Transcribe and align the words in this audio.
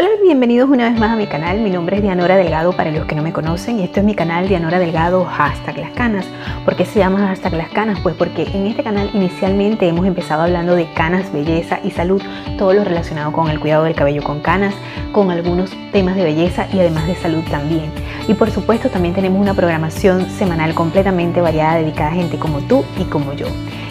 Hola, 0.00 0.08
bienvenidos 0.22 0.70
una 0.70 0.88
vez 0.88 0.98
más 0.98 1.10
a 1.10 1.16
mi 1.16 1.26
canal. 1.26 1.60
Mi 1.60 1.68
nombre 1.68 1.98
es 1.98 2.02
Dianora 2.02 2.34
Delgado 2.34 2.72
para 2.72 2.90
los 2.90 3.04
que 3.04 3.14
no 3.14 3.22
me 3.22 3.34
conocen 3.34 3.80
y 3.80 3.82
esto 3.82 4.00
es 4.00 4.06
mi 4.06 4.14
canal 4.14 4.48
Dianora 4.48 4.78
Delgado 4.78 5.26
hashtag 5.26 5.76
las 5.76 5.90
canas. 5.90 6.24
¿Por 6.64 6.74
qué 6.74 6.86
se 6.86 7.00
llama 7.00 7.18
hashtag 7.18 7.52
las 7.52 7.68
canas? 7.68 8.00
Pues 8.02 8.14
porque 8.14 8.44
en 8.44 8.66
este 8.66 8.82
canal 8.82 9.10
inicialmente 9.12 9.86
hemos 9.86 10.06
empezado 10.06 10.40
hablando 10.40 10.74
de 10.74 10.90
canas, 10.94 11.30
belleza 11.30 11.80
y 11.84 11.90
salud, 11.90 12.22
todo 12.56 12.72
lo 12.72 12.82
relacionado 12.82 13.30
con 13.32 13.50
el 13.50 13.60
cuidado 13.60 13.84
del 13.84 13.94
cabello 13.94 14.22
con 14.22 14.40
canas, 14.40 14.72
con 15.12 15.30
algunos 15.30 15.70
temas 15.92 16.16
de 16.16 16.24
belleza 16.24 16.66
y 16.72 16.80
además 16.80 17.06
de 17.06 17.16
salud 17.16 17.44
también. 17.50 17.92
Y 18.26 18.32
por 18.32 18.50
supuesto 18.50 18.88
también 18.88 19.14
tenemos 19.14 19.38
una 19.38 19.52
programación 19.52 20.30
semanal 20.30 20.72
completamente 20.72 21.42
variada 21.42 21.74
dedicada 21.74 22.08
a 22.08 22.14
gente 22.14 22.38
como 22.38 22.60
tú 22.60 22.86
y 22.98 23.04
como 23.04 23.34
yo. 23.34 23.48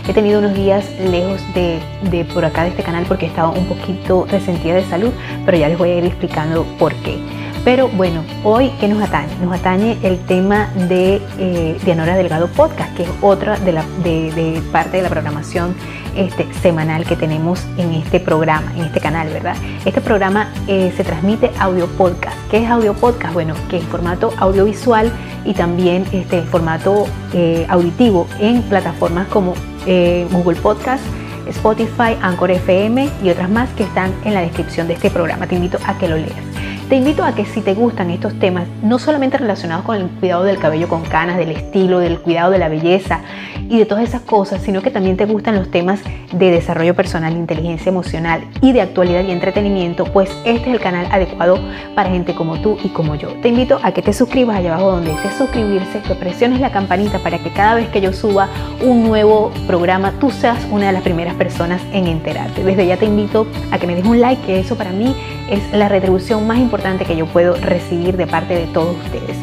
He 0.10 0.14
tenido 0.14 0.40
unos 0.40 0.56
días 0.56 0.90
lejos 1.00 1.40
de, 1.54 2.26
por 2.34 2.44
acá 2.44 2.64
de 2.64 2.70
este 2.70 2.82
canal 2.82 3.06
porque 3.08 3.28
estaba 3.28 3.50
un 3.50 3.66
poquito 3.66 4.26
resentida 4.26 4.74
de 4.74 4.84
salud, 4.86 5.12
pero 5.46 5.56
ya 5.56 5.70
les 5.70 5.78
voy 5.78 5.92
a 5.92 5.96
explicando 6.06 6.66
por 6.78 6.94
qué. 6.96 7.20
Pero 7.66 7.90
bueno, 7.90 8.24
hoy, 8.44 8.72
¿qué 8.80 8.88
nos 8.88 9.02
atañe? 9.02 9.30
Nos 9.44 9.54
atañe 9.54 9.98
el 10.02 10.18
tema 10.26 10.70
de 10.88 11.22
eh, 11.38 11.78
Dianora 11.84 12.16
Delgado 12.16 12.48
Podcast, 12.48 12.96
que 12.96 13.04
es 13.04 13.10
otra 13.22 13.58
de, 13.58 13.74
la, 13.74 13.84
de, 14.04 14.62
parte 14.72 14.98
de 14.98 15.04
la 15.04 15.10
programación 15.10 15.76
este, 16.16 16.52
semanal 16.62 17.06
que 17.06 17.16
tenemos 17.16 17.66
en 17.78 17.94
este 17.94 18.20
programa, 18.20 18.72
en 18.76 18.86
este 18.86 19.00
canal, 19.00 19.28
¿verdad? 19.30 19.56
Este 19.86 20.02
programa 20.02 20.52
eh, 20.68 20.94
se 20.96 21.04
transmite 21.04 21.52
audio 21.60 21.88
podcast. 21.88 22.38
¿Qué 22.50 22.64
es 22.64 22.70
audio 22.70 22.94
podcast? 22.94 23.34
Bueno, 23.34 23.54
que 23.70 23.78
es 23.78 23.84
formato 23.84 24.34
audiovisual 24.38 25.12
y 25.46 25.54
también 25.54 26.06
este 26.12 26.42
formato 26.44 27.08
eh, 27.34 27.66
auditivo 27.70 28.28
en 28.40 28.62
plataformas 28.64 29.28
como 29.28 29.54
eh, 29.86 30.28
Google 30.32 30.60
Podcast, 30.60 31.04
Spotify, 31.50 32.18
Anchor 32.22 32.52
FM 32.52 33.10
y 33.24 33.30
otras 33.30 33.50
más 33.50 33.70
que 33.72 33.84
están 33.84 34.14
en 34.24 34.34
la 34.34 34.42
descripción 34.42 34.88
de 34.88 34.94
este 34.94 35.10
programa. 35.10 35.48
Te 35.48 35.56
invito 35.56 35.78
a 35.86 35.98
que 35.98 36.08
lo 36.08 36.18
leas. 36.18 36.79
Te 36.90 36.96
invito 36.96 37.24
a 37.24 37.36
que 37.36 37.46
si 37.46 37.62
te 37.62 37.76
gustan 37.76 38.10
estos 38.10 38.34
temas, 38.40 38.68
no 38.82 38.98
solamente 38.98 39.38
relacionados 39.38 39.86
con 39.86 39.96
el 39.96 40.08
cuidado 40.08 40.44
del 40.44 40.58
cabello 40.58 40.88
con 40.88 41.04
canas, 41.04 41.38
del 41.38 41.52
estilo, 41.52 42.00
del 42.00 42.18
cuidado 42.20 42.50
de 42.50 42.58
la 42.58 42.68
belleza 42.68 43.22
y 43.70 43.78
de 43.78 43.86
todas 43.86 44.06
esas 44.06 44.22
cosas, 44.22 44.64
sino 44.64 44.82
que 44.82 44.90
también 44.90 45.16
te 45.16 45.26
gustan 45.26 45.56
los 45.56 45.70
temas 45.70 46.00
de 46.32 46.50
desarrollo 46.50 46.96
personal, 46.96 47.34
inteligencia 47.34 47.92
emocional 47.92 48.44
y 48.62 48.72
de 48.72 48.82
actualidad 48.82 49.24
y 49.24 49.30
entretenimiento, 49.30 50.06
pues 50.06 50.32
este 50.46 50.70
es 50.70 50.74
el 50.74 50.80
canal 50.80 51.08
adecuado 51.12 51.60
para 51.94 52.10
gente 52.10 52.34
como 52.34 52.60
tú 52.60 52.80
y 52.84 52.90
como 52.90 53.14
yo. 53.14 53.34
Te 53.44 53.50
invito 53.50 53.80
a 53.84 53.92
que 53.92 54.02
te 54.02 54.12
suscribas 54.12 54.58
allá 54.58 54.74
abajo 54.74 54.94
donde 54.94 55.12
dice 55.12 55.30
suscribirse, 55.38 56.00
que 56.00 56.16
presiones 56.16 56.60
la 56.60 56.72
campanita 56.72 57.20
para 57.20 57.38
que 57.38 57.52
cada 57.52 57.76
vez 57.76 57.88
que 57.90 58.02
yo 58.02 58.14
suba 58.14 58.50
un 58.82 59.04
nuevo 59.04 59.52
programa, 59.68 60.14
tú 60.20 60.32
seas 60.32 60.58
una 60.72 60.88
de 60.88 60.94
las 60.94 61.04
primeras 61.04 61.36
personas 61.36 61.84
en 61.94 62.08
enterarte. 62.08 62.64
Desde 62.64 62.88
ya 62.88 62.98
te 62.98 63.06
invito 63.06 63.46
a 63.70 63.78
que 63.78 63.86
me 63.86 63.94
des 63.94 64.06
un 64.06 64.20
like, 64.20 64.42
que 64.44 64.60
eso 64.60 64.76
para 64.76 64.90
mí 64.90 65.16
es 65.52 65.72
la 65.72 65.88
retribución 65.88 66.48
más 66.48 66.58
importante 66.58 66.79
que 66.80 67.16
yo 67.16 67.26
puedo 67.26 67.56
recibir 67.56 68.16
de 68.16 68.26
parte 68.26 68.56
de 68.56 68.66
todos 68.68 68.96
ustedes. 69.06 69.38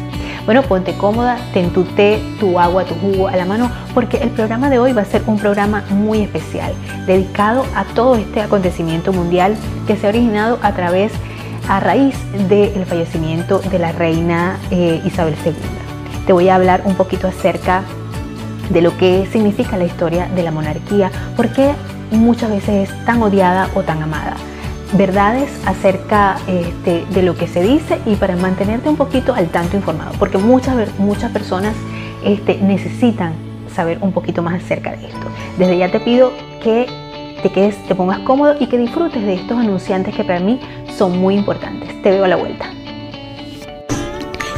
Bueno, 0.45 0.63
ponte 0.63 0.93
cómoda, 0.93 1.37
ten 1.53 1.71
tu 1.71 1.83
té, 1.83 2.19
tu 2.39 2.59
agua, 2.59 2.85
tu 2.85 2.95
jugo 2.95 3.27
a 3.27 3.35
la 3.35 3.45
mano, 3.45 3.69
porque 3.93 4.17
el 4.17 4.29
programa 4.29 4.69
de 4.69 4.79
hoy 4.79 4.93
va 4.93 5.01
a 5.01 5.05
ser 5.05 5.21
un 5.27 5.37
programa 5.37 5.83
muy 5.89 6.21
especial, 6.21 6.73
dedicado 7.05 7.65
a 7.75 7.83
todo 7.83 8.15
este 8.15 8.41
acontecimiento 8.41 9.11
mundial 9.13 9.55
que 9.85 9.97
se 9.97 10.07
ha 10.07 10.09
originado 10.09 10.57
a 10.61 10.71
través, 10.73 11.11
a 11.67 11.79
raíz 11.79 12.15
del 12.47 12.85
fallecimiento 12.85 13.59
de 13.59 13.77
la 13.77 13.91
reina 13.91 14.57
eh, 14.71 15.01
Isabel 15.05 15.35
II. 15.45 15.53
Te 16.25 16.33
voy 16.33 16.49
a 16.49 16.55
hablar 16.55 16.81
un 16.85 16.95
poquito 16.95 17.27
acerca 17.27 17.83
de 18.69 18.81
lo 18.81 18.97
que 18.97 19.27
significa 19.31 19.77
la 19.77 19.85
historia 19.85 20.27
de 20.33 20.43
la 20.43 20.51
monarquía, 20.51 21.11
por 21.35 21.49
qué 21.49 21.73
muchas 22.11 22.49
veces 22.49 22.89
es 22.89 23.05
tan 23.05 23.21
odiada 23.21 23.69
o 23.75 23.83
tan 23.83 24.01
amada 24.01 24.37
verdades 24.93 25.49
acerca 25.65 26.37
este, 26.47 27.05
de 27.11 27.21
lo 27.23 27.35
que 27.35 27.47
se 27.47 27.61
dice 27.61 27.99
y 28.05 28.15
para 28.15 28.35
mantenerte 28.35 28.89
un 28.89 28.95
poquito 28.95 29.33
al 29.33 29.49
tanto 29.49 29.75
informado, 29.75 30.11
porque 30.17 30.37
muchas, 30.37 30.75
muchas 30.97 31.31
personas 31.31 31.73
este, 32.23 32.57
necesitan 32.61 33.33
saber 33.73 33.99
un 34.01 34.11
poquito 34.11 34.41
más 34.41 34.63
acerca 34.63 34.91
de 34.91 35.07
esto. 35.07 35.27
Desde 35.57 35.77
ya 35.77 35.91
te 35.91 35.99
pido 35.99 36.31
que 36.63 36.87
te 37.43 37.51
quedes, 37.51 37.75
te 37.87 37.95
pongas 37.95 38.19
cómodo 38.19 38.55
y 38.59 38.67
que 38.67 38.77
disfrutes 38.77 39.21
de 39.21 39.35
estos 39.35 39.57
anunciantes 39.57 40.15
que 40.15 40.23
para 40.23 40.39
mí 40.39 40.59
son 40.97 41.17
muy 41.19 41.35
importantes. 41.35 42.01
Te 42.01 42.09
veo 42.09 42.25
a 42.25 42.27
la 42.27 42.35
vuelta. 42.35 42.71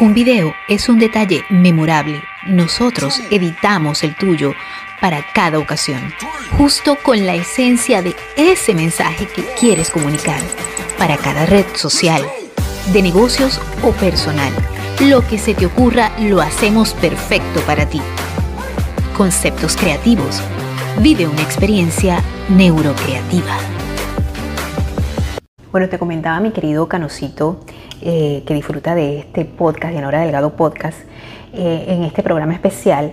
Un 0.00 0.14
video 0.14 0.52
es 0.68 0.88
un 0.88 0.98
detalle 0.98 1.44
memorable. 1.48 2.20
Nosotros 2.46 3.20
editamos 3.30 4.02
el 4.02 4.16
tuyo 4.16 4.52
para 5.00 5.24
cada 5.32 5.58
ocasión, 5.58 6.12
justo 6.58 6.98
con 7.02 7.24
la 7.24 7.34
esencia 7.34 8.02
de 8.02 8.14
ese 8.36 8.74
mensaje 8.74 9.26
que 9.26 9.42
quieres 9.58 9.88
comunicar 9.90 10.40
para 10.98 11.16
cada 11.16 11.46
red 11.46 11.64
social, 11.74 12.22
de 12.92 13.02
negocios 13.02 13.60
o 13.82 13.92
personal. 13.92 14.52
Lo 15.00 15.26
que 15.26 15.38
se 15.38 15.54
te 15.54 15.66
ocurra 15.66 16.12
lo 16.20 16.40
hacemos 16.40 16.94
perfecto 16.94 17.60
para 17.66 17.86
ti. 17.86 18.00
Conceptos 19.16 19.76
creativos. 19.76 20.40
Vive 21.00 21.26
una 21.26 21.42
experiencia 21.42 22.20
neurocreativa. 22.48 23.56
Bueno, 25.70 25.88
te 25.88 25.98
comentaba 25.98 26.38
mi 26.40 26.50
querido 26.50 26.88
Canocito 26.88 27.60
eh, 28.04 28.42
que 28.46 28.54
disfruta 28.54 28.96
de 28.96 29.20
este 29.20 29.44
podcast, 29.44 29.94
de 29.94 30.18
Delgado 30.18 30.56
Podcast, 30.56 30.98
eh, 31.52 31.84
en 31.86 32.02
este 32.02 32.22
programa 32.24 32.52
especial 32.52 33.12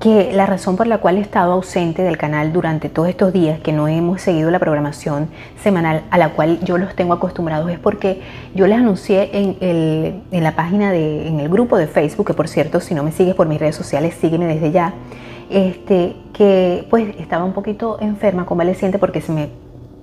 que 0.00 0.30
la 0.32 0.44
razón 0.44 0.76
por 0.76 0.86
la 0.86 0.98
cual 0.98 1.16
he 1.16 1.20
estado 1.20 1.52
ausente 1.52 2.02
del 2.02 2.18
canal 2.18 2.52
durante 2.52 2.88
todos 2.88 3.08
estos 3.08 3.32
días, 3.32 3.60
que 3.60 3.72
no 3.72 3.88
hemos 3.88 4.20
seguido 4.20 4.50
la 4.50 4.58
programación 4.58 5.28
semanal 5.62 6.02
a 6.10 6.18
la 6.18 6.30
cual 6.30 6.60
yo 6.62 6.76
los 6.76 6.94
tengo 6.94 7.14
acostumbrados, 7.14 7.70
es 7.70 7.78
porque 7.78 8.20
yo 8.54 8.66
les 8.66 8.78
anuncié 8.78 9.30
en, 9.32 9.56
el, 9.60 10.22
en 10.30 10.44
la 10.44 10.54
página, 10.54 10.92
de, 10.92 11.26
en 11.26 11.40
el 11.40 11.48
grupo 11.48 11.78
de 11.78 11.86
Facebook, 11.86 12.26
que 12.26 12.34
por 12.34 12.48
cierto, 12.48 12.80
si 12.80 12.94
no 12.94 13.02
me 13.02 13.12
sigues 13.12 13.34
por 13.34 13.46
mis 13.46 13.58
redes 13.58 13.74
sociales, 13.74 14.14
sígueme 14.20 14.46
desde 14.46 14.70
ya, 14.70 14.92
este, 15.48 16.14
que 16.34 16.86
pues 16.90 17.14
estaba 17.18 17.44
un 17.44 17.52
poquito 17.52 17.98
enferma, 18.00 18.44
convaleciente, 18.44 18.98
porque 18.98 19.20
se 19.20 19.32
me... 19.32 19.48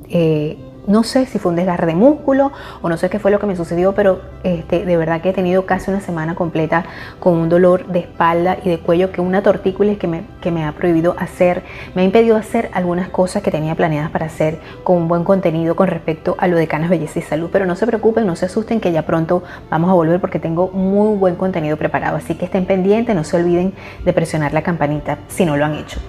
Eh, 0.09 0.57
no 0.87 1.03
sé 1.03 1.25
si 1.25 1.39
fue 1.39 1.51
un 1.51 1.55
desgarre 1.55 1.87
de 1.87 1.95
músculo 1.95 2.51
o 2.81 2.89
no 2.89 2.97
sé 2.97 3.09
qué 3.09 3.19
fue 3.19 3.31
lo 3.31 3.39
que 3.39 3.45
me 3.45 3.55
sucedió, 3.55 3.93
pero 3.93 4.21
este, 4.43 4.85
de 4.85 4.97
verdad 4.97 5.21
que 5.21 5.29
he 5.29 5.33
tenido 5.33 5.65
casi 5.65 5.89
una 5.89 6.01
semana 6.01 6.35
completa 6.35 6.85
con 7.19 7.33
un 7.33 7.49
dolor 7.49 7.87
de 7.87 7.99
espalda 7.99 8.57
y 8.63 8.69
de 8.69 8.79
cuello 8.79 9.11
que 9.11 9.21
una 9.21 9.41
tortícolis 9.41 9.97
que 9.97 10.07
me, 10.07 10.25
que 10.41 10.51
me 10.51 10.65
ha 10.65 10.73
prohibido 10.73 11.15
hacer, 11.17 11.63
me 11.95 12.01
ha 12.01 12.05
impedido 12.05 12.35
hacer 12.35 12.69
algunas 12.73 13.09
cosas 13.09 13.41
que 13.41 13.51
tenía 13.51 13.75
planeadas 13.75 14.11
para 14.11 14.25
hacer 14.25 14.59
con 14.83 14.97
un 14.97 15.07
buen 15.07 15.23
contenido 15.23 15.75
con 15.75 15.87
respecto 15.87 16.35
a 16.37 16.47
lo 16.47 16.57
de 16.57 16.67
Canas 16.67 16.89
Belleza 16.89 17.19
y 17.19 17.21
Salud. 17.21 17.49
Pero 17.51 17.65
no 17.65 17.75
se 17.75 17.87
preocupen, 17.87 18.25
no 18.25 18.35
se 18.35 18.45
asusten 18.45 18.79
que 18.79 18.91
ya 18.91 19.03
pronto 19.03 19.43
vamos 19.69 19.89
a 19.89 19.93
volver 19.93 20.19
porque 20.19 20.39
tengo 20.39 20.69
muy 20.69 21.17
buen 21.17 21.35
contenido 21.35 21.77
preparado. 21.77 22.17
Así 22.17 22.35
que 22.35 22.45
estén 22.45 22.65
pendientes, 22.65 23.15
no 23.15 23.23
se 23.23 23.37
olviden 23.37 23.73
de 24.03 24.13
presionar 24.13 24.53
la 24.53 24.61
campanita 24.61 25.19
si 25.27 25.45
no 25.45 25.57
lo 25.57 25.65
han 25.65 25.75
hecho. 25.75 25.99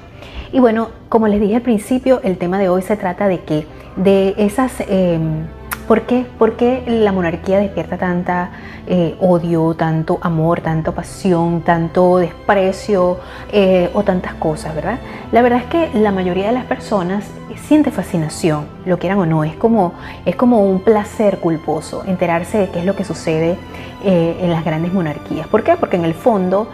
Y 0.54 0.60
bueno, 0.60 0.90
como 1.08 1.26
les 1.26 1.40
dije 1.40 1.56
al 1.56 1.62
principio, 1.62 2.20
el 2.22 2.38
tema 2.38 2.60
de 2.60 2.68
hoy 2.68 2.80
se 2.80 2.96
trata 2.96 3.26
de 3.26 3.40
que 3.40 3.66
de 3.96 4.34
esas... 4.38 4.72
Em, 4.88 5.46
¿Por 5.88 6.02
qué? 6.02 6.24
¿Por 6.38 6.56
qué 6.56 6.82
la 6.86 7.12
monarquía 7.12 7.58
despierta 7.58 7.98
tanta 7.98 8.52
eh, 8.86 9.16
odio, 9.20 9.74
tanto 9.74 10.18
amor, 10.22 10.62
tanta 10.62 10.92
pasión, 10.92 11.60
tanto 11.60 12.18
desprecio 12.18 13.18
eh, 13.52 13.90
o 13.92 14.02
tantas 14.02 14.32
cosas, 14.34 14.74
verdad? 14.74 14.98
La 15.30 15.42
verdad 15.42 15.58
es 15.58 15.66
que 15.66 15.98
la 15.98 16.10
mayoría 16.10 16.46
de 16.46 16.52
las 16.52 16.64
personas 16.64 17.26
siente 17.66 17.90
fascinación, 17.90 18.66
lo 18.86 18.98
quieran 18.98 19.18
o 19.18 19.26
no, 19.26 19.44
es 19.44 19.56
como, 19.56 19.92
es 20.24 20.36
como 20.36 20.64
un 20.64 20.80
placer 20.80 21.38
culposo 21.38 22.02
enterarse 22.06 22.56
de 22.56 22.70
qué 22.70 22.78
es 22.78 22.86
lo 22.86 22.96
que 22.96 23.04
sucede 23.04 23.58
eh, 24.04 24.38
en 24.40 24.50
las 24.50 24.64
grandes 24.64 24.92
monarquías. 24.92 25.48
¿Por 25.48 25.64
qué? 25.64 25.76
Porque 25.76 25.96
en 25.96 26.04
el 26.04 26.14
fondo 26.14 26.68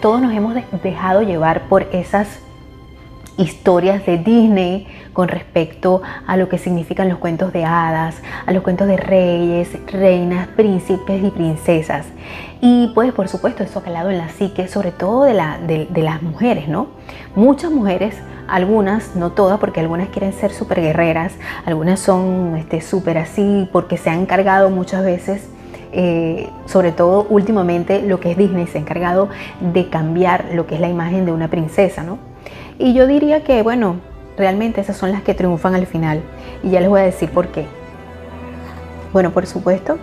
todos 0.00 0.20
nos 0.22 0.32
hemos 0.32 0.54
dejado 0.80 1.22
llevar 1.22 1.62
por 1.62 1.88
esas 1.90 2.38
historias 3.36 4.04
de 4.06 4.18
Disney 4.18 4.86
con 5.12 5.28
respecto 5.28 6.02
a 6.26 6.36
lo 6.36 6.48
que 6.48 6.58
significan 6.58 7.08
los 7.08 7.18
cuentos 7.18 7.52
de 7.52 7.64
hadas, 7.64 8.16
a 8.46 8.52
los 8.52 8.62
cuentos 8.62 8.88
de 8.88 8.96
reyes, 8.96 9.68
reinas, 9.90 10.48
príncipes 10.48 11.22
y 11.22 11.30
princesas. 11.30 12.06
Y 12.60 12.90
pues 12.94 13.12
por 13.12 13.28
supuesto 13.28 13.62
eso 13.62 13.78
ha 13.78 13.82
calado 13.82 14.10
en 14.10 14.18
la 14.18 14.28
psique, 14.28 14.68
sobre 14.68 14.90
todo 14.90 15.24
de, 15.24 15.34
la, 15.34 15.58
de, 15.58 16.02
las 16.02 16.22
mujeres, 16.22 16.68
¿no? 16.68 16.88
Muchas 17.34 17.70
mujeres, 17.70 18.16
algunas, 18.48 19.16
no 19.16 19.32
todas, 19.32 19.58
porque 19.58 19.80
algunas 19.80 20.08
quieren 20.08 20.32
ser 20.32 20.52
súper 20.52 20.80
guerreras, 20.80 21.32
algunas 21.66 22.00
son 22.00 22.56
este, 22.56 22.80
súper 22.80 23.18
así 23.18 23.68
porque 23.72 23.96
se 23.96 24.10
han 24.10 24.20
encargado 24.20 24.70
muchas 24.70 25.04
veces 25.04 25.48
eh, 25.96 26.50
sobre 26.66 26.90
todo 26.90 27.24
últimamente 27.30 28.02
lo 28.02 28.18
que 28.18 28.32
es 28.32 28.36
Disney 28.36 28.66
se 28.66 28.78
ha 28.78 28.80
encargado 28.80 29.28
de 29.60 29.88
cambiar 29.90 30.46
lo 30.52 30.66
que 30.66 30.74
es 30.74 30.80
la 30.80 30.88
imagen 30.88 31.24
de 31.24 31.30
una 31.30 31.46
princesa, 31.46 32.02
¿no? 32.02 32.18
Y 32.78 32.92
yo 32.92 33.06
diría 33.06 33.44
que, 33.44 33.62
bueno, 33.62 33.96
realmente 34.36 34.80
esas 34.80 34.96
son 34.96 35.12
las 35.12 35.22
que 35.22 35.34
triunfan 35.34 35.74
al 35.74 35.86
final. 35.86 36.22
Y 36.62 36.70
ya 36.70 36.80
les 36.80 36.88
voy 36.88 37.00
a 37.00 37.04
decir 37.04 37.30
por 37.30 37.48
qué. 37.48 37.66
Bueno, 39.12 39.30
por 39.30 39.46
supuesto 39.46 39.98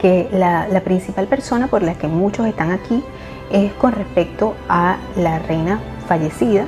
que 0.00 0.28
la, 0.32 0.66
principal 0.84 1.26
persona 1.26 1.66
por 1.66 1.82
la 1.82 1.94
que 1.94 2.08
muchos 2.08 2.46
están 2.46 2.72
aquí 2.72 3.02
es 3.50 3.72
con 3.74 3.92
respecto 3.92 4.54
a 4.68 4.96
la 5.16 5.38
reina 5.40 5.80
fallecida, 6.06 6.64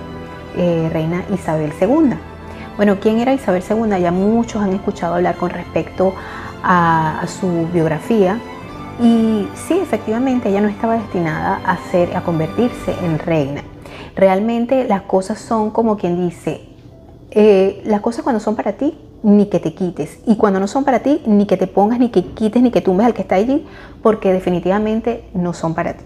eh, 0.57 0.89
reina 0.93 1.23
Isabel 1.33 1.73
II. 1.81 2.15
Bueno, 2.77 2.97
¿quién 3.01 3.21
era 3.21 3.35
Isabel 3.35 3.63
II? 3.69 4.01
Ya 4.01 4.11
muchos 4.11 4.63
han 4.63 4.73
escuchado 4.73 5.15
hablar 5.15 5.37
con 5.37 5.51
respecto 5.51 6.15
a, 6.63 7.23
su 7.27 7.69
biografía. 7.73 8.39
Y 9.01 9.49
sí, 9.55 9.79
efectivamente, 9.81 10.49
ella 10.49 10.61
no 10.61 10.69
estaba 10.69 10.95
destinada 10.95 11.61
a, 11.65 11.77
ser, 11.91 12.17
a 12.17 12.23
convertirse 12.23 12.95
en 13.03 13.19
reina. 13.19 13.63
Realmente 14.17 14.87
las 14.87 15.03
cosas 15.03 15.39
son 15.39 15.71
como 15.71 15.97
quien 15.97 16.29
dice, 16.29 16.63
eh, 17.31 17.83
las 17.85 18.01
cosas 18.01 18.23
cuando 18.23 18.41
son 18.41 18.57
para 18.57 18.73
ti, 18.73 18.99
ni 19.23 19.47
que 19.47 19.61
te 19.61 19.75
quites. 19.75 20.19
Y 20.27 20.37
cuando 20.37 20.61
no 20.61 20.67
son 20.67 20.85
para 20.85 21.01
ti, 21.01 21.23
ni 21.27 21.47
que 21.47 21.57
te 21.57 21.67
pongas, 21.67 21.99
ni 21.99 22.11
que 22.11 22.25
quites, 22.25 22.63
ni 22.63 22.71
que 22.71 22.81
tumbes 22.81 23.07
al 23.07 23.15
que 23.15 23.23
está 23.23 23.37
allí, 23.37 23.65
porque 24.03 24.33
definitivamente 24.33 25.25
no 25.35 25.53
son 25.53 25.75
para 25.75 25.95
ti. 25.95 26.05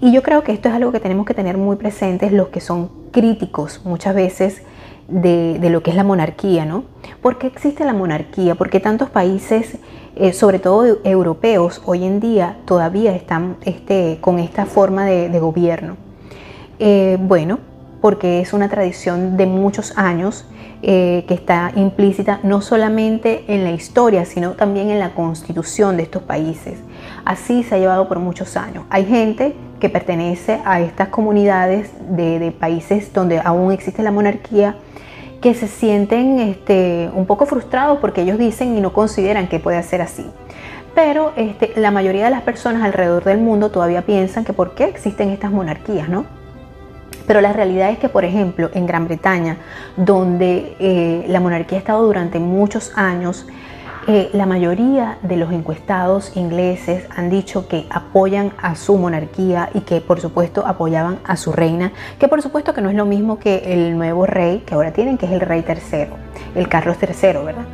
Y 0.00 0.12
yo 0.12 0.22
creo 0.22 0.42
que 0.42 0.52
esto 0.52 0.68
es 0.70 0.74
algo 0.74 0.92
que 0.92 1.00
tenemos 1.00 1.26
que 1.26 1.34
tener 1.34 1.58
muy 1.58 1.76
presentes 1.76 2.32
los 2.32 2.48
que 2.48 2.60
son 2.60 2.90
críticos 3.10 3.82
muchas 3.84 4.14
veces 4.14 4.62
de, 5.08 5.58
lo 5.70 5.82
que 5.82 5.90
es 5.90 5.96
la 5.96 6.04
monarquía, 6.04 6.64
¿no? 6.64 6.84
¿Por 7.20 7.38
qué 7.38 7.48
existe 7.48 7.84
la 7.84 7.92
monarquía? 7.92 8.54
Porque 8.54 8.80
tantos 8.80 9.10
países, 9.10 9.76
eh, 10.16 10.32
sobre 10.32 10.58
todo 10.58 10.98
europeos, 11.04 11.82
hoy 11.84 12.04
en 12.04 12.20
día 12.20 12.58
todavía 12.64 13.14
están 13.14 13.56
este, 13.64 14.18
con 14.20 14.38
esta 14.38 14.64
forma 14.64 15.04
de, 15.04 15.40
gobierno. 15.40 15.96
Eh, 16.82 17.18
bueno, 17.20 17.58
porque 18.00 18.40
es 18.40 18.54
una 18.54 18.70
tradición 18.70 19.36
de 19.36 19.44
muchos 19.44 19.98
años 19.98 20.46
eh, 20.82 21.26
que 21.28 21.34
está 21.34 21.72
implícita 21.76 22.40
no 22.42 22.62
solamente 22.62 23.44
en 23.48 23.64
la 23.64 23.70
historia, 23.70 24.24
sino 24.24 24.52
también 24.52 24.88
en 24.88 24.98
la 24.98 25.10
constitución 25.10 25.98
de 25.98 26.04
estos 26.04 26.22
países. 26.22 26.78
Así 27.26 27.64
se 27.64 27.74
ha 27.74 27.78
llevado 27.78 28.08
por 28.08 28.18
muchos 28.18 28.56
años. 28.56 28.84
Hay 28.88 29.04
gente 29.04 29.54
que 29.78 29.90
pertenece 29.90 30.58
a 30.64 30.80
estas 30.80 31.08
comunidades 31.08 31.90
de, 32.08 32.50
países 32.58 33.12
donde 33.12 33.40
aún 33.44 33.72
existe 33.72 34.02
la 34.02 34.10
monarquía 34.10 34.76
que 35.42 35.52
se 35.52 35.68
sienten 35.68 36.38
este, 36.38 37.10
un 37.14 37.26
poco 37.26 37.44
frustrados 37.44 37.98
porque 37.98 38.22
ellos 38.22 38.38
dicen 38.38 38.74
y 38.74 38.80
no 38.80 38.94
consideran 38.94 39.48
que 39.48 39.58
puede 39.58 39.82
ser 39.82 40.00
así. 40.00 40.24
Pero 40.94 41.34
este, 41.36 41.74
la 41.76 41.90
mayoría 41.90 42.24
de 42.24 42.30
las 42.30 42.42
personas 42.42 42.82
alrededor 42.82 43.24
del 43.24 43.38
mundo 43.38 43.70
todavía 43.70 44.06
piensan 44.06 44.46
que 44.46 44.54
por 44.54 44.74
qué 44.74 44.84
existen 44.84 45.28
estas 45.28 45.50
monarquías, 45.50 46.08
¿no? 46.08 46.39
Pero 47.26 47.40
la 47.40 47.52
realidad 47.52 47.90
es 47.90 47.98
que, 47.98 48.08
por 48.08 48.24
ejemplo, 48.24 48.70
en 48.74 48.86
Gran 48.86 49.06
Bretaña, 49.06 49.58
donde 49.96 50.76
eh, 50.78 51.24
la 51.28 51.40
monarquía 51.40 51.78
ha 51.78 51.80
estado 51.80 52.04
durante 52.04 52.38
muchos 52.38 52.92
años, 52.96 53.46
eh, 54.06 54.30
la 54.32 54.46
mayoría 54.46 55.18
de 55.22 55.36
los 55.36 55.52
encuestados 55.52 56.34
ingleses 56.34 57.04
han 57.14 57.28
dicho 57.28 57.68
que 57.68 57.86
apoyan 57.90 58.52
a 58.60 58.74
su 58.74 58.96
monarquía 58.96 59.68
y 59.74 59.82
que 59.82 60.00
por 60.00 60.20
supuesto 60.20 60.66
apoyaban 60.66 61.18
a 61.22 61.36
su 61.36 61.52
reina, 61.52 61.92
que 62.18 62.26
por 62.26 62.40
supuesto 62.40 62.72
que 62.72 62.80
no 62.80 62.88
es 62.88 62.96
lo 62.96 63.04
mismo 63.04 63.38
que 63.38 63.58
el 63.66 63.96
nuevo 63.98 64.24
rey 64.24 64.64
que 64.64 64.74
ahora 64.74 64.92
tienen, 64.92 65.18
que 65.18 65.26
es 65.26 65.32
el 65.32 65.40
rey 65.40 65.62
tercero, 65.62 66.14
el 66.54 66.66
Carlos 66.68 66.96
III, 67.00 67.44
¿verdad? 67.44 67.64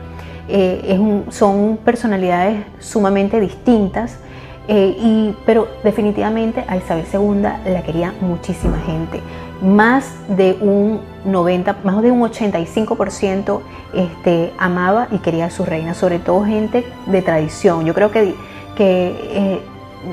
Eh, 0.48 1.24
son 1.30 1.78
personalidades 1.84 2.64
sumamente 2.80 3.40
distintas, 3.40 4.18
y, 4.68 5.34
pero 5.44 5.68
definitivamente 5.84 6.64
a 6.66 6.76
Isabel 6.76 7.04
II 7.12 7.42
la 7.72 7.82
quería 7.82 8.12
muchísima 8.20 8.78
gente 8.80 9.20
más 9.62 10.12
de 10.28 10.56
un 10.60 11.00
90, 11.24 11.78
más 11.84 12.02
de 12.02 12.10
un 12.10 12.20
85% 12.20 13.60
este, 13.94 14.52
amaba 14.58 15.08
y 15.10 15.18
quería 15.18 15.46
a 15.46 15.50
su 15.50 15.64
reina, 15.64 15.94
sobre 15.94 16.18
todo 16.18 16.44
gente 16.44 16.84
de 17.06 17.22
tradición. 17.22 17.84
Yo 17.84 17.94
creo 17.94 18.10
que, 18.10 18.34
que 18.76 19.14
eh, 19.30 19.60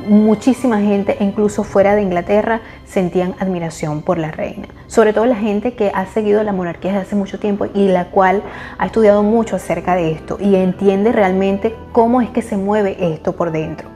muchísima 0.07 0.79
gente, 0.79 1.17
incluso 1.19 1.63
fuera 1.63 1.95
de 1.95 2.01
Inglaterra, 2.01 2.61
sentían 2.85 3.35
admiración 3.39 4.01
por 4.01 4.17
la 4.17 4.31
reina. 4.31 4.67
Sobre 4.87 5.13
todo 5.13 5.25
la 5.25 5.35
gente 5.35 5.73
que 5.73 5.91
ha 5.93 6.05
seguido 6.05 6.43
la 6.43 6.53
monarquía 6.53 6.91
desde 6.91 7.07
hace 7.07 7.15
mucho 7.15 7.39
tiempo 7.39 7.67
y 7.73 7.89
la 7.89 8.05
cual 8.05 8.43
ha 8.77 8.85
estudiado 8.85 9.23
mucho 9.23 9.55
acerca 9.55 9.95
de 9.95 10.11
esto 10.11 10.37
y 10.39 10.55
entiende 10.55 11.11
realmente 11.11 11.75
cómo 11.91 12.21
es 12.21 12.29
que 12.29 12.41
se 12.41 12.57
mueve 12.57 12.97
esto 12.99 13.33
por 13.35 13.51
dentro. 13.51 13.92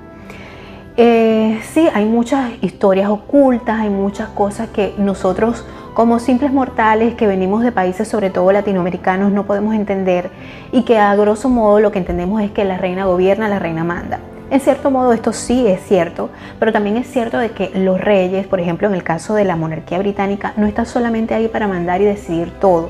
Eh, 0.99 1.61
sí, 1.73 1.87
hay 1.93 2.05
muchas 2.05 2.51
historias 2.61 3.11
ocultas, 3.11 3.81
hay 3.81 3.89
muchas 3.91 4.29
cosas 4.29 4.69
que 4.69 4.95
nosotros 4.97 5.63
como 5.93 6.17
simples 6.17 6.51
mortales 6.51 7.13
que 7.13 7.27
venimos 7.27 7.61
de 7.61 7.71
países 7.71 8.07
sobre 8.07 8.31
todo 8.31 8.51
latinoamericanos 8.51 9.31
no 9.31 9.45
podemos 9.45 9.75
entender 9.75 10.31
y 10.71 10.81
que 10.83 10.97
a 10.97 11.15
grosso 11.15 11.49
modo 11.49 11.79
lo 11.79 11.91
que 11.91 11.99
entendemos 11.99 12.41
es 12.41 12.49
que 12.49 12.65
la 12.65 12.79
reina 12.79 13.05
gobierna, 13.05 13.47
la 13.47 13.59
reina 13.59 13.83
manda. 13.83 14.19
En 14.49 14.59
cierto 14.59 14.89
modo 14.89 15.13
esto 15.13 15.33
sí 15.33 15.67
es 15.67 15.81
cierto, 15.81 16.31
pero 16.57 16.73
también 16.73 16.97
es 16.97 17.05
cierto 17.05 17.37
de 17.37 17.51
que 17.51 17.69
los 17.75 18.01
reyes, 18.01 18.47
por 18.47 18.59
ejemplo 18.59 18.87
en 18.87 18.95
el 18.95 19.03
caso 19.03 19.35
de 19.35 19.43
la 19.43 19.55
monarquía 19.55 19.99
británica, 19.99 20.53
no 20.57 20.65
están 20.65 20.87
solamente 20.87 21.35
ahí 21.35 21.47
para 21.47 21.67
mandar 21.67 22.01
y 22.01 22.05
decidir 22.05 22.49
todo. 22.59 22.89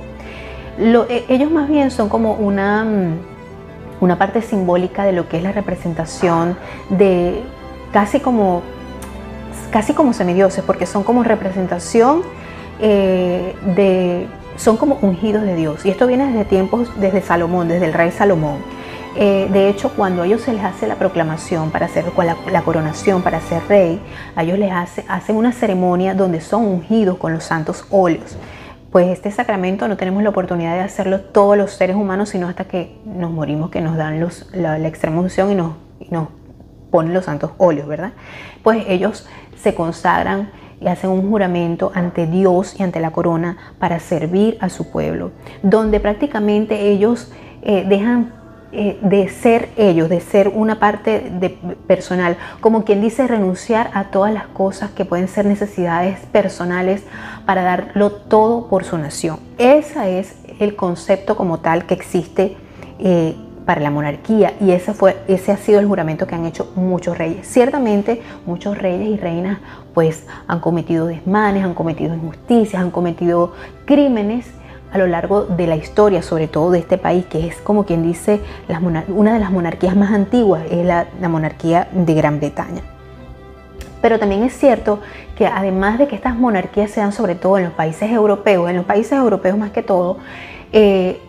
E, 0.79 1.25
ellos 1.27 1.51
más 1.51 1.67
bien 1.67 1.91
son 1.91 2.07
como 2.07 2.35
una, 2.35 2.85
mm, 2.85 3.19
una 3.99 4.17
parte 4.17 4.41
simbólica 4.41 5.03
de 5.03 5.11
lo 5.11 5.27
que 5.27 5.37
es 5.37 5.43
la 5.43 5.51
representación 5.51 6.55
de 6.89 7.43
casi 7.91 8.19
como, 8.19 8.61
casi 9.71 9.93
como 9.93 10.13
semidioses, 10.13 10.63
porque 10.63 10.85
son 10.85 11.03
como 11.03 11.23
representación 11.23 12.21
eh, 12.79 13.55
de, 13.75 14.27
son 14.57 14.77
como 14.77 14.97
ungidos 15.01 15.43
de 15.43 15.55
Dios. 15.55 15.85
Y 15.85 15.89
esto 15.89 16.07
viene 16.07 16.27
desde 16.27 16.45
tiempos, 16.45 16.91
desde 16.99 17.21
Salomón, 17.21 17.67
desde 17.67 17.85
el 17.85 17.93
rey 17.93 18.11
Salomón. 18.11 18.57
Eh, 19.19 19.47
de 19.51 19.67
hecho, 19.67 19.91
cuando 19.95 20.21
a 20.21 20.27
ellos 20.27 20.41
se 20.41 20.53
les 20.53 20.63
hace 20.63 20.85
la 20.85 20.95
proclamación 20.95 21.71
para 21.71 21.87
hacer 21.87 22.05
la, 22.15 22.37
la 22.51 22.61
coronación, 22.61 23.23
para 23.23 23.39
ser 23.41 23.63
rey, 23.67 23.99
a 24.35 24.43
ellos 24.43 24.59
les 24.59 24.71
hace, 24.71 25.03
hacen 25.07 25.35
una 25.35 25.51
ceremonia 25.51 26.13
donde 26.13 26.39
son 26.39 26.65
ungidos 26.65 27.17
con 27.17 27.33
los 27.33 27.43
santos 27.43 27.85
óleos. 27.89 28.37
Pues 28.91 29.07
este 29.07 29.31
sacramento 29.31 29.87
no 29.87 29.97
tenemos 29.97 30.23
la 30.23 30.29
oportunidad 30.29 30.75
de 30.75 30.81
hacerlo 30.81 31.19
todos 31.21 31.57
los 31.57 31.71
seres 31.71 31.95
humanos, 31.95 32.29
sino 32.29 32.47
hasta 32.47 32.65
que 32.65 32.95
nos 33.05 33.31
morimos, 33.31 33.69
que 33.69 33.81
nos 33.81 33.97
dan 33.97 34.19
los, 34.19 34.47
la, 34.53 34.77
extrema 34.87 35.19
unción 35.19 35.51
y 35.51 35.55
nos, 35.55 35.73
y 35.99 36.07
nos 36.09 36.29
ponen 36.91 37.13
los 37.13 37.25
santos 37.25 37.51
óleos, 37.57 37.87
¿verdad? 37.87 38.13
Pues 38.63 38.85
ellos 38.87 39.27
se 39.55 39.73
consagran 39.73 40.51
y 40.79 40.87
hacen 40.87 41.09
un 41.09 41.29
juramento 41.29 41.91
ante 41.93 42.27
Dios 42.27 42.79
y 42.79 42.83
ante 42.83 42.99
la 42.99 43.11
corona 43.11 43.57
para 43.79 43.99
servir 43.99 44.57
a 44.61 44.69
su 44.69 44.91
pueblo, 44.91 45.31
donde 45.63 45.99
prácticamente 45.99 46.89
ellos 46.89 47.31
eh, 47.63 47.85
dejan 47.87 48.33
eh, 48.71 48.99
de 49.01 49.29
ser 49.29 49.69
ellos, 49.77 50.09
de 50.09 50.19
ser 50.19 50.49
una 50.49 50.77
parte 50.77 51.31
de, 51.39 51.49
personal, 51.87 52.35
como 52.59 52.83
quien 52.83 53.01
dice 53.01 53.25
renunciar 53.25 53.89
a 53.93 54.11
todas 54.11 54.33
las 54.33 54.45
cosas 54.47 54.91
que 54.91 55.05
pueden 55.05 55.29
ser 55.29 55.45
necesidades 55.45 56.19
personales 56.33 57.03
para 57.45 57.63
darlo 57.63 58.11
todo 58.11 58.67
por 58.67 58.83
su 58.83 58.97
nación. 58.97 59.39
Ese 59.57 60.19
es 60.19 60.35
el 60.59 60.75
concepto 60.75 61.35
como 61.35 61.59
tal 61.59 61.85
que 61.85 61.93
existe 61.93 62.57
eh, 62.99 63.35
para 63.67 63.81
la 63.81 63.91
monarquía 63.91 64.53
y 64.61 64.71
ese, 64.71 64.93
fue, 64.93 65.17
ese 65.27 65.51
ha 65.51 65.57
sido 65.57 65.81
el 65.81 65.87
juramento 65.87 66.25
que 66.25 66.35
han 66.35 66.45
hecho 66.45 66.71
muchos 66.75 67.17
reyes. 67.17 67.45
Ciertamente 67.45 68.21
muchos 68.45 68.77
reyes 68.77 69.09
y 69.09 69.17
reinas 69.17 69.59
pues 69.93 70.25
han 70.47 70.61
cometido 70.61 71.05
desmanes, 71.05 71.65
han 71.65 71.73
cometido 71.73 72.15
injusticias, 72.15 72.81
han 72.81 72.91
cometido 72.91 73.51
crímenes 73.83 74.47
a 74.93 74.97
lo 74.97 75.05
largo 75.05 75.43
de 75.43 75.67
la 75.67 75.75
historia, 75.75 76.21
sobre 76.21 76.47
todo 76.47 76.71
de 76.71 76.79
este 76.79 76.97
país, 76.97 77.25
que 77.25 77.45
es 77.45 77.57
como 77.57 77.83
quien 77.85 78.03
dice 78.03 78.39
una 79.09 79.33
de 79.33 79.39
las 79.39 79.51
monarquías 79.51 79.97
más 79.97 80.13
antiguas, 80.13 80.63
es 80.71 80.85
la, 80.85 81.07
la 81.19 81.27
monarquía 81.27 81.89
de 81.91 82.13
Gran 82.13 82.39
Bretaña. 82.39 82.83
Pero 84.01 84.17
también 84.17 84.43
es 84.43 84.57
cierto 84.57 85.01
que 85.37 85.45
además 85.45 85.99
de 85.99 86.07
que 86.07 86.15
estas 86.15 86.37
monarquías 86.37 86.89
se 86.89 87.01
dan 87.01 87.11
sobre 87.11 87.35
todo 87.35 87.57
en 87.57 87.65
los 87.65 87.73
países 87.73 88.09
europeos, 88.09 88.69
en 88.69 88.77
los 88.77 88.85
países 88.85 89.11
europeos 89.11 89.57
más 89.57 89.71
que 89.71 89.83
todo, 89.83 90.19
eh, 90.71 91.19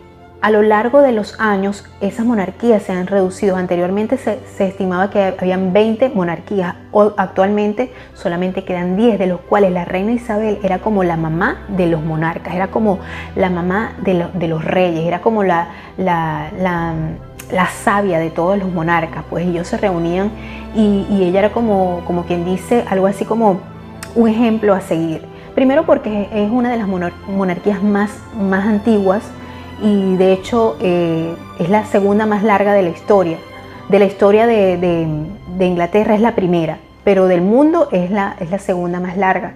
a 0.41 0.51
lo 0.51 0.61
largo 0.61 1.01
de 1.01 1.11
los 1.11 1.37
años 1.39 1.83
esas 1.99 2.25
monarquías 2.25 2.83
se 2.83 2.93
han 2.93 3.07
reducido. 3.07 3.57
Anteriormente 3.57 4.17
se, 4.17 4.39
estimaba 4.59 5.09
que 5.09 5.35
habían 5.37 5.73
20 5.73 6.09
monarquías, 6.09 6.75
o 6.91 7.13
actualmente 7.17 7.91
solamente 8.13 8.63
quedan 8.63 8.95
10, 8.95 9.19
de 9.19 9.27
los 9.27 9.41
cuales 9.41 9.71
la 9.71 9.85
reina 9.85 10.11
Isabel 10.11 10.59
era 10.63 10.79
como 10.79 11.03
la 11.03 11.17
mamá 11.17 11.65
de 11.67 11.87
los 11.87 12.01
monarcas, 12.01 12.55
era 12.55 12.67
como 12.67 12.99
la 13.35 13.49
mamá 13.49 13.93
de, 14.01 14.47
los 14.47 14.63
reyes, 14.63 15.05
era 15.05 15.19
como 15.19 15.43
la, 15.43 15.69
la, 15.97 16.93
sabia 17.83 18.19
de 18.19 18.29
todos 18.29 18.57
los 18.57 18.71
monarcas, 18.71 19.25
pues 19.29 19.45
ellos 19.45 19.67
se 19.67 19.77
reunían 19.77 20.31
y, 20.73 21.05
ella 21.21 21.39
era 21.39 21.51
como, 21.51 22.01
quien 22.27 22.45
dice 22.45 22.85
algo 22.89 23.07
así 23.07 23.25
como 23.25 23.59
un 24.15 24.29
ejemplo 24.29 24.73
a 24.73 24.79
seguir. 24.79 25.21
Primero 25.53 25.85
porque 25.85 26.29
es 26.31 26.49
una 26.49 26.71
de 26.71 26.77
las 26.77 26.87
monarquías 26.87 27.83
más 27.83 28.11
antiguas, 28.65 29.23
y 29.81 30.17
de 30.17 30.33
hecho 30.33 30.75
eh, 30.81 31.33
es 31.59 31.69
la 31.69 31.85
segunda 31.85 32.25
más 32.25 32.43
larga 32.43 32.73
de 32.73 32.83
la 32.83 32.89
historia. 32.89 33.37
De 33.89 33.99
la 33.99 34.05
historia 34.05 34.45
de, 34.45 35.07
Inglaterra 35.59 36.15
es 36.15 36.21
la 36.21 36.35
primera, 36.35 36.77
pero 37.03 37.27
del 37.27 37.41
mundo 37.41 37.89
es 37.91 38.11
la, 38.11 38.35
es 38.39 38.51
la 38.51 38.59
segunda 38.59 38.99
más 38.99 39.17
larga, 39.17 39.53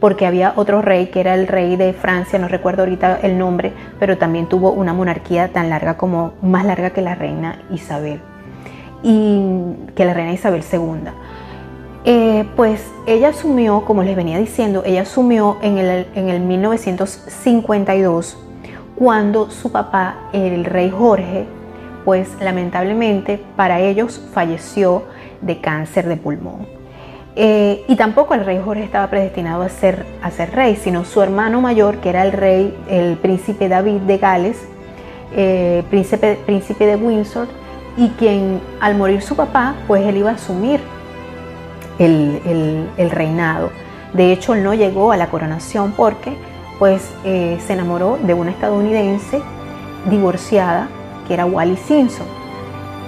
porque 0.00 0.26
había 0.26 0.54
otro 0.56 0.82
rey 0.82 1.06
que 1.06 1.20
era 1.20 1.34
el 1.34 1.46
rey 1.46 1.76
de 1.76 1.92
Francia, 1.92 2.38
no 2.38 2.48
recuerdo 2.48 2.82
ahorita 2.82 3.20
el 3.22 3.38
nombre, 3.38 3.72
pero 4.00 4.18
también 4.18 4.48
tuvo 4.48 4.72
una 4.72 4.92
monarquía 4.92 5.52
tan 5.52 5.70
larga 5.70 5.96
como, 5.96 6.32
más 6.42 6.64
larga 6.64 6.90
que 6.90 7.00
la 7.00 7.14
reina 7.14 7.62
Isabel, 7.70 8.20
y 9.02 9.72
que 9.94 10.04
la 10.04 10.14
reina 10.14 10.32
Isabel 10.32 10.64
II. 10.70 11.10
Eh, 12.04 12.44
pues 12.54 12.84
ella 13.06 13.28
asumió, 13.28 13.84
como 13.84 14.02
les 14.02 14.16
venía 14.16 14.38
diciendo, 14.38 14.82
ella 14.84 15.02
asumió 15.02 15.58
en 15.62 15.78
el, 15.78 16.06
en 16.14 16.28
el 16.28 16.40
1952 16.40 18.45
cuando 18.96 19.50
su 19.50 19.70
papá, 19.70 20.16
el 20.32 20.64
rey 20.64 20.90
Jorge, 20.90 21.46
pues 22.04 22.28
lamentablemente 22.40 23.42
para 23.54 23.80
ellos 23.80 24.20
falleció 24.32 25.04
de 25.42 25.60
cáncer 25.60 26.08
de 26.08 26.16
pulmón. 26.16 26.66
Eh, 27.38 27.84
y 27.86 27.96
tampoco 27.96 28.32
el 28.32 28.46
rey 28.46 28.58
Jorge 28.64 28.84
estaba 28.84 29.08
predestinado 29.08 29.62
a 29.62 29.68
ser, 29.68 30.06
a 30.22 30.30
ser 30.30 30.54
rey, 30.54 30.76
sino 30.76 31.04
su 31.04 31.20
hermano 31.20 31.60
mayor, 31.60 31.98
que 31.98 32.08
era 32.08 32.22
el 32.24 32.32
rey, 32.32 32.74
el 32.88 33.18
príncipe 33.18 33.68
David 33.68 34.00
de 34.02 34.16
Gales, 34.16 34.66
eh, 35.34 35.82
príncipe, 35.90 36.38
príncipe 36.46 36.86
de 36.86 36.96
Windsor, 36.96 37.48
y 37.98 38.08
quien 38.10 38.60
al 38.80 38.94
morir 38.96 39.20
su 39.20 39.36
papá, 39.36 39.74
pues 39.86 40.06
él 40.06 40.16
iba 40.16 40.30
a 40.30 40.34
asumir 40.34 40.80
el, 41.98 42.88
el 42.96 43.10
reinado. 43.10 43.70
De 44.14 44.32
hecho, 44.32 44.54
no 44.54 44.72
llegó 44.72 45.12
a 45.12 45.18
la 45.18 45.28
coronación 45.28 45.92
porque 45.92 46.36
pues 46.78 47.10
eh, 47.24 47.58
se 47.66 47.72
enamoró 47.72 48.18
de 48.22 48.34
una 48.34 48.50
estadounidense 48.50 49.40
divorciada 50.10 50.88
que 51.26 51.34
era 51.34 51.46
Wally 51.46 51.76
Simpson. 51.76 52.26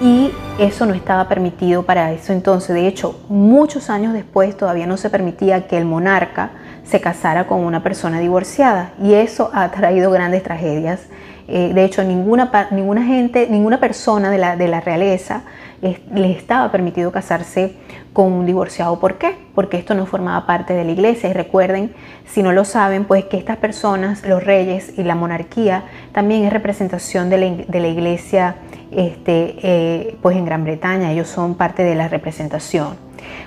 Y 0.01 0.31
eso 0.59 0.85
no 0.85 0.93
estaba 0.93 1.27
permitido 1.27 1.83
para 1.83 2.11
eso 2.13 2.31
entonces. 2.31 2.73
De 2.73 2.87
hecho, 2.87 3.19
muchos 3.27 3.89
años 3.89 4.13
después 4.13 4.55
todavía 4.55 4.87
no 4.87 4.97
se 4.97 5.09
permitía 5.09 5.67
que 5.67 5.77
el 5.77 5.85
monarca 5.85 6.51
se 6.83 7.01
casara 7.01 7.47
con 7.47 7.59
una 7.59 7.83
persona 7.83 8.19
divorciada. 8.19 8.93
Y 9.01 9.13
eso 9.13 9.51
ha 9.53 9.69
traído 9.71 10.09
grandes 10.11 10.41
tragedias. 10.41 11.01
Eh, 11.47 11.71
de 11.73 11.83
hecho, 11.83 12.03
ninguna, 12.03 12.49
ninguna 12.71 13.03
gente, 13.03 13.47
ninguna 13.49 13.79
persona 13.79 14.29
de 14.29 14.37
la, 14.37 14.55
de 14.55 14.67
la 14.67 14.79
realeza 14.79 15.41
le 15.81 16.31
estaba 16.31 16.71
permitido 16.71 17.11
casarse 17.11 17.75
con 18.13 18.31
un 18.31 18.45
divorciado. 18.45 18.99
¿Por 18.99 19.17
qué? 19.17 19.35
Porque 19.59 19.75
esto 19.75 19.93
no 19.93 20.05
formaba 20.05 20.45
parte 20.45 20.73
de 20.73 20.85
la 20.85 20.91
iglesia. 20.93 21.29
Y 21.29 21.33
recuerden, 21.33 21.91
si 22.25 22.41
no 22.41 22.53
lo 22.53 22.63
saben, 22.63 23.03
pues 23.03 23.25
que 23.25 23.35
estas 23.35 23.57
personas, 23.57 24.25
los 24.25 24.41
reyes 24.41 24.93
y 24.97 25.03
la 25.03 25.15
monarquía, 25.15 25.83
también 26.13 26.45
es 26.45 26.53
representación 26.53 27.29
de 27.29 27.65
la, 27.67 27.87
iglesia 27.89 28.55
este, 28.89 29.57
eh, 29.61 30.17
pues 30.21 30.37
en 30.37 30.45
Gran 30.45 30.63
Bretaña. 30.63 31.11
Ellos 31.11 31.27
son 31.27 31.55
parte 31.55 31.83
de 31.83 31.93
la 31.93 32.07
representación. 32.07 32.95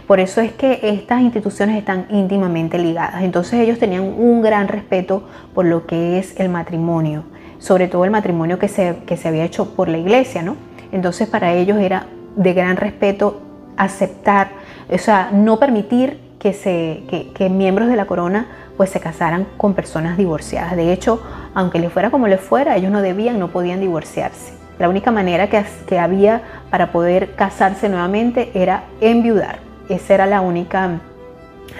Por 0.07 0.21
eso 0.21 0.42
es 0.42 0.52
que 0.52 0.81
estas 0.83 1.23
instituciones 1.23 1.78
están 1.78 2.04
íntimamente 2.11 2.76
ligadas. 2.76 3.23
Entonces 3.23 3.61
ellos 3.61 3.78
tenían 3.78 4.02
un 4.02 4.42
gran 4.42 4.69
respeto 4.69 5.26
por 5.54 5.64
lo 5.64 5.87
que 5.87 6.19
es 6.19 6.38
el 6.38 6.50
matrimonio, 6.50 7.25
sobre 7.59 7.88
todo 7.88 8.04
el 8.04 8.11
matrimonio 8.11 8.59
que 8.59 8.69
se, 8.69 8.97
que 9.07 9.16
se 9.16 9.28
había 9.28 9.45
hecho 9.45 9.75
por 9.75 9.88
la 9.88 9.97
iglesia, 9.97 10.42
¿no? 10.42 10.57
Entonces 10.92 11.26
para 11.26 11.54
ellos 11.54 11.78
era 11.78 12.04
de 12.37 12.52
gran 12.52 12.76
respeto 12.76 13.40
aceptar, 13.78 14.50
o 14.92 14.99
sea, 14.99 15.30
no 15.32 15.58
permitir 15.58 16.18
que, 16.38 16.52
se, 16.52 17.02
que, 17.34 17.49
miembros 17.49 17.88
de 17.88 17.96
la 17.96 18.06
corona 18.06 18.46
pues 18.76 18.90
se 18.90 19.00
casaran 19.00 19.46
con 19.56 19.75
personas 19.75 20.16
divorciadas. 20.16 20.76
De 20.76 20.92
hecho, 20.92 21.22
aunque 21.54 21.78
les 21.78 21.92
fuera 21.92 22.11
como 22.11 22.26
les 22.26 22.40
fuera, 22.40 22.76
ellos 22.76 22.90
no 22.90 23.00
debían, 23.00 23.38
no 23.38 23.49
podían 23.49 23.80
divorciarse. 23.80 24.54
La 24.78 24.88
única 24.88 25.11
manera 25.11 25.49
que, 25.49 25.64
que 25.87 25.99
había 25.99 26.42
para 26.70 26.90
poder 26.90 27.34
casarse 27.34 27.88
nuevamente 27.88 28.50
era 28.54 28.84
enviudar. 29.00 29.61
Esa 29.88 30.14
era 30.14 30.26
la 30.26 30.40
única 30.40 31.00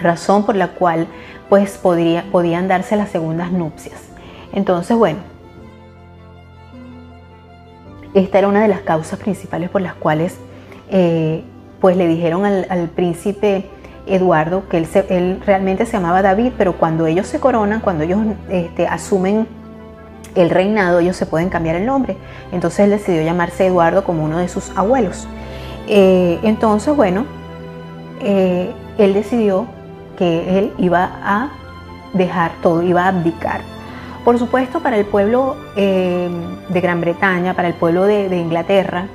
razón 0.01 0.45
por 0.45 0.55
la 0.55 0.69
cual 0.69 1.07
pues 1.49 1.77
podría, 1.77 2.23
podían 2.31 2.67
darse 2.67 2.95
las 2.95 3.09
segundas 3.09 3.51
nupcias. 3.51 3.99
Entonces, 4.53 4.95
bueno, 4.95 5.19
esta 8.13 8.39
era 8.39 8.47
una 8.47 8.61
de 8.61 8.67
las 8.67 8.81
causas 8.81 9.19
principales 9.19 9.69
por 9.69 9.81
las 9.81 9.95
cuales 9.95 10.37
eh, 10.89 11.43
pues 11.83 11.97
le 11.97 12.07
dijeron 12.07 12.45
al, 12.45 12.89
príncipe 12.95 13.65
Eduardo 14.07 14.69
que 14.69 14.77
él, 15.09 15.41
realmente 15.45 15.85
se 15.85 15.91
llamaba 15.91 16.21
David, 16.21 16.53
pero 16.57 16.77
cuando 16.77 17.07
ellos 17.07 17.27
se 17.27 17.41
coronan, 17.41 17.81
cuando 17.81 18.05
ellos 18.05 18.21
este, 18.47 18.87
asumen 18.87 19.45
el 20.33 20.49
reinado, 20.49 20.99
ellos 20.99 21.17
se 21.17 21.25
pueden 21.25 21.49
cambiar 21.49 21.75
el 21.75 21.85
nombre. 21.85 22.15
Entonces 22.53 22.85
él 22.85 22.91
decidió 22.91 23.21
llamarse 23.21 23.67
Eduardo 23.67 24.05
como 24.05 24.23
uno 24.23 24.37
de 24.37 24.47
sus 24.47 24.69
abuelos. 24.77 25.27
Eh, 25.89 26.39
entonces, 26.43 26.95
bueno, 26.95 27.25
eh, 28.21 28.71
él 28.97 29.13
decidió 29.13 29.67
que 30.17 30.57
él 30.57 30.71
iba 30.77 31.03
a 31.21 31.49
dejar 32.13 32.53
todo, 32.61 32.81
iba 32.81 33.03
a 33.03 33.07
abdicar. 33.09 33.59
Por 34.23 34.39
supuesto, 34.39 34.79
para 34.79 34.95
el 34.95 35.03
pueblo 35.03 35.57
de 35.75 36.79
Gran 36.81 37.01
Bretaña, 37.01 37.55
para 37.55 37.67
el 37.67 37.73
pueblo 37.73 38.05
de 38.05 38.37
Inglaterra, 38.37 39.07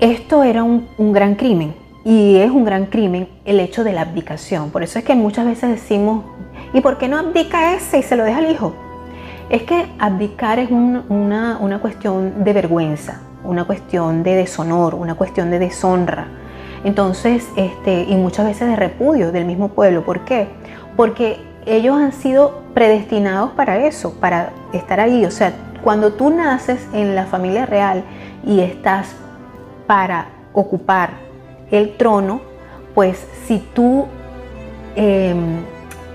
esto 0.00 0.44
era 0.44 0.62
un, 0.62 0.86
gran 1.12 1.34
crimen 1.34 1.74
y 2.04 2.36
es 2.36 2.50
un 2.50 2.64
gran 2.64 2.86
crimen 2.86 3.28
el 3.44 3.58
hecho 3.58 3.82
de 3.82 3.92
la 3.92 4.02
abdicación. 4.02 4.70
Por 4.70 4.84
eso 4.84 4.98
es 4.98 5.04
que 5.04 5.14
muchas 5.16 5.44
veces 5.44 5.70
decimos, 5.70 6.24
¿y 6.72 6.80
por 6.80 6.98
qué 6.98 7.08
no 7.08 7.18
abdica 7.18 7.74
ese 7.74 7.98
y 7.98 8.02
se 8.02 8.16
lo 8.16 8.24
deja 8.24 8.38
al 8.38 8.50
hijo? 8.50 8.74
Es 9.50 9.64
que 9.64 9.86
abdicar 9.98 10.60
es 10.60 10.70
una, 10.70 11.78
cuestión 11.80 12.44
de 12.44 12.52
vergüenza, 12.52 13.22
una 13.42 13.64
cuestión 13.64 14.22
de 14.22 14.36
deshonor, 14.36 14.94
una 14.94 15.14
cuestión 15.14 15.50
de 15.50 15.58
deshonra. 15.58 16.28
Entonces, 16.84 17.48
este, 17.56 18.04
y 18.04 18.14
muchas 18.14 18.46
veces 18.46 18.68
de 18.68 18.76
repudio 18.76 19.32
del 19.32 19.46
mismo 19.46 19.70
pueblo. 19.70 20.04
¿Por 20.04 20.24
qué? 20.24 20.46
Porque 20.96 21.40
ellos 21.66 21.96
han 21.96 22.12
sido 22.12 22.62
predestinados 22.72 23.50
para 23.52 23.84
eso, 23.84 24.14
para 24.20 24.50
estar 24.72 25.00
ahí. 25.00 25.24
O 25.24 25.30
sea, 25.32 25.52
cuando 25.82 26.12
tú 26.12 26.30
naces 26.30 26.86
en 26.92 27.16
la 27.16 27.26
familia 27.26 27.66
real 27.66 28.04
y 28.46 28.60
estás 28.60 29.16
para 29.88 30.28
ocupar 30.52 31.14
el 31.70 31.96
trono, 31.96 32.42
pues 32.94 33.26
si 33.46 33.58
tú 33.58 34.06
em, 34.94 35.62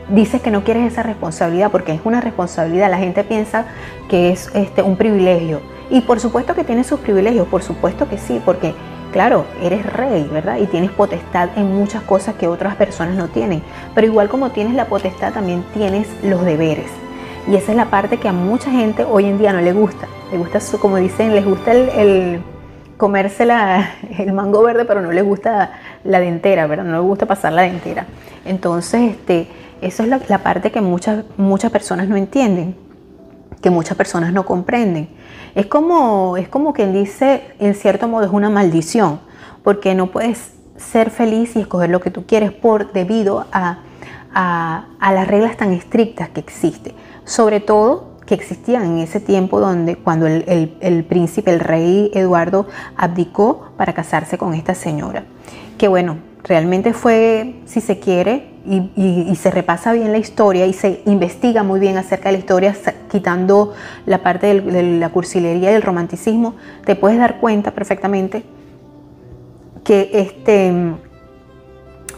dices 0.09 0.41
que 0.41 0.51
no 0.51 0.63
quieres 0.63 0.93
esa 0.93 1.01
responsabilidad, 1.01 1.71
porque 1.71 1.91
es 1.91 2.01
una 2.03 2.21
responsabilidad, 2.21 2.89
la 2.89 2.99
gente 2.99 3.23
piensa 3.23 3.65
que 4.09 4.31
es 4.31 4.49
este, 4.53 4.83
un 4.83 4.95
privilegio. 4.95 5.59
Y 5.89 6.01
por 6.01 6.19
supuesto 6.19 6.53
que 6.53 6.63
tienes 6.63 6.85
sus 6.85 6.99
privilegios, 6.99 7.47
por 7.47 7.63
supuesto 7.63 8.07
que 8.07 8.19
sí, 8.19 8.39
porque 8.45 8.75
claro, 9.11 9.45
eres 9.61 9.85
rey, 9.91 10.29
¿verdad? 10.31 10.57
Y 10.57 10.67
tienes 10.67 10.91
potestad 10.91 11.49
en 11.55 11.75
muchas 11.75 12.03
cosas 12.03 12.35
que 12.35 12.47
otras 12.47 12.75
personas 12.75 13.15
no 13.15 13.27
tienen. 13.27 13.63
Pero 13.95 14.05
igual 14.05 14.29
como 14.29 14.51
tienes 14.51 14.75
la 14.75 14.85
potestad, 14.85 15.33
también 15.33 15.63
tienes 15.73 16.07
los 16.23 16.45
deberes. 16.45 16.91
Y 17.47 17.55
esa 17.55 17.71
es 17.71 17.77
la 17.77 17.85
parte 17.85 18.17
que 18.17 18.27
a 18.27 18.33
mucha 18.33 18.69
gente 18.69 19.03
hoy 19.03 19.25
en 19.25 19.39
día 19.39 19.51
no 19.51 19.61
le 19.61 19.73
gusta. 19.73 20.07
Le 20.31 20.37
gusta, 20.37 20.59
como 20.79 20.97
dicen, 20.97 21.33
les 21.33 21.43
gusta 21.43 21.73
el 21.73 22.41
comerse 22.97 23.47
el 24.17 24.33
mango 24.33 24.63
verde, 24.63 24.85
pero 24.85 25.01
no 25.01 25.11
les 25.11 25.23
gusta 25.23 25.71
la 26.03 26.19
dentera, 26.19 26.67
¿verdad? 26.67 26.85
No 26.85 26.97
les 26.97 27.01
gusta 27.01 27.25
pasar 27.25 27.53
la 27.53 27.63
dentera. 27.63 28.05
Entonces, 28.45 29.11
este, 29.11 29.47
eso 29.81 30.03
es 30.03 30.09
la, 30.09 30.37
parte 30.39 30.71
que 30.71 30.81
muchas, 30.81 31.25
muchas 31.37 31.71
personas 31.71 32.07
no 32.07 32.15
entienden, 32.15 32.75
que 33.61 33.69
muchas 33.69 33.97
personas 33.97 34.33
no 34.33 34.45
comprenden. 34.45 35.09
Es 35.55 35.65
como, 35.65 36.37
es 36.37 36.47
como 36.47 36.73
quien 36.73 36.93
dice, 36.93 37.43
en 37.59 37.75
cierto 37.75 38.07
modo, 38.07 38.25
es 38.25 38.31
una 38.31 38.49
maldición, 38.49 39.19
porque 39.63 39.95
no 39.95 40.07
puedes 40.11 40.51
ser 40.77 41.09
feliz 41.09 41.55
y 41.55 41.61
escoger 41.61 41.89
lo 41.89 41.99
que 41.99 42.11
tú 42.11 42.25
quieres 42.25 42.51
por 42.51 42.91
debido 42.93 43.45
a, 43.51 43.79
a, 44.33 44.85
a 44.99 45.13
las 45.13 45.27
reglas 45.27 45.57
tan 45.57 45.73
estrictas 45.73 46.29
que 46.29 46.39
existen. 46.39 46.93
Sobre 47.25 47.59
todo 47.59 48.12
que 48.25 48.35
existían 48.35 48.83
en 48.83 48.97
ese 48.99 49.19
tiempo 49.19 49.59
donde 49.59 49.95
cuando 49.95 50.27
el, 50.27 51.05
príncipe, 51.07 51.51
el 51.51 51.59
rey 51.59 52.11
Eduardo 52.13 52.67
abdicó 52.95 53.71
para 53.77 53.93
casarse 53.93 54.37
con 54.37 54.53
esta 54.53 54.75
señora. 54.75 55.23
Que 55.77 55.87
bueno, 55.87 56.17
realmente 56.43 56.93
fue, 56.93 57.55
si 57.65 57.81
se 57.81 57.99
quiere, 57.99 58.53
y, 58.65 59.35
se 59.35 59.51
repasa 59.51 59.91
bien 59.91 60.13
la 60.13 60.17
historia 60.17 60.65
y 60.65 60.73
se 60.73 61.01
investiga 61.05 61.63
muy 61.63 61.81
bien 61.81 61.97
acerca 61.97 62.29
de 62.29 62.33
la 62.33 62.39
historia, 62.39 62.75
quitando 63.11 63.73
la 64.05 64.23
parte 64.23 64.61
de 64.61 64.83
la 64.99 65.09
cursilería 65.09 65.71
y 65.71 65.75
el 65.75 65.81
romanticismo, 65.81 66.55
te 66.85 66.95
puedes 66.95 67.17
dar 67.17 67.39
cuenta 67.39 67.71
perfectamente 67.71 68.43
que 69.83 70.11
este, 70.13 70.73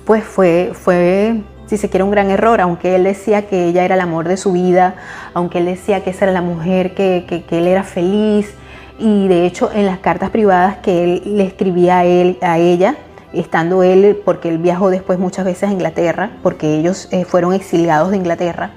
pues 0.05 0.23
fue, 0.23 0.71
fue, 0.73 1.41
si 1.67 1.77
se 1.77 1.89
quiere, 1.89 2.03
un 2.03 2.11
gran 2.11 2.29
error, 2.29 2.61
aunque 2.61 2.95
él 2.95 3.03
decía 3.03 3.47
que 3.47 3.65
ella 3.65 3.83
era 3.85 3.95
el 3.95 4.01
amor 4.01 4.27
de 4.27 4.37
su 4.37 4.51
vida, 4.51 4.95
aunque 5.33 5.59
él 5.59 5.65
decía 5.65 6.03
que 6.03 6.11
esa 6.11 6.25
era 6.25 6.33
la 6.33 6.41
mujer 6.41 6.93
que, 6.93 7.25
que 7.47 7.57
él 7.57 7.67
era 7.67 7.83
feliz, 7.83 8.53
y 8.97 9.27
de 9.27 9.45
hecho 9.45 9.71
en 9.73 9.85
las 9.85 9.99
cartas 9.99 10.29
privadas 10.29 10.77
que 10.77 11.03
él 11.03 11.21
le 11.25 11.43
escribía 11.43 11.99
a, 11.99 12.05
él, 12.05 12.37
a 12.41 12.57
ella, 12.57 12.95
estando 13.33 13.83
él, 13.83 14.21
porque 14.23 14.49
él 14.49 14.57
viajó 14.57 14.89
después 14.89 15.19
muchas 15.19 15.45
veces 15.45 15.69
a 15.69 15.71
Inglaterra, 15.71 16.31
porque 16.41 16.75
ellos 16.75 17.09
eh, 17.11 17.25
fueron 17.25 17.53
exiliados 17.53 18.11
de 18.11 18.17
Inglaterra, 18.17 18.71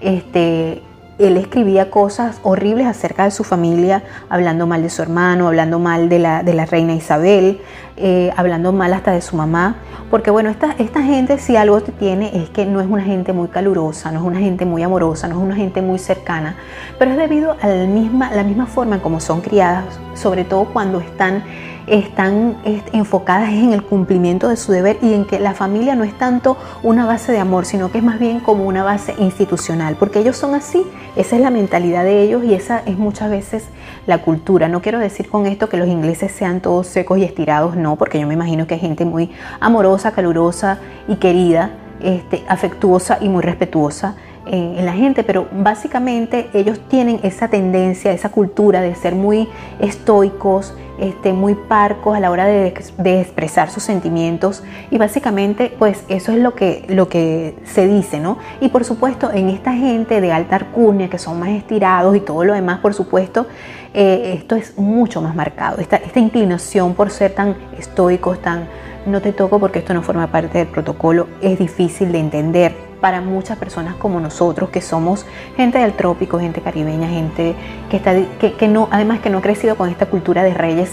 este, 0.00 0.82
él 1.18 1.36
escribía 1.36 1.90
cosas 1.90 2.40
horribles 2.42 2.86
acerca 2.86 3.24
de 3.24 3.30
su 3.30 3.44
familia, 3.44 4.02
hablando 4.28 4.66
mal 4.66 4.82
de 4.82 4.90
su 4.90 5.02
hermano, 5.02 5.46
hablando 5.46 5.78
mal 5.78 6.08
de 6.08 6.18
la, 6.18 6.42
de 6.42 6.54
la 6.54 6.66
reina 6.66 6.94
Isabel, 6.94 7.60
eh, 7.96 8.32
hablando 8.36 8.72
mal 8.72 8.92
hasta 8.92 9.12
de 9.12 9.20
su 9.20 9.36
mamá. 9.36 9.76
Porque 10.10 10.30
bueno, 10.30 10.50
esta, 10.50 10.74
esta 10.78 11.02
gente 11.02 11.38
si 11.38 11.56
algo 11.56 11.80
tiene 11.80 12.42
es 12.42 12.50
que 12.50 12.66
no 12.66 12.80
es 12.80 12.86
una 12.86 13.02
gente 13.02 13.32
muy 13.32 13.48
calurosa, 13.48 14.10
no 14.10 14.20
es 14.20 14.26
una 14.26 14.38
gente 14.38 14.64
muy 14.64 14.82
amorosa, 14.82 15.28
no 15.28 15.36
es 15.36 15.42
una 15.42 15.56
gente 15.56 15.80
muy 15.80 15.98
cercana, 15.98 16.56
pero 16.98 17.12
es 17.12 17.16
debido 17.16 17.56
a 17.60 17.68
la 17.68 17.86
misma, 17.86 18.30
la 18.32 18.42
misma 18.42 18.66
forma 18.66 18.96
en 18.96 19.00
como 19.00 19.20
son 19.20 19.40
criadas, 19.40 19.84
sobre 20.14 20.44
todo 20.44 20.66
cuando 20.66 21.00
están 21.00 21.42
están 21.86 22.56
enfocadas 22.92 23.50
en 23.50 23.72
el 23.72 23.82
cumplimiento 23.82 24.48
de 24.48 24.56
su 24.56 24.72
deber 24.72 24.98
y 25.02 25.14
en 25.14 25.24
que 25.24 25.40
la 25.40 25.54
familia 25.54 25.94
no 25.94 26.04
es 26.04 26.16
tanto 26.16 26.56
una 26.82 27.06
base 27.06 27.32
de 27.32 27.38
amor, 27.38 27.64
sino 27.64 27.90
que 27.90 27.98
es 27.98 28.04
más 28.04 28.18
bien 28.18 28.40
como 28.40 28.64
una 28.64 28.82
base 28.84 29.14
institucional, 29.18 29.96
porque 29.96 30.20
ellos 30.20 30.36
son 30.36 30.54
así, 30.54 30.84
esa 31.16 31.36
es 31.36 31.42
la 31.42 31.50
mentalidad 31.50 32.04
de 32.04 32.22
ellos 32.22 32.44
y 32.44 32.54
esa 32.54 32.82
es 32.86 32.98
muchas 32.98 33.30
veces 33.30 33.64
la 34.06 34.18
cultura. 34.18 34.68
No 34.68 34.82
quiero 34.82 34.98
decir 34.98 35.28
con 35.28 35.46
esto 35.46 35.68
que 35.68 35.76
los 35.76 35.88
ingleses 35.88 36.32
sean 36.32 36.60
todos 36.60 36.86
secos 36.86 37.18
y 37.18 37.24
estirados, 37.24 37.76
no, 37.76 37.96
porque 37.96 38.20
yo 38.20 38.26
me 38.26 38.34
imagino 38.34 38.66
que 38.66 38.74
hay 38.74 38.80
gente 38.80 39.04
muy 39.04 39.30
amorosa, 39.60 40.12
calurosa 40.12 40.78
y 41.08 41.16
querida, 41.16 41.70
este, 42.00 42.42
afectuosa 42.48 43.18
y 43.20 43.28
muy 43.28 43.42
respetuosa 43.42 44.16
en, 44.46 44.84
la 44.84 44.92
gente, 44.92 45.24
pero 45.24 45.48
básicamente 45.52 46.48
ellos 46.54 46.80
tienen 46.88 47.20
esa 47.22 47.48
tendencia, 47.48 48.12
esa 48.12 48.30
cultura 48.30 48.80
de 48.80 48.94
ser 48.94 49.14
muy 49.14 49.48
estoicos, 49.80 50.74
este, 50.98 51.32
muy 51.32 51.54
parcos 51.54 52.16
a 52.16 52.20
la 52.20 52.30
hora 52.30 52.46
de, 52.46 52.66
expresar 52.66 53.70
sus 53.70 53.82
sentimientos. 53.82 54.62
Y 54.90 54.98
básicamente 54.98 55.74
pues 55.78 56.04
eso 56.08 56.32
es 56.32 56.38
lo 56.38 56.54
que, 56.54 56.84
lo 56.88 57.08
que 57.08 57.54
se 57.64 57.86
dice, 57.86 58.20
¿no? 58.20 58.38
Y 58.60 58.68
por 58.68 58.84
supuesto 58.84 59.30
en 59.32 59.48
esta 59.48 59.72
gente 59.72 60.20
de 60.20 60.32
alta 60.32 60.56
arcunia 60.56 61.08
que 61.08 61.18
son 61.18 61.38
más 61.38 61.50
estirados 61.50 62.16
y 62.16 62.20
todo 62.20 62.44
lo 62.44 62.54
demás, 62.54 62.80
por 62.80 62.94
supuesto, 62.94 63.46
eh, 63.94 64.34
esto 64.38 64.56
es 64.56 64.78
mucho 64.78 65.20
más 65.20 65.34
marcado, 65.34 65.78
esta, 65.78 65.96
esta 65.96 66.18
inclinación 66.18 66.94
por 66.94 67.10
ser 67.10 67.32
tan 67.32 67.56
estoicos, 67.78 68.40
tan 68.40 68.66
no 69.06 69.20
te 69.20 69.32
toco 69.32 69.58
porque 69.58 69.80
esto 69.80 69.94
no 69.94 70.02
forma 70.02 70.28
parte 70.28 70.58
del 70.58 70.68
protocolo, 70.68 71.26
es 71.40 71.58
difícil 71.58 72.12
de 72.12 72.18
entender 72.20 72.72
para 73.02 73.20
muchas 73.20 73.58
personas 73.58 73.96
como 73.96 74.20
nosotros, 74.20 74.70
que 74.70 74.80
somos 74.80 75.26
gente 75.56 75.78
del 75.78 75.92
trópico, 75.94 76.38
gente 76.38 76.60
caribeña, 76.60 77.08
gente 77.08 77.56
que, 77.90 77.96
está, 77.96 78.14
que, 78.38 78.68
no, 78.68 78.88
además 78.92 79.18
que 79.18 79.28
no 79.28 79.38
ha 79.38 79.42
crecido 79.42 79.76
con 79.76 79.90
esta 79.90 80.06
cultura 80.06 80.44
de 80.44 80.54
reyes 80.54 80.92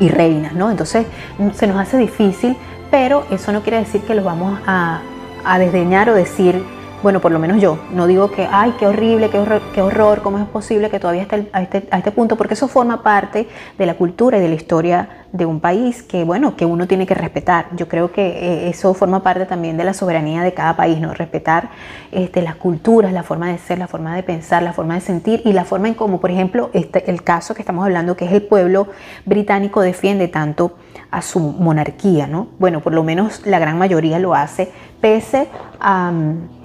y 0.00 0.08
reinas, 0.08 0.54
¿no? 0.54 0.70
Entonces 0.70 1.06
se 1.52 1.66
nos 1.66 1.78
hace 1.78 1.98
difícil, 1.98 2.56
pero 2.90 3.26
eso 3.30 3.52
no 3.52 3.60
quiere 3.60 3.78
decir 3.80 4.00
que 4.00 4.14
los 4.14 4.24
vamos 4.24 4.58
a, 4.66 5.02
a 5.44 5.58
desdeñar 5.58 6.08
o 6.08 6.14
decir 6.14 6.64
bueno, 7.02 7.20
por 7.20 7.32
lo 7.32 7.38
menos 7.38 7.60
yo, 7.62 7.78
no 7.92 8.06
digo 8.06 8.30
que, 8.30 8.46
ay, 8.50 8.74
qué 8.78 8.86
horrible, 8.86 9.30
qué 9.30 9.38
horror, 9.38 9.62
qué 9.74 9.80
horror 9.80 10.20
cómo 10.22 10.38
es 10.38 10.46
posible 10.46 10.90
que 10.90 11.00
todavía 11.00 11.22
esté 11.22 11.48
a 11.52 11.62
este, 11.62 11.88
a 11.90 11.98
este 11.98 12.12
punto, 12.12 12.36
porque 12.36 12.54
eso 12.54 12.68
forma 12.68 13.02
parte 13.02 13.48
de 13.78 13.86
la 13.86 13.94
cultura 13.94 14.38
y 14.38 14.40
de 14.40 14.48
la 14.48 14.54
historia 14.54 15.08
de 15.32 15.46
un 15.46 15.60
país 15.60 16.02
que, 16.02 16.24
bueno, 16.24 16.56
que 16.56 16.66
uno 16.66 16.86
tiene 16.86 17.06
que 17.06 17.14
respetar. 17.14 17.66
Yo 17.76 17.88
creo 17.88 18.12
que 18.12 18.26
eh, 18.26 18.68
eso 18.68 18.92
forma 18.94 19.22
parte 19.22 19.46
también 19.46 19.76
de 19.76 19.84
la 19.84 19.94
soberanía 19.94 20.42
de 20.42 20.52
cada 20.52 20.76
país, 20.76 21.00
¿no? 21.00 21.14
Respetar 21.14 21.70
este, 22.12 22.42
las 22.42 22.56
culturas, 22.56 23.12
la 23.12 23.22
forma 23.22 23.48
de 23.48 23.58
ser, 23.58 23.78
la 23.78 23.86
forma 23.86 24.14
de 24.14 24.22
pensar, 24.22 24.62
la 24.62 24.72
forma 24.72 24.94
de 24.94 25.00
sentir 25.00 25.40
y 25.44 25.52
la 25.52 25.64
forma 25.64 25.88
en 25.88 25.94
cómo, 25.94 26.20
por 26.20 26.30
ejemplo, 26.30 26.70
este, 26.72 27.10
el 27.10 27.22
caso 27.22 27.54
que 27.54 27.62
estamos 27.62 27.84
hablando, 27.84 28.16
que 28.16 28.26
es 28.26 28.32
el 28.32 28.42
pueblo 28.42 28.88
británico 29.24 29.80
defiende 29.80 30.28
tanto 30.28 30.76
a 31.10 31.22
su 31.22 31.40
monarquía, 31.40 32.26
¿no? 32.26 32.48
Bueno, 32.58 32.80
por 32.80 32.92
lo 32.92 33.02
menos 33.04 33.46
la 33.46 33.58
gran 33.58 33.78
mayoría 33.78 34.18
lo 34.18 34.34
hace, 34.34 34.70
pese 35.00 35.48
a 35.80 36.12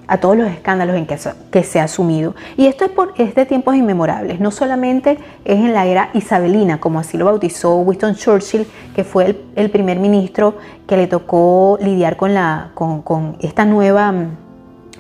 a 0.08 0.18
todos 0.18 0.38
los 0.38 0.50
escándalos 0.50 0.96
en 0.96 1.06
que, 1.06 1.64
se 1.64 1.80
ha 1.80 1.84
asumido. 1.84 2.36
Y 2.58 2.68
esto 2.68 2.86
es, 2.86 2.92
por, 2.92 3.16
de 3.16 3.46
tiempos 3.46 3.76
inmemorables, 3.76 4.40
no 4.40 4.52
solamente 4.52 5.18
es 5.46 5.58
en 5.58 5.74
la 5.74 5.86
era 5.86 6.10
isabelina, 6.14 6.80
como 6.80 7.00
así 7.00 7.18
lo 7.18 7.26
bautizó 7.26 7.78
Winston 7.78 8.16
Churchill, 8.16 8.68
que 8.96 9.04
fue 9.04 9.38
el, 9.56 9.70
primer 9.70 10.00
ministro 10.00 10.56
que 10.88 10.98
le 10.98 11.08
tocó 11.08 11.78
lidiar 11.82 12.18
con, 12.18 12.34
la, 12.34 12.72
esta 13.40 13.66
nueva 13.66 14.14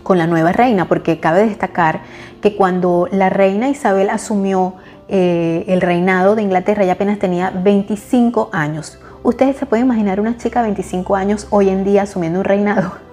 con 0.03 0.19
la 0.19 0.27
nueva 0.27 0.51
reina, 0.51 0.87
porque 0.87 1.19
cabe 1.19 1.47
destacar 1.47 2.01
que 2.39 2.55
cuando 2.55 3.07
la 3.11 3.29
reina 3.29 3.69
Isabel 3.69 4.11
asumió 4.11 4.75
eh, 5.07 5.65
el 5.67 5.81
reinado 5.81 6.35
de 6.35 6.43
Inglaterra, 6.43 6.83
ella 6.83 6.93
apenas 6.93 7.17
tenía 7.17 7.49
25 7.49 8.49
años. 8.53 8.99
Ustedes 9.23 9.57
se 9.57 9.65
pueden 9.65 9.85
imaginar 9.85 10.19
una 10.19 10.37
chica 10.37 10.61
de 10.61 10.67
25 10.67 11.15
años 11.15 11.47
hoy 11.49 11.69
en 11.69 11.83
día 11.83 12.03
asumiendo 12.03 12.39
un 12.39 12.45
reinado. 12.45 13.04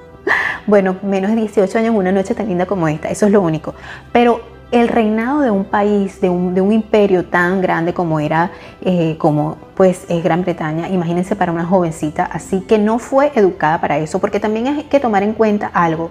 Bueno, 0.66 0.96
menos 1.03 1.31
de 1.31 1.37
18 1.37 1.79
años 1.79 1.90
en 1.90 1.96
una 1.96 2.12
noche 2.12 2.35
tan 2.35 2.48
linda 2.48 2.66
como 2.66 2.88
esta, 2.88 3.09
eso 3.09 3.27
es 3.27 3.33
lo 3.33 3.40
único. 3.40 3.75
Pero 4.12 4.40
el 4.72 4.88
reinado 4.88 5.40
de 5.40 5.51
un 5.51 5.64
país, 5.64 6.20
de 6.20 6.31
un, 6.31 6.72
imperio 6.72 7.27
tan 7.27 7.61
grande 7.61 7.92
como 7.92 8.18
era, 8.20 8.51
eh, 8.81 9.16
como 9.18 9.59
pues 9.75 10.07
es 10.09 10.25
Gran 10.25 10.42
Bretaña, 10.42 10.88
imagínense 10.88 11.37
para 11.37 11.53
una 11.53 11.66
jovencita, 11.66 12.25
así 12.25 12.61
que 12.61 12.79
no 12.79 12.98
fue 12.98 13.33
educada 13.35 13.81
para 13.81 13.98
eso, 13.98 14.18
porque 14.18 14.40
también 14.40 14.66
hay 14.68 14.85
que 14.85 14.98
tomar 14.98 15.22
en 15.22 15.35
cuenta 15.35 15.66
algo. 15.66 16.11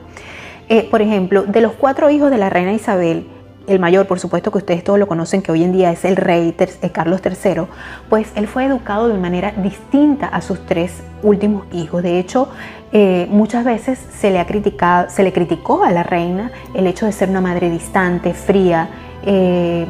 Eh, 0.70 0.88
por 0.90 1.02
ejemplo, 1.02 1.44
de 1.44 1.60
los 1.60 1.74
cuatro 1.74 2.10
hijos 2.10 2.30
de 2.30 2.38
la 2.38 2.50
reina 2.50 2.72
Isabel, 2.72 3.28
el 3.67 3.80
mayor, 3.80 4.08
por 4.08 4.19
supuesto 4.19 4.52
que 4.52 4.58
ustedes 4.58 4.84
todos 4.84 5.00
lo 5.00 5.08
conocen, 5.08 5.41
que 5.41 5.52
hoy 5.52 5.63
en 5.63 5.71
día 5.71 5.91
es 5.91 6.04
el 6.06 6.15
rey 6.15 6.56
eh, 6.58 6.89
Carlos 6.91 7.21
III, 7.24 7.63
pues 8.10 8.32
él 8.36 8.47
fue 8.47 8.65
educado 8.65 9.08
de 9.08 9.17
manera 9.17 9.52
distinta 9.52 10.28
a 10.28 10.41
sus 10.41 10.65
tres 10.65 11.04
últimos 11.24 11.65
hijos. 11.71 12.04
De 12.04 12.19
hecho, 12.19 12.50
eh, 12.91 13.28
muchas 13.30 13.63
veces 13.63 14.00
se 14.00 14.32
le, 14.32 14.39
ha 14.39 14.47
criticado, 14.47 15.10
se 15.10 15.24
le 15.24 15.32
criticó 15.32 15.84
a 15.84 15.91
la 15.91 16.04
reina 16.04 16.52
el 16.74 16.88
hecho 16.88 17.06
de 17.06 17.12
ser 17.12 17.30
una 17.30 17.41
madre 17.41 17.69
distante, 17.69 18.34
fría. 18.34 18.89
Eh, 19.24 19.86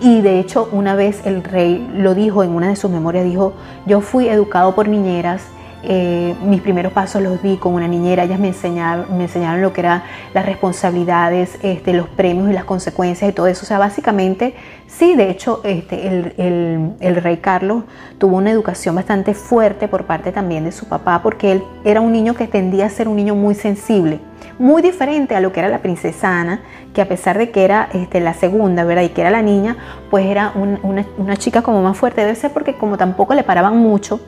y 0.00 0.22
de 0.22 0.40
hecho, 0.40 0.68
una 0.72 0.94
vez 0.94 1.26
el 1.26 1.44
rey 1.44 1.86
lo 1.94 2.14
dijo 2.14 2.42
en 2.42 2.50
una 2.50 2.68
de 2.70 2.76
sus 2.76 2.90
memorias, 2.90 3.24
dijo, 3.24 3.52
yo 3.86 4.00
fui 4.00 4.28
educado 4.28 4.74
por 4.74 4.88
niñeras 4.88 5.42
eh, 5.82 6.34
mis 6.42 6.60
primeros 6.60 6.92
pasos 6.92 7.22
los 7.22 7.40
vi 7.40 7.56
con 7.56 7.72
una 7.72 7.88
niñera, 7.88 8.24
ellas 8.24 8.38
me 8.38 8.48
enseñaron, 8.48 9.16
me 9.16 9.24
enseñaron 9.24 9.62
lo 9.62 9.72
que 9.72 9.80
eran 9.80 10.02
las 10.34 10.44
responsabilidades, 10.44 11.58
este, 11.62 11.94
los 11.94 12.06
premios 12.08 12.50
y 12.50 12.52
las 12.52 12.64
consecuencias 12.64 13.30
y 13.30 13.32
todo 13.32 13.46
eso. 13.46 13.62
O 13.62 13.66
sea, 13.66 13.78
básicamente, 13.78 14.54
sí, 14.86 15.14
de 15.16 15.30
hecho, 15.30 15.62
este, 15.64 16.06
el, 16.06 17.16
rey 17.22 17.38
Carlos 17.38 17.84
tuvo 18.18 18.36
una 18.36 18.50
educación 18.50 18.94
bastante 18.94 19.32
fuerte 19.34 19.88
por 19.88 20.04
parte 20.04 20.32
también 20.32 20.64
de 20.64 20.72
su 20.72 20.86
papá, 20.86 21.22
porque 21.22 21.52
él 21.52 21.62
era 21.84 22.00
un 22.00 22.12
niño 22.12 22.34
que 22.34 22.46
tendía 22.46 22.86
a 22.86 22.90
ser 22.90 23.08
un 23.08 23.16
niño 23.16 23.34
muy 23.34 23.54
sensible, 23.54 24.20
muy 24.58 24.82
diferente 24.82 25.34
a 25.34 25.40
lo 25.40 25.52
que 25.52 25.60
era 25.60 25.68
la 25.68 25.78
princesa 25.78 26.40
Ana, 26.40 26.60
que 26.92 27.00
a 27.00 27.08
pesar 27.08 27.38
de 27.38 27.50
que 27.50 27.64
era 27.64 27.88
este, 27.94 28.20
la 28.20 28.34
segunda, 28.34 28.84
¿verdad? 28.84 29.02
Y 29.02 29.08
que 29.10 29.22
era 29.22 29.30
la 29.30 29.42
niña, 29.42 29.76
pues 30.10 30.26
era 30.26 30.52
una, 30.54 31.06
una 31.16 31.36
chica 31.36 31.62
como 31.62 31.82
más 31.82 31.96
fuerte, 31.96 32.20
debe 32.20 32.34
ser 32.34 32.52
porque 32.52 32.74
como 32.74 32.98
tampoco 32.98 33.34
le 33.34 33.44
paraban 33.44 33.78
mucho, 33.78 34.20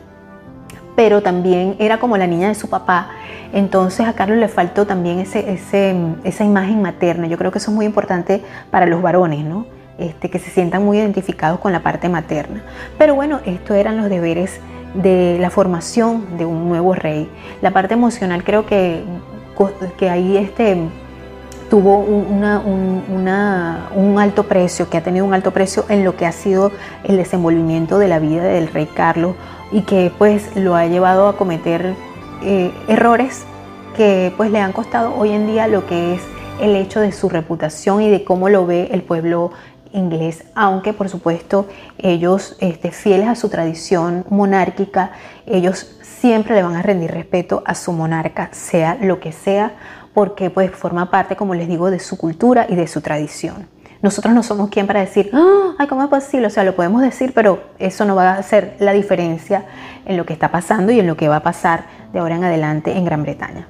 pero 1.02 1.20
también 1.20 1.74
era 1.80 1.98
como 1.98 2.16
la 2.16 2.28
niña 2.28 2.46
de 2.46 2.54
su 2.54 2.70
papá. 2.70 3.08
Entonces 3.52 4.06
a 4.06 4.12
Carlos 4.12 4.38
le 4.38 4.46
faltó 4.46 4.86
también 4.86 5.18
ese, 5.18 5.58
esa 6.22 6.44
imagen 6.44 6.80
materna. 6.80 7.26
Yo 7.26 7.36
creo 7.36 7.50
que 7.50 7.58
eso 7.58 7.72
es 7.72 7.74
muy 7.74 7.86
importante 7.86 8.40
para 8.70 8.86
los 8.86 9.02
varones, 9.02 9.44
¿no? 9.44 9.66
Este, 9.98 10.30
que 10.30 10.38
se 10.38 10.52
sientan 10.52 10.84
muy 10.84 10.98
identificados 10.98 11.58
con 11.58 11.72
la 11.72 11.80
parte 11.80 12.08
materna. 12.08 12.62
Pero 12.98 13.16
bueno, 13.16 13.40
estos 13.44 13.76
eran 13.76 13.96
los 13.96 14.08
deberes 14.08 14.60
de 14.94 15.38
la 15.40 15.50
formación 15.50 16.38
de 16.38 16.44
un 16.44 16.68
nuevo 16.68 16.94
rey. 16.94 17.28
La 17.62 17.72
parte 17.72 17.94
emocional 17.94 18.44
creo 18.44 18.64
que, 18.64 19.02
que 19.98 20.08
ahí 20.08 20.36
este, 20.36 20.86
tuvo 21.68 21.98
una, 21.98 22.60
un 22.60 24.18
alto 24.20 24.44
precio, 24.44 24.88
que 24.88 24.98
ha 24.98 25.02
tenido 25.02 25.24
un 25.24 25.34
alto 25.34 25.50
precio 25.50 25.84
en 25.88 26.04
lo 26.04 26.14
que 26.14 26.26
ha 26.26 26.32
sido 26.32 26.70
el 27.02 27.16
desenvolvimiento 27.16 27.98
de 27.98 28.06
la 28.06 28.20
vida 28.20 28.44
del 28.44 28.68
rey 28.68 28.86
Carlos 28.86 29.34
y 29.72 29.82
que 29.82 30.12
pues 30.16 30.54
lo 30.56 30.74
ha 30.76 30.86
llevado 30.86 31.28
a 31.28 31.36
cometer 31.36 31.94
eh, 32.42 32.72
errores 32.88 33.44
que 33.96 34.32
pues 34.36 34.50
le 34.50 34.60
han 34.60 34.72
costado 34.72 35.14
hoy 35.14 35.32
en 35.32 35.46
día 35.46 35.66
lo 35.66 35.86
que 35.86 36.14
es 36.14 36.22
el 36.60 36.76
hecho 36.76 37.00
de 37.00 37.12
su 37.12 37.28
reputación 37.28 38.02
y 38.02 38.10
de 38.10 38.24
cómo 38.24 38.48
lo 38.48 38.66
ve 38.66 38.88
el 38.92 39.02
pueblo 39.02 39.52
inglés, 39.92 40.44
aunque 40.54 40.92
por 40.92 41.08
supuesto 41.08 41.66
ellos, 41.98 42.56
este, 42.60 42.90
fieles 42.90 43.28
a 43.28 43.34
su 43.34 43.48
tradición 43.48 44.24
monárquica, 44.30 45.12
ellos 45.46 45.98
siempre 46.00 46.54
le 46.54 46.62
van 46.62 46.76
a 46.76 46.82
rendir 46.82 47.10
respeto 47.10 47.62
a 47.66 47.74
su 47.74 47.92
monarca, 47.92 48.48
sea 48.52 48.96
lo 49.00 49.20
que 49.20 49.32
sea, 49.32 49.74
porque 50.14 50.50
pues 50.50 50.70
forma 50.70 51.10
parte, 51.10 51.36
como 51.36 51.54
les 51.54 51.68
digo, 51.68 51.90
de 51.90 51.98
su 51.98 52.16
cultura 52.16 52.66
y 52.68 52.74
de 52.74 52.86
su 52.86 53.00
tradición. 53.00 53.68
Nosotros 54.02 54.34
no 54.34 54.42
somos 54.42 54.68
quien 54.68 54.88
para 54.88 55.00
decir, 55.00 55.30
ah, 55.32 55.74
ay, 55.78 55.86
¿cómo 55.86 56.02
es 56.02 56.08
posible? 56.08 56.48
O 56.48 56.50
sea, 56.50 56.64
lo 56.64 56.74
podemos 56.74 57.02
decir, 57.02 57.32
pero 57.34 57.62
eso 57.78 58.04
no 58.04 58.16
va 58.16 58.32
a 58.32 58.38
hacer 58.38 58.76
la 58.80 58.92
diferencia 58.92 59.64
en 60.04 60.16
lo 60.16 60.26
que 60.26 60.32
está 60.32 60.50
pasando 60.50 60.90
y 60.90 60.98
en 60.98 61.06
lo 61.06 61.16
que 61.16 61.28
va 61.28 61.36
a 61.36 61.42
pasar 61.42 61.84
de 62.12 62.18
ahora 62.18 62.34
en 62.34 62.42
adelante 62.42 62.96
en 62.96 63.04
Gran 63.04 63.22
Bretaña. 63.22 63.68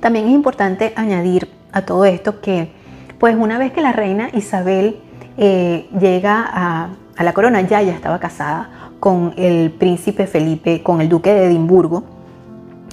También 0.00 0.26
es 0.26 0.32
importante 0.32 0.92
añadir 0.96 1.48
a 1.70 1.82
todo 1.82 2.04
esto 2.04 2.40
que, 2.40 2.72
pues 3.20 3.36
una 3.36 3.58
vez 3.58 3.72
que 3.72 3.80
la 3.80 3.92
reina 3.92 4.28
Isabel 4.32 5.00
eh, 5.38 5.88
llega 5.98 6.44
a, 6.52 6.88
a 7.16 7.22
la 7.22 7.32
corona, 7.32 7.60
ya 7.60 7.80
ya 7.80 7.92
estaba 7.92 8.18
casada 8.18 8.90
con 8.98 9.34
el 9.36 9.70
príncipe 9.70 10.26
Felipe, 10.26 10.82
con 10.82 11.00
el 11.00 11.08
duque 11.08 11.32
de 11.32 11.46
Edimburgo, 11.46 12.02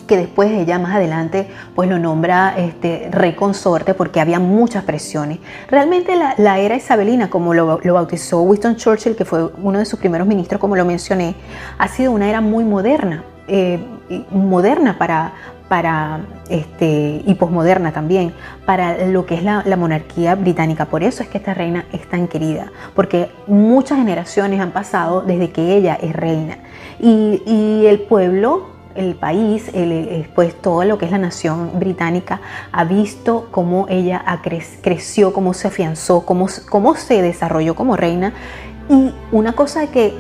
que 0.09 0.17
después 0.17 0.51
ella 0.51 0.79
más 0.79 0.95
adelante 0.95 1.47
pues 1.75 1.87
lo 1.87 1.99
nombra 1.99 2.55
este, 2.57 3.09
rey 3.11 3.33
consorte 3.33 3.93
porque 3.93 4.19
había 4.19 4.39
muchas 4.39 4.83
presiones. 4.83 5.37
Realmente 5.69 6.15
la, 6.15 6.57
era 6.57 6.75
isabelina, 6.75 7.29
como 7.29 7.53
lo, 7.53 7.79
bautizó 7.93 8.41
Winston 8.41 8.75
Churchill, 8.75 9.15
que 9.15 9.23
fue 9.23 9.51
uno 9.61 9.77
de 9.77 9.85
sus 9.85 9.99
primeros 9.99 10.27
ministros, 10.27 10.59
como 10.59 10.75
lo 10.75 10.83
mencioné, 10.83 11.35
ha 11.77 11.87
sido 11.87 12.11
una 12.11 12.27
era 12.27 12.41
muy 12.41 12.63
moderna, 12.63 13.23
eh, 13.47 13.79
moderna 14.31 14.97
para, 14.97 15.33
para 15.67 16.21
este, 16.49 17.21
y 17.23 17.35
posmoderna 17.35 17.91
también, 17.91 18.33
para 18.65 19.05
lo 19.05 19.27
que 19.27 19.35
es 19.35 19.43
la, 19.43 19.63
monarquía 19.77 20.33
británica. 20.33 20.85
Por 20.85 21.03
eso 21.03 21.21
es 21.21 21.29
que 21.29 21.37
esta 21.37 21.53
reina 21.53 21.85
es 21.93 22.09
tan 22.09 22.27
querida, 22.27 22.71
porque 22.95 23.29
muchas 23.45 23.99
generaciones 23.99 24.59
han 24.59 24.71
pasado 24.71 25.21
desde 25.21 25.51
que 25.51 25.75
ella 25.75 25.99
es 26.01 26.15
reina. 26.15 26.57
Y, 26.99 27.43
y 27.45 27.85
el 27.85 28.01
pueblo 28.01 28.78
el 28.99 29.15
país, 29.15 29.69
el, 29.73 30.27
pues 30.35 30.53
todo 30.61 30.83
lo 30.83 30.97
que 30.97 31.05
es 31.05 31.11
la 31.11 31.17
nación 31.17 31.71
británica, 31.79 32.41
ha 32.71 32.83
visto 32.83 33.47
cómo 33.51 33.85
ella 33.89 34.23
creció, 34.81 35.33
cómo 35.33 35.53
se 35.53 35.67
afianzó, 35.67 36.25
cómo, 36.25 36.47
cómo 36.69 36.95
se 36.95 37.21
desarrolló 37.21 37.75
como 37.75 37.95
reina. 37.95 38.33
Y 38.89 39.11
una 39.31 39.53
cosa 39.53 39.87
que, 39.87 40.13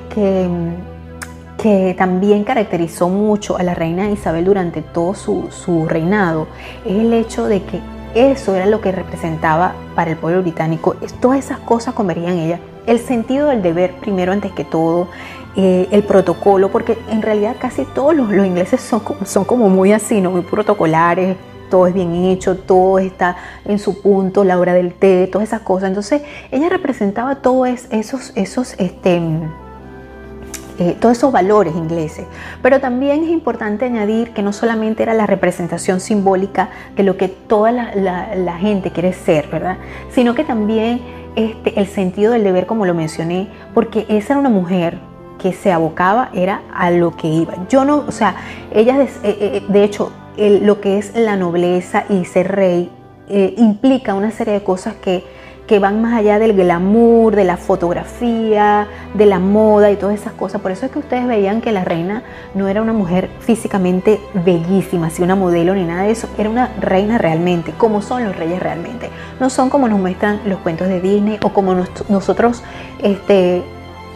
que, 1.57 1.95
también 1.97 2.45
caracterizó 2.45 3.09
mucho 3.09 3.57
a 3.57 3.63
la 3.63 3.75
reina 3.75 4.09
Isabel 4.09 4.45
durante 4.45 4.81
todo 4.81 5.13
su, 5.13 5.49
su 5.51 5.89
reinado 5.89 6.47
es 6.85 6.99
el 6.99 7.11
hecho 7.11 7.47
de 7.47 7.63
que 7.63 7.81
eso 8.15 8.55
era 8.55 8.65
lo 8.65 8.81
que 8.81 8.91
representaba 8.91 9.73
para 9.95 10.11
el 10.11 10.17
pueblo 10.17 10.41
británico. 10.41 10.95
Todas 11.19 11.39
esas 11.39 11.59
cosas 11.59 11.93
convertían 11.93 12.33
en 12.33 12.39
ella. 12.39 12.59
El 12.87 12.99
sentido 12.99 13.49
del 13.49 13.61
deber, 13.61 13.93
primero 13.99 14.31
antes 14.31 14.51
que 14.51 14.63
todo, 14.63 15.09
eh, 15.55 15.87
el 15.91 16.03
protocolo, 16.03 16.69
porque 16.69 16.97
en 17.09 17.21
realidad 17.21 17.55
casi 17.59 17.85
todos 17.85 18.15
los, 18.15 18.31
ingleses 18.31 18.81
son, 18.81 19.01
son 19.25 19.45
como 19.45 19.67
muy 19.69 19.91
así, 19.93 20.21
¿no? 20.21 20.31
muy 20.31 20.41
protocolares, 20.41 21.37
todo 21.69 21.87
es 21.87 21.93
bien 21.93 22.13
hecho, 22.13 22.57
todo 22.57 22.99
está 22.99 23.37
en 23.65 23.79
su 23.79 24.01
punto, 24.01 24.43
la 24.43 24.59
hora 24.59 24.73
del 24.73 24.93
té, 24.93 25.27
todas 25.31 25.47
esas 25.47 25.61
cosas. 25.61 25.89
Entonces 25.89 26.21
ella 26.51 26.69
representaba 26.69 27.35
todos 27.35 27.69
esos, 27.91 28.31
esos, 28.35 28.73
este, 28.77 29.21
eh, 30.79 30.95
todos 30.99 31.17
esos 31.17 31.31
valores 31.31 31.75
ingleses. 31.75 32.25
Pero 32.61 32.79
también 32.79 33.23
es 33.23 33.29
importante 33.29 33.85
añadir 33.85 34.31
que 34.31 34.41
no 34.41 34.53
solamente 34.53 35.03
era 35.03 35.13
la 35.13 35.25
representación 35.27 35.99
simbólica 35.99 36.69
de 36.95 37.03
lo 37.03 37.17
que 37.17 37.27
toda 37.27 37.71
la, 37.71 38.57
gente 38.57 38.91
quiere 38.91 39.13
ser, 39.13 39.47
¿verdad? 39.47 39.77
Sino 40.11 40.35
que 40.35 40.43
también 40.43 41.01
este, 41.35 41.79
el 41.79 41.87
sentido 41.87 42.33
del 42.33 42.43
deber, 42.43 42.65
como 42.65 42.85
lo 42.85 42.93
mencioné, 42.93 43.47
porque 43.73 44.05
esa 44.09 44.33
era 44.33 44.39
una 44.39 44.49
mujer 44.49 45.08
que 45.39 45.53
se 45.53 45.71
abocaba 45.71 46.29
era 46.33 46.61
a 46.73 46.91
lo 46.91 47.15
que 47.15 47.27
iba. 47.27 47.53
Yo 47.69 47.85
no, 47.85 48.03
o 48.07 48.11
sea, 48.11 48.35
ella, 48.71 48.97
de, 48.97 49.05
eh, 49.05 49.09
eh, 49.23 49.63
de 49.67 49.83
hecho, 49.83 50.11
lo 50.37 50.79
que 50.79 50.97
es 50.97 51.15
la 51.15 51.35
nobleza 51.35 52.05
y 52.09 52.25
ser 52.25 52.51
rey 52.51 52.91
eh, 53.27 53.53
implica 53.57 54.13
una 54.13 54.31
serie 54.31 54.53
de 54.53 54.63
cosas 54.63 54.95
que, 54.95 55.23
que 55.67 55.77
van 55.77 56.01
más 56.01 56.17
allá 56.17 56.39
del 56.39 56.53
glamour, 56.53 57.35
de 57.35 57.43
la 57.43 57.57
fotografía, 57.57 58.87
de 59.13 59.25
la 59.27 59.37
moda 59.37 59.91
y 59.91 59.97
todas 59.97 60.19
esas 60.19 60.33
cosas. 60.33 60.61
Por 60.61 60.71
eso 60.71 60.85
es 60.87 60.91
que 60.91 60.97
ustedes 60.97 61.27
veían 61.27 61.61
que 61.61 61.71
la 61.71 61.83
reina 61.83 62.23
no 62.55 62.67
era 62.67 62.81
una 62.81 62.93
mujer 62.93 63.29
físicamente 63.39 64.19
bellísima, 64.33 65.07
así 65.07 65.21
una 65.21 65.35
modelo 65.35 65.75
ni 65.75 65.85
nada 65.85 66.03
de 66.03 66.11
eso, 66.11 66.27
era 66.37 66.49
una 66.49 66.73
reina 66.79 67.19
realmente, 67.19 67.71
como 67.77 68.01
son 68.01 68.23
los 68.23 68.35
reyes 68.35 68.59
realmente. 68.59 69.09
No 69.39 69.51
son 69.51 69.69
como 69.69 69.87
nos 69.87 69.99
muestran 69.99 70.41
los 70.45 70.59
cuentos 70.59 70.87
de 70.87 71.01
Disney 71.01 71.37
o 71.43 71.49
como 71.49 71.75
nosotros 71.75 72.63
este, 73.03 73.63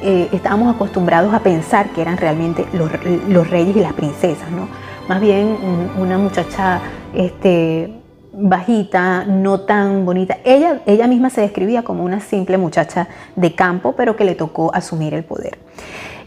eh, 0.04 0.30
estábamos 0.34 0.74
acostumbrados 0.76 1.34
a 1.34 1.40
pensar 1.40 1.90
que 1.90 2.02
eran 2.02 2.18
realmente 2.18 2.66
los, 2.74 3.50
reyes 3.50 3.76
y 3.76 3.80
las 3.80 3.94
princesas, 3.94 4.52
¿no? 4.52 4.68
Más 5.08 5.22
bien 5.22 5.58
una 5.98 6.18
muchacha 6.18 6.82
este, 7.14 7.94
bajita, 8.34 9.26
no 9.26 9.62
tan 9.62 10.06
bonita. 10.06 10.38
Ella, 10.44 10.82
ella 10.86 11.08
misma 11.08 11.30
se 11.30 11.42
describía 11.42 11.84
como 11.84 12.04
una 12.04 12.20
simple 12.20 12.58
muchacha 12.58 13.08
de 13.36 13.56
campo, 13.56 13.94
pero 13.96 14.16
que 14.16 14.26
le 14.26 14.36
tocó 14.36 14.74
asumir 14.74 15.14
el 15.14 15.24
poder. 15.24 15.58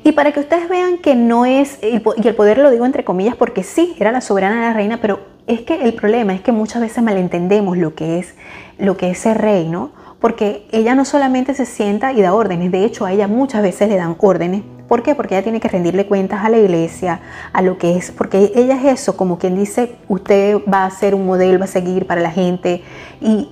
Y 0.05 0.13
para 0.13 0.33
que 0.33 0.41
ustedes 0.41 0.69
vean 0.69 0.99
que 0.99 1.17
no 1.17 1.47
es, 1.47 1.79
y 1.83 2.29
el 2.29 2.35
poder 2.35 2.59
lo 2.59 2.71
digo 2.71 2.87
entre 2.87 3.05
comillas 3.05 3.35
porque 3.35 3.63
sí, 3.63 3.97
era 3.99 4.13
la 4.13 4.21
soberana 4.21 4.57
de 4.57 4.63
la 4.63 4.73
reina, 4.73 5.01
pero 5.03 5.21
es 5.47 5.63
que 5.63 5.83
el 5.83 5.95
problema 5.95 6.33
es 6.33 6.41
que 6.41 6.53
muchas 6.53 6.81
veces 6.81 7.03
malentendemos 7.03 7.77
lo 7.77 7.95
que 7.95 8.21
es, 8.21 8.35
lo 8.79 8.97
que 8.97 9.11
es 9.11 9.19
ser 9.19 9.39
rey, 9.39 9.69
¿no? 9.69 9.91
Porque 10.27 10.67
ella 10.73 10.97
no 10.97 11.05
solamente 11.05 11.55
se 11.55 11.65
sienta 11.65 12.13
y 12.13 12.21
da 12.21 12.35
órdenes, 12.35 12.73
de 12.73 12.85
hecho 12.85 13.07
a 13.07 13.13
ella 13.13 13.29
muchas 13.29 13.63
veces 13.63 13.89
le 13.89 13.95
dan 13.95 14.17
órdenes. 14.19 14.65
¿Por 14.89 15.05
qué? 15.05 15.15
Porque 15.15 15.37
ella 15.37 15.45
tiene 15.45 15.61
que 15.61 15.69
rendirle 15.69 16.09
cuentas 16.09 16.45
a 16.45 16.49
la 16.49 16.59
iglesia, 16.59 17.21
a 17.53 17.63
lo 17.63 17.79
que 17.79 17.97
es, 17.97 18.11
porque 18.11 18.51
ella 18.57 18.75
es 18.75 19.03
eso, 19.03 19.17
como 19.17 19.39
quien 19.39 19.55
dice, 19.55 19.95
usted 20.09 20.59
va 20.67 20.85
a 20.85 20.91
ser 20.91 21.15
un 21.15 21.27
modelo, 21.27 21.61
va 21.61 21.67
a 21.67 21.69
seguir 21.69 22.09
para 22.09 22.21
la 22.21 22.33
gente 22.33 22.83
y 23.21 23.51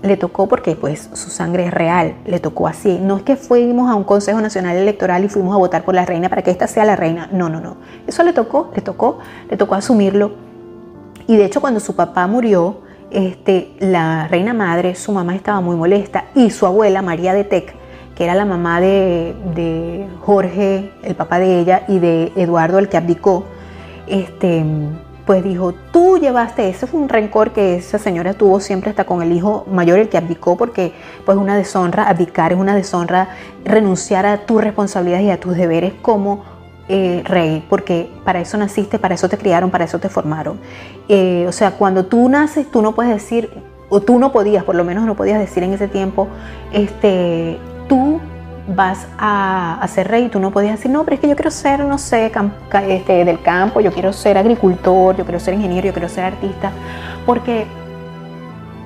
le 0.00 0.16
tocó 0.16 0.48
porque 0.48 0.76
pues 0.76 1.10
su 1.12 1.28
sangre 1.28 1.66
es 1.66 1.74
real, 1.74 2.14
le 2.24 2.40
tocó 2.40 2.68
así. 2.68 2.98
No 3.02 3.18
es 3.18 3.22
que 3.22 3.36
fuimos 3.36 3.90
a 3.90 3.94
un 3.94 4.04
Consejo 4.04 4.40
Nacional 4.40 4.78
Electoral 4.78 5.24
y 5.24 5.28
fuimos 5.28 5.54
a 5.54 5.58
votar 5.58 5.84
por 5.84 5.94
la 5.94 6.06
reina 6.06 6.30
para 6.30 6.40
que 6.40 6.50
esta 6.50 6.66
sea 6.66 6.86
la 6.86 6.96
reina, 6.96 7.28
no, 7.32 7.50
no, 7.50 7.60
no. 7.60 7.76
Eso 8.06 8.22
le 8.22 8.32
tocó, 8.32 8.70
le 8.74 8.80
tocó, 8.80 9.18
le 9.50 9.58
tocó 9.58 9.74
asumirlo. 9.74 10.32
Y 11.26 11.36
de 11.36 11.44
hecho 11.44 11.60
cuando 11.60 11.80
su 11.80 11.94
papá 11.94 12.26
murió, 12.26 12.78
este, 13.14 13.70
la 13.78 14.28
reina 14.28 14.52
madre, 14.52 14.94
su 14.94 15.12
mamá 15.12 15.34
estaba 15.34 15.60
muy 15.60 15.76
molesta 15.76 16.26
y 16.34 16.50
su 16.50 16.66
abuela, 16.66 17.00
María 17.00 17.32
de 17.32 17.44
Tec, 17.44 17.74
que 18.16 18.24
era 18.24 18.34
la 18.34 18.44
mamá 18.44 18.80
de, 18.80 20.06
Jorge, 20.20 20.90
el 21.02 21.14
papá 21.14 21.38
de 21.38 21.60
ella, 21.60 21.84
y 21.88 21.98
de 21.98 22.32
Eduardo, 22.36 22.78
el 22.78 22.88
que 22.88 22.96
abdicó, 22.96 23.44
este, 24.06 24.64
pues 25.26 25.42
dijo, 25.42 25.74
tú 25.92 26.18
llevaste, 26.18 26.68
ese 26.68 26.86
fue 26.86 27.00
un 27.00 27.08
rencor 27.08 27.52
que 27.52 27.76
esa 27.76 27.98
señora 27.98 28.34
tuvo 28.34 28.60
siempre 28.60 28.90
hasta 28.90 29.04
con 29.04 29.22
el 29.22 29.32
hijo 29.32 29.64
mayor, 29.70 29.98
el 29.98 30.08
que 30.08 30.18
abdicó, 30.18 30.56
porque 30.56 30.92
pues 31.24 31.38
una 31.38 31.56
deshonra, 31.56 32.08
abdicar 32.08 32.52
es 32.52 32.58
una 32.58 32.74
deshonra, 32.74 33.28
renunciar 33.64 34.26
a 34.26 34.38
tus 34.38 34.62
responsabilidades 34.62 35.26
y 35.26 35.30
a 35.30 35.40
tus 35.40 35.56
deberes 35.56 35.92
como 36.02 36.53
eh, 36.88 37.22
rey, 37.24 37.64
porque 37.68 38.10
para 38.24 38.40
eso 38.40 38.58
naciste, 38.58 38.98
para 38.98 39.14
eso 39.14 39.28
te 39.28 39.38
criaron, 39.38 39.70
para 39.70 39.84
eso 39.84 39.98
te 39.98 40.08
formaron. 40.08 40.58
Eh, 41.08 41.46
o 41.48 41.52
sea, 41.52 41.72
cuando 41.72 42.04
tú 42.04 42.28
naces, 42.28 42.70
tú 42.70 42.82
no 42.82 42.94
puedes 42.94 43.12
decir, 43.12 43.50
o 43.88 44.00
tú 44.00 44.18
no 44.18 44.32
podías, 44.32 44.64
por 44.64 44.74
lo 44.74 44.84
menos 44.84 45.04
no 45.06 45.14
podías 45.14 45.38
decir 45.38 45.62
en 45.62 45.72
ese 45.72 45.88
tiempo, 45.88 46.28
este, 46.72 47.58
tú 47.88 48.20
vas 48.68 49.06
a, 49.18 49.86
ser 49.88 50.08
rey, 50.08 50.28
tú 50.28 50.40
no 50.40 50.50
podías 50.50 50.76
decir, 50.76 50.90
no, 50.90 51.04
pero 51.04 51.14
es 51.14 51.20
que 51.20 51.28
yo 51.28 51.36
quiero 51.36 51.50
ser, 51.50 51.80
no 51.80 51.98
sé, 51.98 52.32
este, 52.88 53.24
del 53.24 53.40
campo, 53.40 53.80
yo 53.80 53.92
quiero 53.92 54.12
ser 54.12 54.38
agricultor, 54.38 55.16
yo 55.16 55.24
quiero 55.24 55.40
ser 55.40 55.54
ingeniero, 55.54 55.86
yo 55.86 55.92
quiero 55.92 56.08
ser 56.08 56.24
artista, 56.24 56.70
porque 57.26 57.66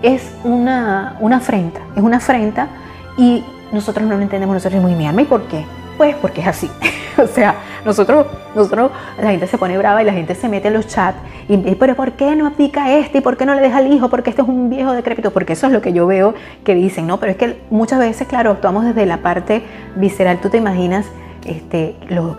es 0.02 0.32
una, 0.44 1.16
una 1.20 1.36
afrenta, 1.36 1.80
es 1.96 2.02
una 2.02 2.18
afrenta 2.18 2.68
y 3.16 3.44
nosotros 3.72 4.06
no 4.06 4.16
lo 4.16 4.22
entendemos, 4.22 4.54
nosotros 4.54 4.80
muy 4.82 4.94
mi 4.94 5.06
alma, 5.06 5.22
¿y 5.22 5.26
por 5.26 5.42
qué? 5.48 5.64
Pues 5.96 6.14
porque 6.16 6.40
es 6.40 6.46
así. 6.46 6.70
o 7.22 7.26
sea, 7.26 7.56
nosotros, 7.84 8.26
nosotros, 8.54 8.90
la 9.20 9.30
gente 9.30 9.46
se 9.46 9.58
pone 9.58 9.76
brava 9.78 10.02
y 10.02 10.04
la 10.04 10.12
gente 10.12 10.34
se 10.34 10.48
mete 10.48 10.68
en 10.68 10.74
los 10.74 10.86
chats 10.86 11.18
y 11.48 11.56
pero 11.76 11.96
¿por 11.96 12.12
qué 12.12 12.36
no 12.36 12.46
aplica 12.46 12.92
este? 12.92 13.18
¿Y 13.18 13.20
por 13.22 13.38
qué 13.38 13.46
no 13.46 13.54
le 13.54 13.62
deja 13.62 13.78
al 13.78 13.90
hijo? 13.90 14.10
Porque 14.10 14.30
este 14.30 14.42
es 14.42 14.48
un 14.48 14.68
viejo 14.68 14.92
decrépito. 14.92 15.30
Porque 15.30 15.54
eso 15.54 15.66
es 15.66 15.72
lo 15.72 15.80
que 15.80 15.94
yo 15.94 16.06
veo 16.06 16.34
que 16.62 16.74
dicen, 16.74 17.06
¿no? 17.06 17.18
Pero 17.18 17.32
es 17.32 17.38
que 17.38 17.58
muchas 17.70 17.98
veces, 17.98 18.28
claro, 18.28 18.50
actuamos 18.50 18.84
desde 18.84 19.06
la 19.06 19.18
parte 19.18 19.62
visceral. 19.96 20.40
Tú 20.40 20.50
te 20.50 20.58
imaginas 20.58 21.06
este, 21.44 21.96
los, 22.08 22.36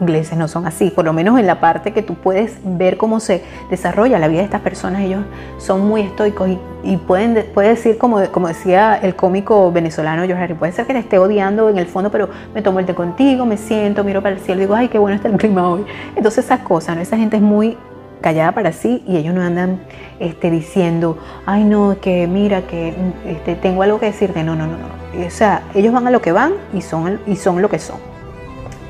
ingleses 0.00 0.38
no 0.38 0.48
son 0.48 0.66
así, 0.66 0.90
por 0.90 1.04
lo 1.04 1.12
menos 1.12 1.38
en 1.38 1.46
la 1.46 1.60
parte 1.60 1.92
que 1.92 2.02
tú 2.02 2.14
puedes 2.14 2.58
ver 2.64 2.96
cómo 2.96 3.20
se 3.20 3.42
desarrolla 3.70 4.18
la 4.18 4.28
vida 4.28 4.38
de 4.38 4.44
estas 4.44 4.60
personas, 4.60 5.02
ellos 5.02 5.22
son 5.58 5.86
muy 5.86 6.02
estoicos 6.02 6.50
y, 6.82 6.96
pueden 6.98 7.46
puede 7.54 7.68
decir, 7.68 7.98
como, 7.98 8.24
como 8.30 8.48
decía 8.48 8.98
el 9.02 9.16
cómico 9.16 9.72
venezolano 9.72 10.24
George 10.24 10.42
Harry, 10.42 10.54
puede 10.54 10.72
ser 10.72 10.86
que 10.86 10.92
te 10.92 10.98
esté 10.98 11.18
odiando 11.18 11.68
en 11.68 11.78
el 11.78 11.86
fondo, 11.86 12.10
pero 12.10 12.28
me 12.54 12.62
tomo 12.62 12.78
el 12.78 12.86
té 12.86 12.94
contigo, 12.94 13.46
me 13.46 13.56
siento, 13.56 14.04
miro 14.04 14.22
para 14.22 14.34
el 14.34 14.40
cielo 14.40 14.60
y 14.60 14.64
digo, 14.64 14.74
ay, 14.74 14.88
qué 14.88 14.98
bueno 14.98 15.16
está 15.16 15.28
el 15.28 15.36
clima 15.36 15.68
hoy. 15.68 15.84
Entonces 16.14 16.44
esas 16.44 16.60
cosas, 16.60 16.96
¿no? 16.96 17.02
esa 17.02 17.16
gente 17.16 17.36
es 17.36 17.42
muy 17.42 17.76
callada 18.20 18.52
para 18.52 18.72
sí 18.72 19.02
y 19.06 19.16
ellos 19.16 19.34
no 19.34 19.42
andan 19.42 19.80
este, 20.18 20.50
diciendo, 20.50 21.18
ay 21.46 21.64
no, 21.64 21.96
que 22.00 22.26
mira, 22.26 22.62
que 22.62 22.94
este, 23.26 23.54
tengo 23.54 23.82
algo 23.82 23.98
que 23.98 24.06
decirte, 24.06 24.42
no, 24.42 24.54
no, 24.56 24.66
no, 24.66 24.78
no 24.78 25.03
o 25.26 25.30
sea, 25.30 25.62
ellos 25.74 25.92
van 25.92 26.06
a 26.06 26.10
lo 26.10 26.20
que 26.20 26.32
van 26.32 26.54
y 26.72 26.80
son, 26.80 27.20
y 27.26 27.36
son 27.36 27.62
lo 27.62 27.68
que 27.68 27.78
son. 27.78 28.14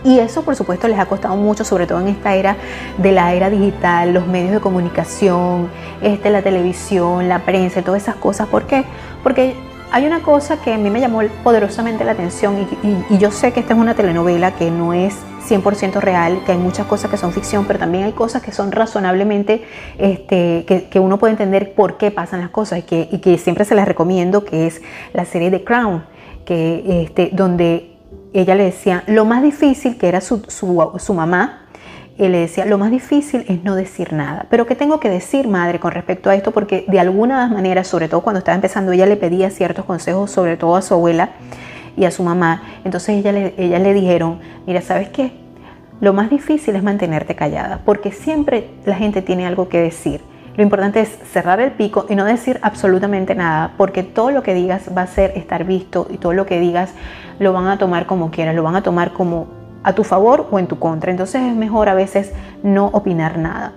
Y 0.05 0.19
eso 0.19 0.43
por 0.43 0.55
supuesto 0.55 0.87
les 0.87 0.99
ha 0.99 1.07
costado 1.07 1.35
mucho, 1.35 1.65
sobre 1.65 1.87
todo 1.87 2.01
en 2.01 2.09
esta 2.09 2.35
era 2.35 2.57
de 2.99 3.11
la 3.11 3.33
era 3.33 3.49
digital, 3.49 4.13
los 4.13 4.27
medios 4.27 4.53
de 4.53 4.61
comunicación, 4.61 5.71
este, 6.03 6.29
la 6.31 6.43
televisión, 6.43 7.29
la 7.29 7.39
prensa, 7.41 7.81
todas 7.83 8.03
esas 8.03 8.17
cosas. 8.17 8.47
¿Por 8.49 8.67
qué? 8.67 8.85
Porque 9.23 9.55
hay 9.91 10.07
una 10.07 10.21
cosa 10.23 10.61
que 10.61 10.75
a 10.75 10.77
mí 10.77 10.91
me 10.91 11.01
llamó 11.01 11.23
poderosamente 11.43 12.05
la 12.05 12.13
atención 12.13 12.69
y, 12.83 13.17
yo 13.17 13.31
sé 13.31 13.53
que 13.53 13.61
esta 13.61 13.75
es 13.75 13.81
una 13.81 13.95
telenovela 13.95 14.51
que 14.51 14.71
no 14.71 14.93
es 14.93 15.17
100% 15.49 16.01
real, 16.01 16.43
que 16.45 16.53
hay 16.53 16.59
muchas 16.59 16.87
cosas 16.87 17.11
que 17.11 17.17
son 17.17 17.33
ficción, 17.33 17.65
pero 17.65 17.79
también 17.79 18.05
hay 18.05 18.13
cosas 18.13 18.43
que 18.43 18.51
son 18.51 18.73
razonablemente, 18.73 19.65
este, 19.97 20.65
que, 20.91 21.01
uno 21.01 21.19
puede 21.19 21.31
entender 21.31 21.75
por 21.75 21.97
qué 21.97 22.11
pasan 22.11 22.41
las 22.41 22.51
cosas 22.51 22.81
y 22.81 22.83
que, 22.83 23.09
y 23.11 23.19
que 23.19 23.39
siempre 23.39 23.65
se 23.65 23.75
las 23.75 23.87
recomiendo, 23.87 24.45
que 24.45 24.67
es 24.67 24.83
la 25.13 25.25
serie 25.27 25.51
The 25.51 25.63
Crown, 25.63 26.03
que, 26.45 27.03
este, 27.03 27.31
donde 27.33 27.97
ella 28.33 28.55
le 28.55 28.65
decía, 28.65 29.05
lo 29.07 29.25
más 29.25 29.43
difícil, 29.43 29.97
que 29.97 30.09
era 30.09 30.21
su, 30.21 30.43
su, 30.49 31.15
mamá, 31.15 31.67
y 32.19 32.29
le 32.29 32.39
decía, 32.39 32.65
lo 32.65 32.79
más 32.79 32.91
difícil 32.91 33.45
es 33.49 33.63
no 33.63 33.75
decir 33.75 34.13
nada. 34.13 34.47
Pero 34.51 34.67
¿qué 34.67 34.75
tengo 34.75 35.01
que 35.01 35.09
decir, 35.09 35.49
madre, 35.49 35.81
con 35.81 35.93
respecto 35.93 36.31
a 36.31 36.35
esto? 36.35 36.51
Porque 36.51 36.85
de 36.89 37.01
alguna 37.01 37.47
manera, 37.49 37.85
sobre 37.85 38.09
todo 38.09 38.23
cuando 38.23 38.39
estaba 38.39 38.57
empezando, 38.57 38.93
ella 38.93 39.07
le 39.07 39.17
pedía 39.17 39.51
ciertos 39.51 39.85
consejos, 39.85 40.31
sobre 40.31 40.57
todo 40.57 40.77
a 40.77 40.83
su 40.83 40.95
abuela 40.95 41.31
y 41.97 42.05
a 42.05 42.11
su 42.11 42.23
mamá. 42.23 42.63
Entonces 42.85 43.17
ella 43.17 43.33
le, 43.33 43.55
ella 43.57 43.79
le 43.79 43.95
dijeron, 43.95 44.41
mira, 44.67 44.81
¿sabes 44.81 45.09
qué? 45.09 45.33
Lo 46.01 46.13
más 46.13 46.29
difícil 46.29 46.75
es 46.75 46.83
mantenerte 46.83 47.35
callada, 47.35 47.81
porque 47.85 48.11
siempre 48.11 48.69
la 48.85 48.97
gente 48.97 49.23
tiene 49.23 49.47
algo 49.47 49.69
que 49.69 49.81
decir. 49.81 50.21
Lo 50.57 50.63
importante 50.63 51.01
es 51.01 51.09
cerrar 51.09 51.61
el 51.61 51.73
pico 51.73 52.07
y 52.09 52.15
no 52.15 52.25
decir 52.25 52.61
absolutamente 52.63 53.35
nada, 53.35 53.73
porque 53.77 54.05
todo 54.05 54.31
lo 54.31 54.43
que 54.43 54.55
digas 54.55 54.89
va 54.97 55.03
a 55.03 55.07
ser 55.07 55.33
estar 55.37 55.65
visto 55.65 56.07
y 56.11 56.19
todo 56.19 56.33
lo 56.33 56.47
que 56.47 56.61
digas 56.61 56.93
lo 57.41 57.53
van 57.53 57.67
a 57.67 57.79
tomar 57.79 58.07
como 58.07 58.31
quieras, 58.31 58.55
lo 58.55 58.63
van 58.63 58.77
a 58.77 58.83
tomar 58.83 59.13
como 59.13 59.49
a 59.83 59.95
tu 59.95 60.05
favor 60.05 60.47
o 60.51 60.59
en 60.61 60.69
tu 60.69 60.79
contra. 60.79 61.11
Entonces 61.11 61.43
es 61.43 61.57
mejor 61.57 61.89
a 61.89 61.95
veces 61.95 62.33
no 62.63 62.87
opinar 62.87 63.37
nada. 63.37 63.73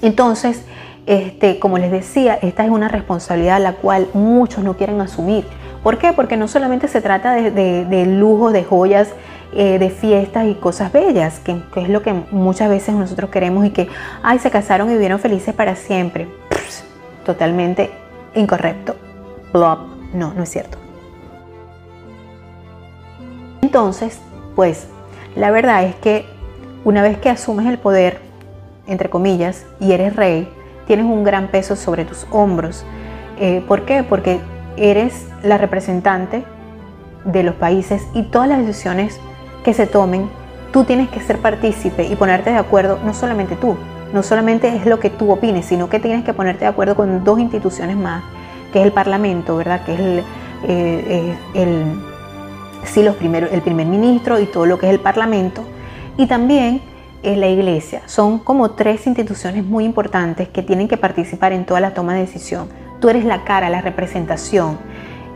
Entonces, 0.00 0.64
este, 1.06 1.58
como 1.58 1.78
les 1.78 1.90
decía, 1.90 2.38
esta 2.40 2.64
es 2.64 2.70
una 2.70 2.88
responsabilidad 2.88 3.60
la 3.60 3.74
cual 3.74 4.08
muchos 4.14 4.64
no 4.64 4.76
quieren 4.76 5.00
asumir. 5.00 5.44
¿Por 5.82 5.98
qué? 5.98 6.12
Porque 6.12 6.36
no 6.36 6.46
solamente 6.46 6.86
se 6.86 7.00
trata 7.00 7.34
de, 7.34 7.50
de, 7.84 8.06
lujos, 8.06 8.52
de 8.52 8.62
joyas, 8.62 9.08
eh, 9.52 9.78
de 9.78 9.90
fiestas 9.90 10.46
y 10.46 10.54
cosas 10.54 10.92
bellas, 10.92 11.40
que, 11.40 11.60
es 11.76 11.88
lo 11.88 12.02
que 12.02 12.12
muchas 12.30 12.68
veces 12.68 12.94
nosotros 12.94 13.30
queremos 13.30 13.66
y 13.66 13.70
que, 13.70 13.88
ay, 14.22 14.38
se 14.38 14.50
casaron 14.50 14.88
y 14.90 14.92
vivieron 14.92 15.18
felices 15.18 15.54
para 15.54 15.74
siempre. 15.74 16.28
totalmente 17.24 17.90
incorrecto. 18.34 18.96
Blop. 19.52 19.80
No, 20.14 20.32
no 20.34 20.42
es 20.42 20.50
cierto. 20.50 20.78
Entonces, 23.62 24.20
pues, 24.54 24.86
la 25.34 25.50
verdad 25.50 25.84
es 25.84 25.94
que 25.96 26.26
una 26.84 27.02
vez 27.02 27.18
que 27.18 27.30
asumes 27.30 27.66
el 27.66 27.78
poder, 27.78 28.20
entre 28.86 29.08
comillas, 29.08 29.66
y 29.80 29.92
eres 29.92 30.14
rey, 30.14 30.48
tienes 30.86 31.06
un 31.06 31.24
gran 31.24 31.48
peso 31.48 31.74
sobre 31.74 32.04
tus 32.04 32.26
hombros. 32.30 32.84
Eh, 33.38 33.64
¿Por 33.66 33.84
qué? 33.84 34.02
Porque 34.02 34.40
eres 34.76 35.26
la 35.42 35.58
representante 35.58 36.44
de 37.24 37.42
los 37.42 37.54
países 37.54 38.02
y 38.14 38.24
todas 38.24 38.48
las 38.48 38.58
decisiones 38.58 39.20
que 39.64 39.74
se 39.74 39.86
tomen, 39.86 40.28
tú 40.72 40.84
tienes 40.84 41.08
que 41.10 41.20
ser 41.20 41.38
partícipe 41.38 42.04
y 42.04 42.16
ponerte 42.16 42.50
de 42.50 42.56
acuerdo, 42.56 42.98
no 43.04 43.14
solamente 43.14 43.56
tú, 43.56 43.76
no 44.12 44.22
solamente 44.22 44.68
es 44.74 44.86
lo 44.86 44.98
que 44.98 45.10
tú 45.10 45.30
opines, 45.30 45.66
sino 45.66 45.88
que 45.88 46.00
tienes 46.00 46.24
que 46.24 46.34
ponerte 46.34 46.64
de 46.64 46.70
acuerdo 46.70 46.94
con 46.96 47.24
dos 47.24 47.38
instituciones 47.38 47.96
más, 47.96 48.22
que 48.72 48.80
es 48.80 48.84
el 48.84 48.92
Parlamento, 48.92 49.56
¿verdad? 49.56 49.84
Que 49.84 49.94
es 49.94 50.00
el, 50.00 50.18
eh, 50.64 51.36
eh, 51.54 51.84
sí, 52.84 53.02
los 53.02 53.16
primeros, 53.16 53.52
el 53.52 53.62
primer 53.62 53.86
ministro 53.86 54.38
y 54.38 54.46
todo 54.46 54.66
lo 54.66 54.78
que 54.78 54.86
es 54.86 54.92
el 54.92 55.00
Parlamento, 55.00 55.62
y 56.16 56.26
también 56.26 56.82
es 57.22 57.38
la 57.38 57.48
Iglesia. 57.48 58.02
Son 58.06 58.38
como 58.38 58.72
tres 58.72 59.06
instituciones 59.06 59.64
muy 59.64 59.84
importantes 59.84 60.48
que 60.48 60.62
tienen 60.62 60.88
que 60.88 60.96
participar 60.96 61.52
en 61.52 61.64
toda 61.64 61.80
la 61.80 61.94
toma 61.94 62.14
de 62.14 62.20
decisión. 62.20 62.68
Tú 63.02 63.10
eres 63.10 63.26
la 63.26 63.44
cara, 63.44 63.68
la 63.68 63.82
representación 63.82 64.78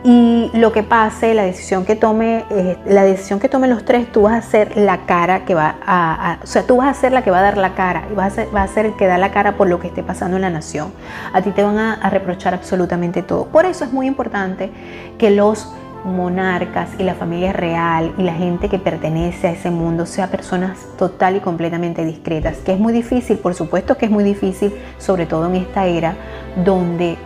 y 0.03 0.49
lo 0.53 0.71
que 0.71 0.83
pase, 0.83 1.33
la 1.33 1.43
decisión 1.43 1.83
que 1.83 1.97
tome, 1.97 2.45
eh, 2.49 2.77
la 2.85 3.03
decisión 3.03 3.41
que 3.41 3.49
tomen 3.49 3.69
los 3.69 3.83
tres, 3.83 4.09
tú 4.09 4.21
vas 4.21 4.35
a 4.35 4.41
ser 4.41 4.77
la 4.77 5.05
cara 5.05 5.43
que 5.43 5.53
va 5.53 5.75
a, 5.85 6.37
o 6.41 6.47
sea, 6.47 6.63
tú 6.63 6.77
vas 6.77 6.97
a 6.97 6.99
ser 6.99 7.11
la 7.11 7.23
que 7.23 7.29
va 7.29 7.39
a 7.39 7.41
dar 7.41 7.57
la 7.57 7.75
cara 7.75 8.05
y 8.09 8.15
vas 8.15 8.31
a, 8.31 8.35
ser, 8.35 8.55
va 8.55 8.63
a 8.63 8.67
ser 8.69 8.85
el 8.85 8.95
que 8.95 9.05
da 9.05 9.17
la 9.17 9.31
cara 9.31 9.57
por 9.57 9.67
lo 9.67 9.81
que 9.81 9.87
esté 9.87 10.03
pasando 10.03 10.37
en 10.37 10.43
la 10.43 10.49
nación. 10.49 10.93
A 11.33 11.41
ti 11.41 11.51
te 11.51 11.61
van 11.61 11.77
a, 11.77 11.95
a 11.95 12.09
reprochar 12.09 12.53
absolutamente 12.53 13.21
todo. 13.21 13.47
Por 13.47 13.65
eso 13.65 13.83
es 13.83 13.91
muy 13.91 14.07
importante 14.07 14.71
que 15.17 15.29
los 15.29 15.73
monarcas 16.05 16.91
y 16.97 17.03
la 17.03 17.15
familia 17.15 17.51
real 17.51 18.13
y 18.17 18.23
la 18.23 18.33
gente 18.33 18.69
que 18.69 18.79
pertenece 18.79 19.47
a 19.47 19.51
ese 19.51 19.71
mundo 19.71 20.05
sea 20.05 20.27
personas 20.27 20.77
total 20.97 21.35
y 21.35 21.39
completamente 21.41 22.05
discretas, 22.05 22.59
que 22.59 22.71
es 22.71 22.79
muy 22.79 22.93
difícil, 22.93 23.39
por 23.39 23.55
supuesto 23.55 23.97
que 23.97 24.05
es 24.05 24.11
muy 24.11 24.23
difícil, 24.23 24.73
sobre 24.99 25.25
todo 25.25 25.47
en 25.47 25.55
esta 25.55 25.85
era 25.85 26.15
donde 26.63 27.17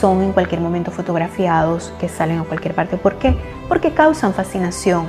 son 0.00 0.22
en 0.22 0.32
cualquier 0.32 0.60
momento 0.60 0.90
fotografiados, 0.90 1.92
que 2.00 2.08
salen 2.08 2.38
a 2.38 2.44
cualquier 2.44 2.74
parte. 2.74 2.96
¿Por 2.96 3.16
qué? 3.16 3.36
Porque 3.68 3.92
causan 3.92 4.34
fascinación. 4.34 5.08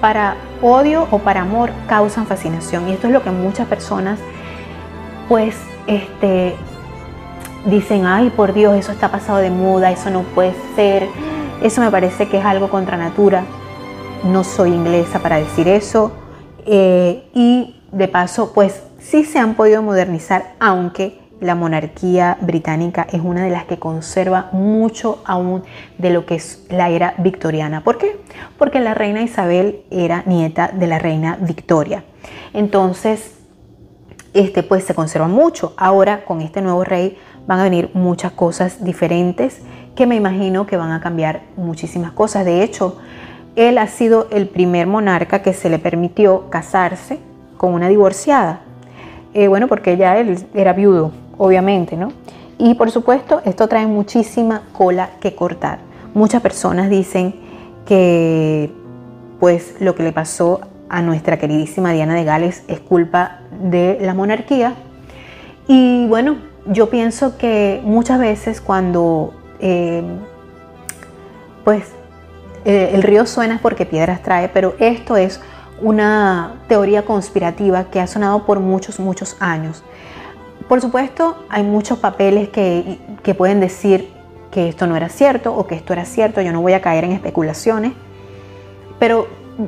Para 0.00 0.36
odio 0.62 1.06
o 1.10 1.18
para 1.18 1.42
amor 1.42 1.70
causan 1.88 2.26
fascinación. 2.26 2.88
Y 2.88 2.92
esto 2.92 3.06
es 3.06 3.12
lo 3.12 3.22
que 3.22 3.30
muchas 3.30 3.66
personas 3.68 4.18
pues 5.28 5.56
este, 5.86 6.56
dicen, 7.66 8.04
ay 8.04 8.30
por 8.30 8.52
Dios, 8.52 8.76
eso 8.76 8.90
está 8.90 9.10
pasado 9.10 9.38
de 9.38 9.50
moda, 9.50 9.92
eso 9.92 10.10
no 10.10 10.22
puede 10.22 10.54
ser. 10.74 11.06
Eso 11.62 11.80
me 11.80 11.90
parece 11.90 12.28
que 12.28 12.38
es 12.38 12.44
algo 12.44 12.70
contra 12.70 12.96
natura. 12.96 13.44
No 14.24 14.42
soy 14.42 14.70
inglesa 14.70 15.20
para 15.20 15.36
decir 15.36 15.68
eso. 15.68 16.12
Eh, 16.66 17.28
y 17.34 17.76
de 17.92 18.08
paso, 18.08 18.52
pues 18.52 18.82
sí 18.98 19.24
se 19.24 19.38
han 19.38 19.54
podido 19.54 19.82
modernizar, 19.82 20.54
aunque 20.58 21.19
la 21.40 21.54
monarquía 21.54 22.36
británica 22.40 23.06
es 23.10 23.20
una 23.22 23.44
de 23.44 23.50
las 23.50 23.64
que 23.64 23.78
conserva 23.78 24.50
mucho 24.52 25.22
aún 25.24 25.62
de 25.98 26.10
lo 26.10 26.26
que 26.26 26.34
es 26.36 26.66
la 26.68 26.90
era 26.90 27.14
victoriana. 27.18 27.82
¿Por 27.82 27.98
qué? 27.98 28.20
Porque 28.58 28.78
la 28.80 28.94
reina 28.94 29.22
Isabel 29.22 29.82
era 29.90 30.22
nieta 30.26 30.68
de 30.68 30.86
la 30.86 30.98
reina 30.98 31.38
Victoria. 31.40 32.04
Entonces, 32.52 33.34
este 34.34 34.62
pues 34.62 34.84
se 34.84 34.94
conserva 34.94 35.28
mucho. 35.28 35.72
Ahora 35.76 36.24
con 36.24 36.42
este 36.42 36.60
nuevo 36.60 36.84
rey 36.84 37.16
van 37.46 37.60
a 37.60 37.64
venir 37.64 37.90
muchas 37.94 38.32
cosas 38.32 38.84
diferentes 38.84 39.60
que 39.96 40.06
me 40.06 40.16
imagino 40.16 40.66
que 40.66 40.76
van 40.76 40.92
a 40.92 41.00
cambiar 41.00 41.42
muchísimas 41.56 42.12
cosas. 42.12 42.44
De 42.44 42.62
hecho, 42.62 42.98
él 43.56 43.78
ha 43.78 43.86
sido 43.88 44.28
el 44.30 44.46
primer 44.46 44.86
monarca 44.86 45.42
que 45.42 45.54
se 45.54 45.70
le 45.70 45.78
permitió 45.78 46.50
casarse 46.50 47.18
con 47.56 47.72
una 47.72 47.88
divorciada. 47.88 48.60
Eh, 49.32 49.48
bueno, 49.48 49.68
porque 49.68 49.96
ya 49.96 50.18
él 50.18 50.38
era 50.54 50.72
viudo 50.72 51.12
obviamente, 51.40 51.96
¿no? 51.96 52.12
Y 52.58 52.74
por 52.74 52.90
supuesto, 52.90 53.40
esto 53.46 53.66
trae 53.66 53.86
muchísima 53.86 54.62
cola 54.72 55.12
que 55.20 55.34
cortar. 55.34 55.78
Muchas 56.12 56.42
personas 56.42 56.90
dicen 56.90 57.34
que 57.86 58.70
pues 59.40 59.76
lo 59.80 59.94
que 59.94 60.02
le 60.02 60.12
pasó 60.12 60.60
a 60.90 61.00
nuestra 61.00 61.38
queridísima 61.38 61.92
Diana 61.92 62.14
de 62.14 62.24
Gales 62.24 62.62
es 62.68 62.78
culpa 62.80 63.38
de 63.58 63.96
la 64.02 64.12
monarquía. 64.12 64.74
Y 65.66 66.06
bueno, 66.08 66.36
yo 66.66 66.90
pienso 66.90 67.38
que 67.38 67.80
muchas 67.84 68.18
veces 68.18 68.60
cuando 68.60 69.32
eh, 69.60 70.02
pues 71.64 71.84
eh, 72.66 72.90
el 72.92 73.02
río 73.02 73.24
suena 73.24 73.60
porque 73.62 73.86
piedras 73.86 74.22
trae, 74.22 74.50
pero 74.50 74.74
esto 74.78 75.16
es 75.16 75.40
una 75.80 76.56
teoría 76.68 77.06
conspirativa 77.06 77.84
que 77.84 77.98
ha 77.98 78.06
sonado 78.06 78.44
por 78.44 78.60
muchos, 78.60 79.00
muchos 79.00 79.38
años. 79.40 79.82
Por 80.70 80.80
supuesto, 80.80 81.34
hay 81.48 81.64
muchos 81.64 81.98
papeles 81.98 82.48
que, 82.48 83.34
pueden 83.36 83.58
decir 83.58 84.08
que 84.52 84.68
esto 84.68 84.86
no 84.86 84.94
era 84.94 85.08
cierto 85.08 85.52
o 85.52 85.66
que 85.66 85.74
esto 85.74 85.92
era 85.92 86.04
cierto, 86.04 86.40
yo 86.42 86.52
no 86.52 86.62
voy 86.62 86.74
a 86.74 86.80
caer 86.80 87.02
en 87.02 87.10
especulaciones, 87.10 87.92
pero 89.00 89.26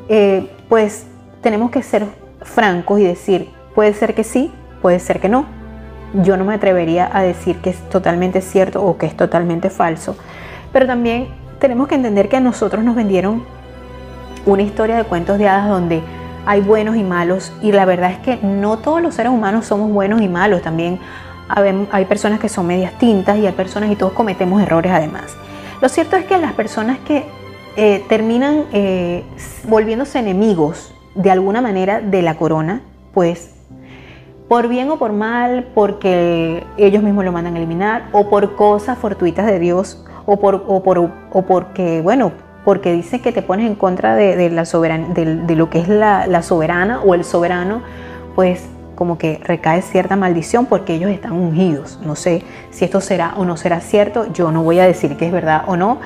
eh, 0.09 0.49
pues 0.69 1.07
tenemos 1.41 1.73
que 1.73 1.83
ser 1.83 2.07
francos 2.43 3.01
y 3.01 3.03
decir, 3.03 3.51
puede 3.75 3.95
ser 3.95 4.15
que 4.15 4.23
sí, 4.23 4.53
puede 4.81 5.01
ser 5.01 5.19
que 5.19 5.29
no. 5.29 5.45
Yo 6.23 6.37
no 6.37 6.45
me 6.45 6.55
atrevería 6.55 7.11
a 7.13 7.25
decir 7.25 7.57
que 7.57 7.71
es 7.71 7.79
totalmente 7.89 8.41
cierto 8.41 8.81
o 8.81 8.97
que 8.97 9.07
es 9.07 9.17
totalmente 9.17 9.71
falso, 9.71 10.17
pero 10.73 10.87
también 10.87 11.31
tenemos 11.59 11.89
que 11.89 11.97
entender 11.97 12.29
que 12.29 12.37
a 12.37 12.41
nosotros 12.41 12.85
nos 12.85 12.95
vendieron 12.95 13.43
una 14.47 14.63
historia 14.63 14.99
de 14.99 15.03
cuentos 15.03 15.37
de 15.37 15.49
hadas 15.49 15.69
donde 15.69 16.01
hay 16.47 16.61
buenos 16.61 16.97
y 16.97 17.03
malos 17.03 17.53
y 17.63 17.73
la 17.73 17.85
verdad 17.85 18.13
es 18.13 18.19
que 18.19 18.39
no 18.43 18.79
todos 18.79 19.01
los 19.03 19.15
seres 19.15 19.33
humanos 19.33 19.67
somos 19.67 19.91
buenos 19.91 20.21
y 20.21 20.29
malos, 20.29 20.63
también 20.63 20.99
hay 21.49 22.05
personas 22.07 22.41
que 22.41 22.49
son 22.49 22.67
medias 22.67 22.99
tintas 22.99 23.37
y 23.39 23.47
hay 23.47 23.53
personas 23.53 23.91
y 23.91 23.97
todos 23.97 24.13
cometemos 24.13 24.63
errores 24.63 24.91
además. 24.93 25.37
Lo 25.81 25.89
cierto 25.89 26.17
es 26.17 26.25
que 26.25 26.39
las 26.39 26.53
personas 26.53 26.99
que 27.01 27.27
eh, 27.77 28.05
terminan 28.09 28.65
eh, 28.73 29.25
volviéndose 29.65 30.19
enemigos 30.19 30.95
de 31.15 31.31
alguna 31.31 31.61
manera 31.61 32.01
de 32.01 32.23
la 32.23 32.37
corona, 32.37 32.83
pues 33.13 33.51
por 34.49 34.69
bien 34.69 34.91
o 34.91 34.99
por 34.99 35.13
mal, 35.13 35.69
porque 35.75 36.65
ellos 36.77 37.03
mismos 37.03 37.25
lo 37.25 37.33
mandan 37.33 37.55
a 37.55 37.59
eliminar, 37.59 38.09
o 38.13 38.29
por 38.29 38.55
cosas 38.55 38.99
fortuitas 38.99 39.47
de 39.47 39.59
Dios, 39.59 40.05
o, 40.27 40.39
por, 40.39 40.65
o, 40.67 40.83
por, 40.83 40.99
o 40.99 41.43
porque, 41.43 42.03
bueno, 42.03 42.33
porque 42.65 42.93
dice 42.93 43.21
que 43.21 43.33
te 43.33 43.43
pones 43.43 43.67
en 43.67 43.75
contra 43.75 44.15
de, 44.15 44.51
lo 44.51 45.71
que 45.71 45.81
es 45.81 45.89
la, 45.89 46.43
soberana 46.43 47.01
o 47.03 47.15
el 47.15 47.25
soberano, 47.25 47.83
pues 48.35 48.65
como 48.95 49.19
que 49.19 49.41
recae 49.43 49.83
cierta 49.83 50.17
maldición 50.17 50.67
porque 50.67 50.95
ellos 50.95 51.11
están 51.11 51.33
ungidos. 51.33 51.99
No 52.05 52.15
sé 52.15 52.43
si 52.71 52.85
esto 52.85 53.01
será 53.01 53.35
o 53.37 53.45
no 53.45 53.57
será 53.57 53.81
cierto, 53.81 54.33
yo 54.33 54.53
no 54.53 54.63
voy 54.63 54.79
a 54.79 54.87
decir 54.87 55.17
que 55.17 55.27
es 55.27 55.33
verdad 55.33 55.65
o 55.67 55.77
no, 55.77 55.99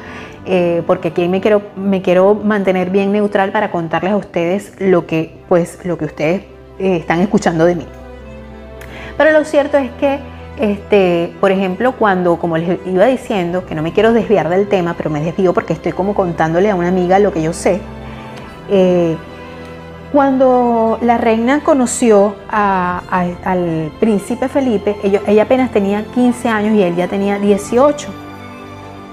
eh, 0.46 0.82
porque 0.86 1.08
aquí 1.08 1.28
me 1.28 1.40
quiero, 1.40 1.62
me 1.76 2.00
quiero 2.02 2.34
mantener 2.34 2.90
bien 2.90 3.12
neutral 3.12 3.50
para 3.52 3.70
contarles 3.70 4.12
a 4.12 4.16
ustedes 4.16 4.72
lo 4.78 5.06
que, 5.06 5.36
pues, 5.48 5.84
lo 5.84 5.98
que 5.98 6.06
ustedes 6.06 6.42
eh, 6.78 6.96
están 6.96 7.20
escuchando 7.20 7.64
de 7.64 7.74
mí. 7.74 7.86
Pero 9.18 9.32
lo 9.32 9.44
cierto 9.44 9.76
es 9.76 9.90
que, 9.92 10.20
este, 10.58 11.34
por 11.40 11.50
ejemplo, 11.50 11.92
cuando, 11.92 12.38
como 12.38 12.56
les 12.56 12.78
iba 12.86 13.04
diciendo, 13.06 13.66
que 13.66 13.74
no 13.74 13.82
me 13.82 13.92
quiero 13.92 14.12
desviar 14.12 14.48
del 14.48 14.68
tema, 14.68 14.94
pero 14.96 15.10
me 15.10 15.20
desvío 15.20 15.52
porque 15.52 15.72
estoy 15.72 15.92
como 15.92 16.14
contándole 16.14 16.70
a 16.70 16.74
una 16.74 16.88
amiga 16.88 17.18
lo 17.18 17.32
que 17.32 17.42
yo 17.42 17.52
sé. 17.52 17.80
Eh, 18.70 19.16
cuando 20.12 20.98
la 21.02 21.18
reina 21.18 21.60
conoció 21.62 22.36
al 22.48 23.92
príncipe 24.00 24.48
Felipe, 24.48 24.96
ella 25.02 25.42
apenas 25.42 25.70
tenía 25.72 26.04
15 26.04 26.48
años 26.48 26.74
y 26.74 26.82
él 26.82 26.96
ya 26.96 27.08
tenía 27.08 27.38
18. 27.38 28.08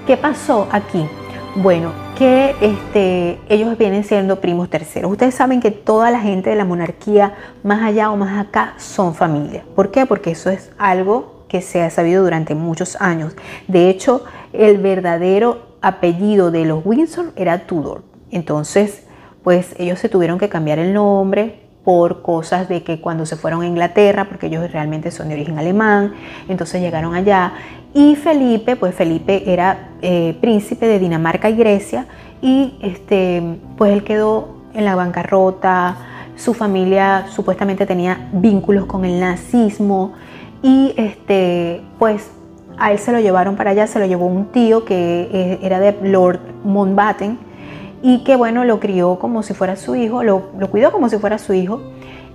¿Qué 0.06 0.16
pasó 0.16 0.68
aquí? 0.70 1.06
Bueno, 1.56 1.92
que 2.16 2.54
este, 2.60 3.38
ellos 3.48 3.76
vienen 3.76 4.04
siendo 4.04 4.40
primos 4.40 4.70
terceros. 4.70 5.10
Ustedes 5.10 5.34
saben 5.34 5.60
que 5.60 5.70
toda 5.70 6.10
la 6.10 6.20
gente 6.20 6.50
de 6.50 6.56
la 6.56 6.64
monarquía, 6.64 7.34
más 7.62 7.82
allá 7.82 8.10
o 8.10 8.16
más 8.16 8.38
acá, 8.38 8.74
son 8.76 9.14
familia. 9.14 9.64
¿Por 9.74 9.90
qué? 9.90 10.06
Porque 10.06 10.30
eso 10.30 10.50
es 10.50 10.70
algo 10.78 11.33
que 11.54 11.62
se 11.62 11.82
ha 11.82 11.90
sabido 11.90 12.24
durante 12.24 12.56
muchos 12.56 13.00
años. 13.00 13.36
De 13.68 13.88
hecho, 13.88 14.24
el 14.52 14.78
verdadero 14.78 15.76
apellido 15.82 16.50
de 16.50 16.64
los 16.64 16.84
Windsor 16.84 17.26
era 17.36 17.68
Tudor. 17.68 18.02
Entonces, 18.32 19.04
pues 19.44 19.72
ellos 19.78 20.00
se 20.00 20.08
tuvieron 20.08 20.40
que 20.40 20.48
cambiar 20.48 20.80
el 20.80 20.92
nombre 20.92 21.60
por 21.84 22.22
cosas 22.22 22.68
de 22.68 22.82
que 22.82 23.00
cuando 23.00 23.24
se 23.24 23.36
fueron 23.36 23.62
a 23.62 23.68
Inglaterra, 23.68 24.24
porque 24.24 24.48
ellos 24.48 24.68
realmente 24.72 25.12
son 25.12 25.28
de 25.28 25.34
origen 25.34 25.56
alemán, 25.56 26.14
entonces 26.48 26.80
llegaron 26.80 27.14
allá. 27.14 27.52
Y 27.94 28.16
Felipe, 28.16 28.74
pues 28.74 28.92
Felipe 28.92 29.44
era 29.46 29.90
eh, 30.02 30.36
príncipe 30.40 30.88
de 30.88 30.98
Dinamarca 30.98 31.50
y 31.50 31.54
Grecia, 31.54 32.06
y 32.42 32.76
este, 32.82 33.60
pues 33.76 33.92
él 33.92 34.02
quedó 34.02 34.56
en 34.74 34.84
la 34.84 34.96
bancarrota, 34.96 35.98
su 36.34 36.52
familia 36.52 37.26
supuestamente 37.28 37.86
tenía 37.86 38.28
vínculos 38.32 38.86
con 38.86 39.04
el 39.04 39.20
nazismo, 39.20 40.14
y 40.64 40.94
este, 40.96 41.82
pues 41.98 42.30
a 42.78 42.90
él 42.90 42.98
se 42.98 43.12
lo 43.12 43.20
llevaron 43.20 43.54
para 43.54 43.72
allá, 43.72 43.86
se 43.86 43.98
lo 43.98 44.06
llevó 44.06 44.24
un 44.24 44.46
tío 44.46 44.86
que 44.86 45.28
eh, 45.30 45.58
era 45.62 45.78
de 45.78 45.94
Lord 46.02 46.40
Mountbatten, 46.64 47.38
y 48.02 48.24
que 48.24 48.34
bueno, 48.34 48.64
lo 48.64 48.80
crió 48.80 49.18
como 49.18 49.42
si 49.42 49.52
fuera 49.52 49.76
su 49.76 49.94
hijo, 49.94 50.22
lo, 50.24 50.40
cuidó 50.70 50.90
como 50.90 51.10
si 51.10 51.18
fuera 51.18 51.36
su 51.36 51.52
hijo. 51.52 51.82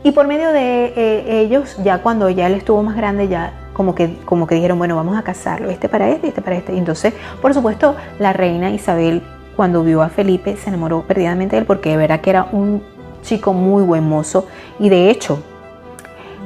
Y 0.04 0.12
por 0.12 0.28
medio 0.28 0.52
de 0.52 0.94
eh, 0.96 1.42
ellos, 1.42 1.76
ya 1.84 2.04
cuando 2.04 2.30
ya 2.30 2.46
él 2.46 2.54
estuvo 2.54 2.82
más 2.84 2.96
grande, 2.96 3.28
ya 3.28 3.52
como 3.74 3.96
que, 3.96 4.16
como 4.26 4.46
que 4.46 4.56
dijeron, 4.56 4.78
bueno, 4.78 4.96
vamos 4.96 5.18
a 5.18 5.24
casarlo, 5.24 5.72
este 5.72 5.90
para 5.90 6.10
este, 6.10 6.28
este 6.28 6.42
para 6.44 6.56
este. 6.56 6.78
Entonces, 6.78 7.16
por 7.42 7.56
supuesto, 7.56 7.96
la 8.20 8.32
reina 8.32 8.70
Isabel, 8.70 9.24
cuando 9.56 9.84
vio 9.84 10.04
a 10.04 10.10
Felipe, 10.10 10.56
se 10.56 10.70
enamoró 10.70 11.02
perdidamente 11.02 11.56
de 11.56 11.62
él 11.62 11.66
porque 11.66 11.90
de 11.90 11.98
verdad 11.98 12.22
que 12.22 12.30
era 12.30 12.48
un 12.52 12.84
chico 13.24 13.54
muy 13.54 13.82
buen 13.82 14.08
mozo. 14.08 14.48
Y 14.80 14.90
de 14.90 15.10
hecho, 15.10 15.40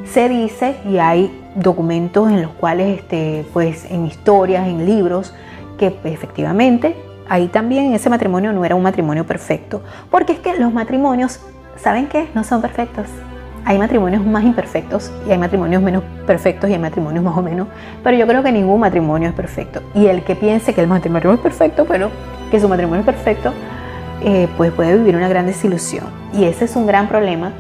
se 0.06 0.30
dice, 0.30 0.78
y 0.89 0.98
hay 0.98 1.42
documentos 1.55 2.29
en 2.29 2.41
los 2.41 2.51
cuales, 2.51 2.99
este, 2.99 3.45
pues 3.53 3.85
en 3.91 4.05
historias, 4.05 4.67
en 4.67 4.85
libros, 4.85 5.33
que 5.77 5.95
efectivamente 6.03 6.95
ahí 7.29 7.47
también 7.47 7.93
ese 7.93 8.09
matrimonio 8.09 8.53
no 8.53 8.63
era 8.65 8.75
un 8.75 8.83
matrimonio 8.83 9.25
perfecto, 9.25 9.81
porque 10.09 10.33
es 10.33 10.39
que 10.39 10.57
los 10.57 10.73
matrimonios, 10.73 11.39
¿saben 11.77 12.07
qué? 12.07 12.27
No 12.33 12.43
son 12.43 12.61
perfectos. 12.61 13.07
Hay 13.65 13.77
matrimonios 13.77 14.25
más 14.25 14.43
imperfectos 14.43 15.09
y 15.25 15.31
hay 15.31 15.37
matrimonios 15.37 15.81
menos 15.81 16.03
perfectos 16.27 16.69
y 16.69 16.73
hay 16.73 16.79
matrimonios 16.79 17.23
más 17.23 17.37
o 17.37 17.41
menos, 17.41 17.67
pero 18.03 18.17
yo 18.17 18.27
creo 18.27 18.43
que 18.43 18.51
ningún 18.51 18.81
matrimonio 18.81 19.29
es 19.29 19.35
perfecto. 19.35 19.81
Y 19.95 20.07
el 20.07 20.23
que 20.23 20.35
piense 20.35 20.73
que 20.73 20.81
el 20.81 20.87
matrimonio 20.87 21.33
es 21.33 21.39
perfecto, 21.39 21.85
pero 21.85 22.11
que 22.51 22.59
su 22.59 22.67
matrimonio 22.67 22.99
es 22.99 23.05
perfecto, 23.05 23.53
eh, 24.21 24.49
pues 24.57 24.71
puede 24.73 24.97
vivir 24.97 25.15
una 25.15 25.29
gran 25.29 25.45
desilusión. 25.45 26.05
Y 26.33 26.43
ese 26.43 26.65
es 26.65 26.75
un 26.75 26.85
gran 26.85 27.07
problema 27.07 27.53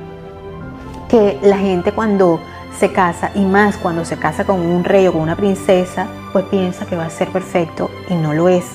que 1.09 1.37
la 1.41 1.57
gente 1.57 1.93
cuando 1.93 2.39
se 2.79 2.91
casa, 2.91 3.31
y 3.35 3.45
más 3.45 3.77
cuando 3.77 4.05
se 4.05 4.17
casa 4.17 4.45
con 4.45 4.59
un 4.59 4.83
rey 4.83 5.07
o 5.07 5.13
con 5.13 5.21
una 5.21 5.35
princesa, 5.35 6.07
pues 6.31 6.45
piensa 6.45 6.85
que 6.85 6.95
va 6.95 7.05
a 7.05 7.09
ser 7.09 7.29
perfecto 7.29 7.89
y 8.09 8.15
no 8.15 8.33
lo 8.33 8.49
es. 8.49 8.65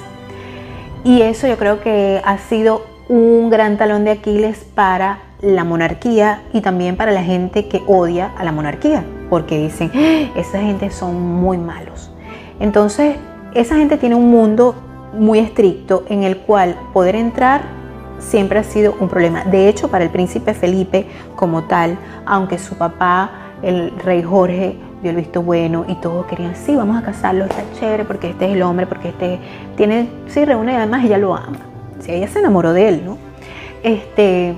Y 1.04 1.22
eso 1.22 1.46
yo 1.46 1.56
creo 1.56 1.80
que 1.80 2.20
ha 2.24 2.38
sido 2.38 2.84
un 3.08 3.50
gran 3.50 3.78
talón 3.78 4.04
de 4.04 4.12
Aquiles 4.12 4.58
para 4.74 5.20
la 5.40 5.64
monarquía 5.64 6.42
y 6.52 6.60
también 6.60 6.96
para 6.96 7.12
la 7.12 7.22
gente 7.22 7.68
que 7.68 7.82
odia 7.86 8.32
a 8.36 8.44
la 8.44 8.52
monarquía, 8.52 9.04
porque 9.30 9.58
dicen, 9.58 9.90
ah, 9.94 10.38
esa 10.38 10.60
gente 10.60 10.90
son 10.90 11.20
muy 11.20 11.58
malos. 11.58 12.10
Entonces, 12.60 13.16
esa 13.54 13.76
gente 13.76 13.96
tiene 13.96 14.14
un 14.14 14.30
mundo 14.30 14.74
muy 15.14 15.38
estricto 15.38 16.04
en 16.08 16.22
el 16.24 16.38
cual 16.38 16.76
poder 16.92 17.14
entrar 17.14 17.62
siempre 18.18 18.58
ha 18.58 18.64
sido 18.64 18.96
un 19.00 19.08
problema. 19.08 19.44
De 19.44 19.68
hecho, 19.68 19.88
para 19.88 20.04
el 20.04 20.10
príncipe 20.10 20.54
Felipe 20.54 21.06
como 21.36 21.64
tal, 21.64 21.96
aunque 22.26 22.58
su 22.58 22.74
papá, 22.76 23.30
el 23.62 23.92
rey 23.98 24.22
Jorge, 24.22 24.76
dio 25.02 25.10
el 25.10 25.16
visto 25.16 25.42
bueno 25.42 25.84
y 25.88 25.94
todos 25.96 26.26
querían, 26.26 26.54
sí, 26.56 26.74
vamos 26.74 26.96
a 26.96 27.04
casarlo, 27.04 27.44
está 27.44 27.62
chévere 27.78 28.04
porque 28.04 28.30
este 28.30 28.46
es 28.46 28.52
el 28.52 28.62
hombre, 28.62 28.86
porque 28.86 29.08
este 29.10 29.38
tiene, 29.76 30.08
sí, 30.26 30.44
reúne 30.44 30.72
y 30.72 30.76
además 30.76 31.04
ella 31.04 31.18
lo 31.18 31.34
ama. 31.34 31.58
Si 32.00 32.12
ella 32.12 32.28
se 32.28 32.38
enamoró 32.38 32.72
de 32.72 32.88
él, 32.88 33.02
¿no? 33.04 33.18
Este, 33.82 34.54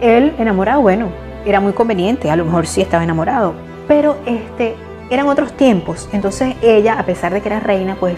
él 0.00 0.34
enamorado, 0.38 0.80
bueno, 0.82 1.08
era 1.44 1.60
muy 1.60 1.72
conveniente, 1.72 2.30
a 2.30 2.36
lo 2.36 2.44
mejor 2.44 2.66
sí 2.66 2.80
estaba 2.80 3.04
enamorado, 3.04 3.54
pero 3.88 4.16
este, 4.26 4.74
eran 5.10 5.28
otros 5.28 5.52
tiempos. 5.56 6.08
Entonces 6.12 6.54
ella, 6.62 6.98
a 6.98 7.04
pesar 7.04 7.32
de 7.32 7.40
que 7.40 7.48
era 7.48 7.60
reina, 7.60 7.96
pues 7.98 8.16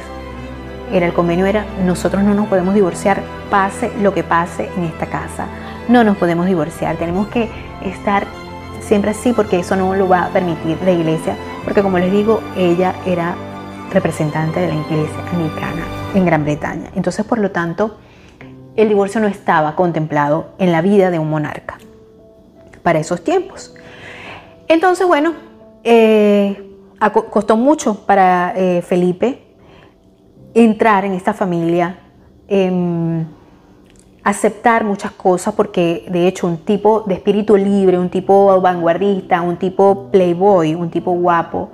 era 0.92 1.06
el 1.06 1.12
convenio 1.12 1.46
era 1.46 1.64
nosotros 1.84 2.22
no 2.22 2.34
nos 2.34 2.46
podemos 2.46 2.74
divorciar, 2.74 3.22
pase 3.50 3.90
lo 4.00 4.14
que 4.14 4.22
pase 4.22 4.68
en 4.76 4.84
esta 4.84 5.06
casa. 5.06 5.46
No 5.88 6.04
nos 6.04 6.16
podemos 6.16 6.46
divorciar, 6.46 6.96
tenemos 6.96 7.26
que 7.28 7.48
estar 7.82 8.26
siempre 8.84 9.10
así 9.10 9.32
porque 9.32 9.58
eso 9.58 9.76
no 9.76 9.94
lo 9.94 10.08
va 10.08 10.26
a 10.26 10.28
permitir 10.28 10.78
la 10.84 10.92
iglesia, 10.92 11.36
porque 11.64 11.82
como 11.82 11.98
les 11.98 12.12
digo, 12.12 12.40
ella 12.56 12.94
era 13.06 13.34
representante 13.92 14.60
de 14.60 14.68
la 14.68 14.74
iglesia 14.74 15.18
anglicana 15.32 15.84
en 16.14 16.24
Gran 16.24 16.44
Bretaña. 16.44 16.90
Entonces, 16.94 17.24
por 17.24 17.38
lo 17.38 17.50
tanto, 17.50 17.98
el 18.76 18.88
divorcio 18.88 19.20
no 19.20 19.26
estaba 19.26 19.76
contemplado 19.76 20.50
en 20.58 20.72
la 20.72 20.82
vida 20.82 21.10
de 21.10 21.18
un 21.18 21.30
monarca 21.30 21.78
para 22.82 22.98
esos 22.98 23.22
tiempos. 23.22 23.74
Entonces, 24.68 25.06
bueno, 25.06 25.34
eh, 25.84 26.70
costó 27.30 27.56
mucho 27.56 28.04
para 28.06 28.52
eh, 28.56 28.82
Felipe 28.82 29.42
entrar 30.54 31.04
en 31.04 31.12
esta 31.12 31.32
familia. 31.32 31.98
Em, 32.48 33.24
aceptar 34.24 34.84
muchas 34.84 35.12
cosas 35.12 35.54
porque 35.54 36.06
de 36.10 36.26
hecho 36.26 36.46
un 36.46 36.56
tipo 36.56 37.02
de 37.02 37.14
espíritu 37.14 37.56
libre, 37.56 37.98
un 37.98 38.08
tipo 38.08 38.58
vanguardista, 38.60 39.42
un 39.42 39.58
tipo 39.58 40.08
playboy, 40.10 40.74
un 40.74 40.90
tipo 40.90 41.12
guapo, 41.12 41.70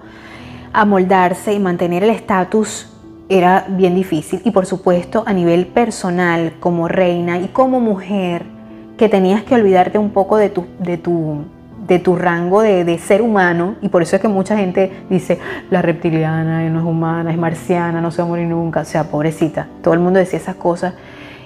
amoldarse 0.73 1.55
y 1.55 1.61
mantener 1.61 2.03
el 2.03 2.11
estatus 2.11 2.89
era 3.29 3.67
bien 3.69 3.95
difícil. 3.95 4.43
Y 4.45 4.51
por 4.51 4.67
supuesto 4.67 5.23
a 5.25 5.33
nivel 5.33 5.67
personal, 5.67 6.55
como 6.59 6.89
reina 6.89 7.39
y 7.39 7.49
como 7.49 7.81
mujer, 7.81 8.45
que 8.99 9.09
tenías 9.09 9.45
que 9.45 9.55
olvidarte 9.55 9.99
un 9.99 10.11
poco 10.11 10.37
de 10.37 10.51
tu, 10.51 10.67
de 10.81 10.99
tu, 10.99 11.45
de 11.87 12.01
tu 12.01 12.17
rango 12.17 12.61
de, 12.63 12.85
de, 12.85 12.99
ser 12.99 13.23
humano. 13.23 13.77
Y 13.81 13.89
por 13.89 14.03
eso 14.03 14.17
es 14.17 14.23
que 14.23 14.29
mucha 14.29 14.57
gente 14.57 15.05
dice, 15.09 15.39
la 15.71 15.81
reptiliana 15.81 16.69
no 16.69 16.81
es 16.81 16.85
humana, 16.85 17.31
es 17.31 17.39
marciana, 17.39 18.01
no 18.01 18.11
se 18.11 18.21
va 18.21 18.27
a 18.27 18.29
morir 18.29 18.49
nunca. 18.49 18.81
O 18.81 18.85
sea, 18.85 19.05
pobrecita. 19.05 19.69
Todo 19.83 19.95
el 19.95 20.01
mundo 20.01 20.19
decía 20.19 20.41
esas 20.41 20.57
cosas. 20.57 20.95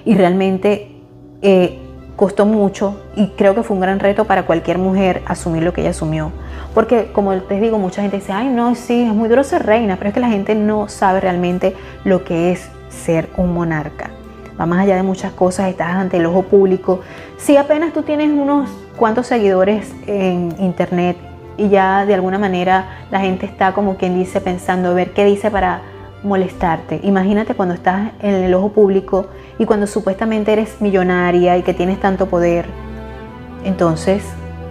Y 0.03 0.15
realmente 0.15 0.94
eh, 1.47 1.79
costó 2.15 2.47
mucho 2.47 2.99
y 3.15 3.27
creo 3.27 3.53
que 3.53 3.61
fue 3.61 3.75
un 3.75 3.81
gran 3.81 3.99
reto 3.99 4.25
para 4.25 4.47
cualquier 4.47 4.79
mujer 4.79 5.21
asumir 5.27 5.61
lo 5.61 5.73
que 5.73 5.81
ella 5.81 5.91
asumió. 5.91 6.31
Porque 6.73 7.11
como 7.13 7.33
les 7.33 7.61
digo, 7.61 7.77
mucha 7.77 8.01
gente 8.01 8.17
dice, 8.17 8.31
ay 8.31 8.49
no, 8.49 8.73
sí, 8.73 9.03
es 9.03 9.13
muy 9.13 9.29
duro 9.29 9.43
ser 9.43 9.63
reina, 9.63 9.95
pero 9.97 10.07
es 10.07 10.13
que 10.15 10.19
la 10.19 10.29
gente 10.29 10.55
no 10.55 10.87
sabe 10.87 11.19
realmente 11.19 11.75
lo 12.03 12.23
que 12.23 12.51
es 12.51 12.69
ser 12.89 13.29
un 13.37 13.53
monarca. 13.53 14.09
Va 14.59 14.65
más 14.65 14.79
allá 14.79 14.95
de 14.95 15.03
muchas 15.03 15.33
cosas, 15.33 15.69
estás 15.69 15.89
ante 15.89 16.17
el 16.17 16.25
ojo 16.25 16.43
público. 16.43 17.01
Si 17.37 17.57
apenas 17.57 17.93
tú 17.93 18.01
tienes 18.01 18.31
unos 18.31 18.69
cuantos 18.95 19.27
seguidores 19.27 19.93
en 20.07 20.55
internet 20.57 21.17
y 21.57 21.69
ya 21.69 22.07
de 22.07 22.15
alguna 22.15 22.39
manera 22.39 23.05
la 23.11 23.19
gente 23.19 23.45
está 23.45 23.73
como 23.73 23.97
quien 23.97 24.17
dice 24.17 24.41
pensando 24.41 24.89
a 24.89 24.93
ver 24.93 25.11
qué 25.11 25.25
dice 25.25 25.51
para 25.51 25.81
molestarte. 26.25 26.99
Imagínate 27.03 27.53
cuando 27.53 27.75
estás 27.75 28.11
en 28.19 28.33
el 28.33 28.53
ojo 28.53 28.69
público 28.69 29.27
y 29.59 29.65
cuando 29.65 29.87
supuestamente 29.87 30.51
eres 30.51 30.81
millonaria 30.81 31.57
y 31.57 31.61
que 31.61 31.73
tienes 31.73 31.99
tanto 31.99 32.25
poder. 32.25 32.65
Entonces, 33.63 34.23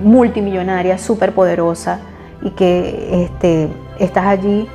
multimillonaria, 0.02 0.98
súper 0.98 1.32
poderosa 1.32 2.00
y 2.42 2.50
que 2.50 3.24
este, 3.24 3.68
estás 3.98 4.26
allí, 4.26 4.68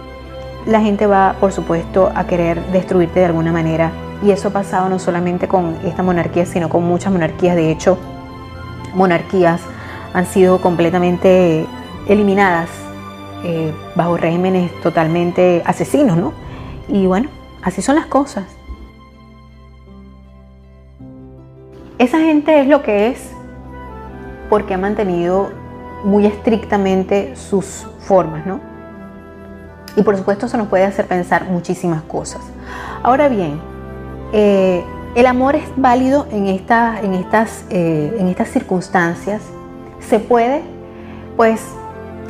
la 0.65 0.81
gente 0.81 1.05
va, 1.05 1.35
por 1.39 1.51
supuesto, 1.51 2.11
a 2.15 2.25
querer 2.25 2.61
destruirte 2.71 3.19
de 3.19 3.25
alguna 3.27 3.51
manera 3.51 3.91
Y 4.21 4.31
eso 4.31 4.49
ha 4.49 4.51
pasado 4.51 4.89
no 4.89 4.99
solamente 4.99 5.47
con 5.47 5.77
esta 5.85 6.03
monarquía, 6.03 6.45
sino 6.45 6.67
con 6.67 6.83
muchas 6.83 7.11
monarquías. 7.11 7.55
De 7.55 7.71
hecho, 7.71 7.97
monarquías 8.93 9.61
han 10.13 10.25
sido 10.25 10.59
completamente 10.59 11.65
eliminadas 12.07 12.69
eh, 13.45 13.71
bajo 13.95 14.17
regímenes 14.17 14.71
totalmente 14.81 15.61
asesinos, 15.65 16.17
¿no? 16.17 16.33
Y 16.89 17.05
bueno, 17.05 17.29
así 17.61 17.81
son 17.81 17.95
las 17.95 18.07
cosas. 18.07 18.45
Esa 21.97 22.19
gente 22.19 22.61
es 22.61 22.67
lo 22.67 22.81
que 22.81 23.09
es 23.09 23.31
porque 24.49 24.73
ha 24.73 24.77
mantenido 24.77 25.51
muy 26.03 26.25
estrictamente 26.25 27.35
sus 27.35 27.85
formas, 27.99 28.45
¿no? 28.45 28.59
Y 29.95 30.01
por 30.01 30.17
supuesto 30.17 30.45
eso 30.45 30.57
nos 30.57 30.67
puede 30.67 30.85
hacer 30.85 31.07
pensar 31.07 31.45
muchísimas 31.49 32.01
cosas. 32.03 32.41
Ahora 33.03 33.27
bien, 33.27 33.59
eh, 34.33 34.83
el 35.15 35.25
amor 35.25 35.55
es 35.55 35.63
válido 35.75 36.27
en, 36.31 36.47
en, 36.47 37.13
estas, 37.13 37.65
eh, 37.69 38.15
en 38.17 38.27
estas 38.27 38.49
circunstancias. 38.49 39.41
Se 39.99 40.19
puede, 40.19 40.61
pues 41.35 41.61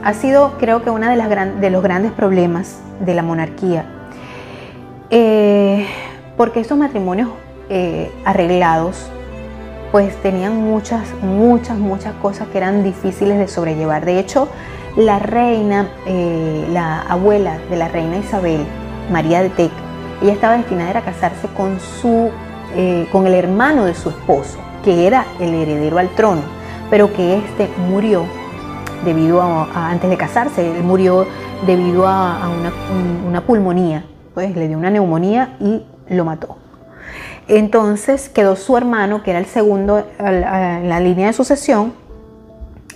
ha 0.03 0.13
sido 0.13 0.57
creo 0.57 0.81
que 0.81 0.89
uno 0.89 1.09
de, 1.09 1.69
los 1.69 1.83
grandes 1.83 2.11
problemas 2.13 2.79
de 3.01 3.13
la 3.13 3.21
monarquía. 3.21 3.98
Eh, 5.11 5.87
porque 6.37 6.59
estos 6.59 6.77
matrimonios 6.77 7.29
arreglados 8.25 9.09
pues 9.91 10.15
tenían 10.21 10.55
muchas, 10.55 11.01
muchas, 11.21 11.77
muchas 11.77 12.13
cosas 12.15 12.47
que 12.49 12.57
eran 12.57 12.83
difíciles 12.83 13.37
de 13.37 13.47
sobrellevar. 13.47 14.05
De 14.05 14.19
hecho, 14.19 14.47
la 14.95 15.19
reina, 15.19 15.87
eh, 16.05 16.67
la 16.71 17.01
abuela 17.01 17.57
de 17.69 17.75
la 17.75 17.87
reina 17.87 18.17
Isabel, 18.17 18.65
María 19.11 19.41
de 19.41 19.49
Tec, 19.49 19.71
ella 20.21 20.33
estaba 20.33 20.57
destinada 20.57 20.99
a 20.99 21.01
casarse 21.03 21.47
con, 21.55 21.79
su, 21.79 22.29
eh, 22.75 23.07
con 23.11 23.25
el 23.25 23.33
hermano 23.33 23.85
de 23.85 23.95
su 23.95 24.09
esposo, 24.09 24.57
que 24.83 25.07
era 25.07 25.25
el 25.39 25.53
heredero 25.53 25.97
al 25.97 26.09
trono, 26.09 26.41
pero 26.89 27.13
que 27.13 27.37
este 27.37 27.69
murió 27.89 28.25
debido 29.05 29.41
a, 29.41 29.89
antes 29.89 30.09
de 30.09 30.17
casarse, 30.17 30.75
él 30.75 30.83
murió 30.83 31.25
debido 31.65 32.07
a, 32.07 32.49
una, 32.49 32.71
una 33.27 33.41
pulmonía, 33.41 34.03
pues 34.33 34.55
le 34.55 34.67
dio 34.67 34.77
una 34.77 34.89
neumonía 34.89 35.55
y 35.59 35.83
lo 36.09 36.25
mató. 36.25 36.57
Entonces 37.47 38.29
quedó 38.29 38.55
su 38.55 38.77
hermano, 38.77 39.23
que 39.23 39.31
era 39.31 39.39
el 39.39 39.47
segundo 39.47 40.05
en 40.19 40.89
la 40.89 40.99
línea 40.99 41.27
de 41.27 41.33
sucesión, 41.33 41.93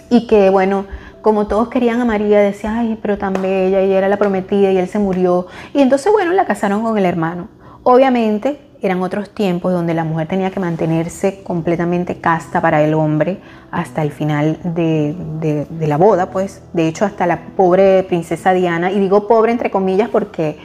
y 0.10 0.28
que 0.28 0.52
bueno, 0.52 0.86
como 1.24 1.48
todos 1.48 1.70
querían 1.70 2.02
a 2.02 2.06
María, 2.06 2.40
decía, 2.40 2.78
ay, 2.78 3.00
pero 3.02 3.18
tan 3.18 3.34
bella, 3.34 3.82
y 3.82 3.92
era 3.92 4.08
la 4.08 4.18
prometida, 4.18 4.72
y 4.72 4.78
él 4.78 4.88
se 4.88 5.00
murió. 5.00 5.48
Y 5.74 5.82
entonces, 5.82 6.12
bueno, 6.12 6.34
la 6.34 6.46
casaron 6.46 6.84
con 6.84 6.98
el 6.98 7.06
hermano. 7.06 7.48
Obviamente 7.82 8.60
eran 8.82 9.02
otros 9.02 9.30
tiempos 9.30 9.72
donde 9.72 9.94
la 9.94 10.04
mujer 10.04 10.28
tenía 10.28 10.52
que 10.52 10.60
mantenerse 10.60 11.42
completamente 11.44 12.20
casta 12.20 12.60
para 12.62 12.84
el 12.84 12.94
hombre 12.94 13.40
hasta 13.72 14.04
el 14.04 14.12
final 14.12 14.60
de, 14.64 15.66
de 15.70 15.88
la 15.88 15.98
boda, 15.98 16.30
pues. 16.30 16.62
De 16.74 16.88
hecho, 16.88 17.06
hasta 17.06 17.26
la 17.26 17.40
pobre 17.56 18.04
princesa 18.04 18.52
Diana, 18.54 18.92
y 18.92 19.00
digo 19.00 19.28
pobre 19.28 19.54
entre 19.54 19.72
comillas 19.72 20.10
porque 20.10 20.60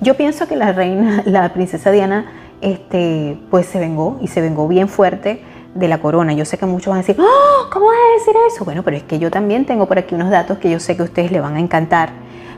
yo 0.00 0.16
pienso 0.16 0.48
que 0.48 0.56
la 0.56 0.72
reina, 0.72 1.22
la 1.26 1.52
princesa 1.52 1.90
Diana, 1.90 2.26
este, 2.60 3.38
pues 3.50 3.66
se 3.66 3.78
vengó 3.78 4.18
y 4.20 4.28
se 4.28 4.40
vengó 4.40 4.68
bien 4.68 4.88
fuerte 4.88 5.42
de 5.74 5.88
la 5.88 5.98
corona. 5.98 6.32
Yo 6.32 6.44
sé 6.44 6.58
que 6.58 6.66
muchos 6.66 6.88
van 6.88 6.98
a 6.98 7.02
decir, 7.02 7.16
oh, 7.18 7.70
¿cómo 7.72 7.86
vas 7.86 7.96
a 7.96 8.18
decir 8.18 8.34
eso? 8.48 8.64
Bueno, 8.64 8.82
pero 8.82 8.96
es 8.96 9.02
que 9.02 9.18
yo 9.18 9.30
también 9.30 9.64
tengo 9.64 9.86
por 9.86 9.98
aquí 9.98 10.14
unos 10.14 10.30
datos 10.30 10.58
que 10.58 10.70
yo 10.70 10.80
sé 10.80 10.96
que 10.96 11.02
a 11.02 11.04
ustedes 11.04 11.30
les 11.30 11.42
van 11.42 11.56
a 11.56 11.60
encantar. 11.60 12.10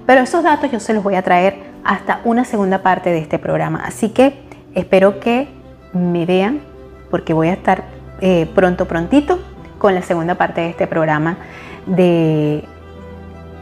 Pero 0.06 0.20
esos 0.20 0.42
datos 0.42 0.70
yo 0.70 0.80
se 0.80 0.94
los 0.94 1.04
voy 1.04 1.14
a 1.14 1.22
traer 1.22 1.72
hasta 1.84 2.20
una 2.24 2.44
segunda 2.44 2.82
parte 2.82 3.10
de 3.10 3.18
este 3.18 3.38
programa. 3.38 3.82
Así 3.84 4.08
que 4.08 4.42
espero 4.74 5.20
que 5.20 5.48
me 5.92 6.26
vean 6.26 6.60
porque 7.10 7.32
voy 7.32 7.48
a 7.48 7.52
estar 7.52 7.84
eh, 8.20 8.48
pronto, 8.54 8.86
prontito 8.86 9.38
con 9.78 9.94
la 9.94 10.02
segunda 10.02 10.36
parte 10.36 10.62
de 10.62 10.70
este 10.70 10.86
programa 10.86 11.36
de, 11.86 12.64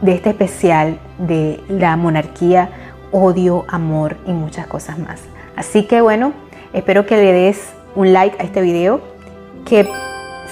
de 0.01 0.13
este 0.13 0.29
especial 0.29 0.99
de 1.17 1.59
la 1.67 1.97
monarquía, 1.97 2.69
odio, 3.11 3.65
amor 3.67 4.17
y 4.25 4.31
muchas 4.31 4.67
cosas 4.67 4.97
más. 4.99 5.21
Así 5.55 5.83
que 5.83 6.01
bueno, 6.01 6.33
espero 6.73 7.05
que 7.05 7.17
le 7.17 7.33
des 7.33 7.73
un 7.95 8.13
like 8.13 8.37
a 8.39 8.43
este 8.43 8.61
video, 8.61 9.01
que 9.65 9.87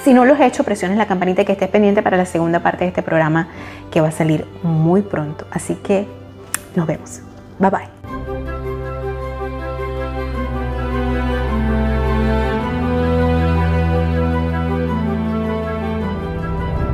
si 0.03 0.13
no 0.13 0.25
lo 0.25 0.33
has 0.33 0.41
hecho, 0.41 0.63
presiones 0.63 0.97
la 0.97 1.07
campanita 1.07 1.41
y 1.41 1.45
que 1.45 1.53
estés 1.53 1.69
pendiente 1.69 2.01
para 2.01 2.17
la 2.17 2.25
segunda 2.25 2.61
parte 2.61 2.85
de 2.85 2.89
este 2.89 3.03
programa 3.03 3.49
que 3.91 4.01
va 4.01 4.09
a 4.09 4.11
salir 4.11 4.45
muy 4.63 5.01
pronto. 5.01 5.45
Así 5.51 5.75
que 5.75 6.07
nos 6.75 6.87
vemos. 6.87 7.21
Bye 7.59 7.69
bye. 7.69 7.98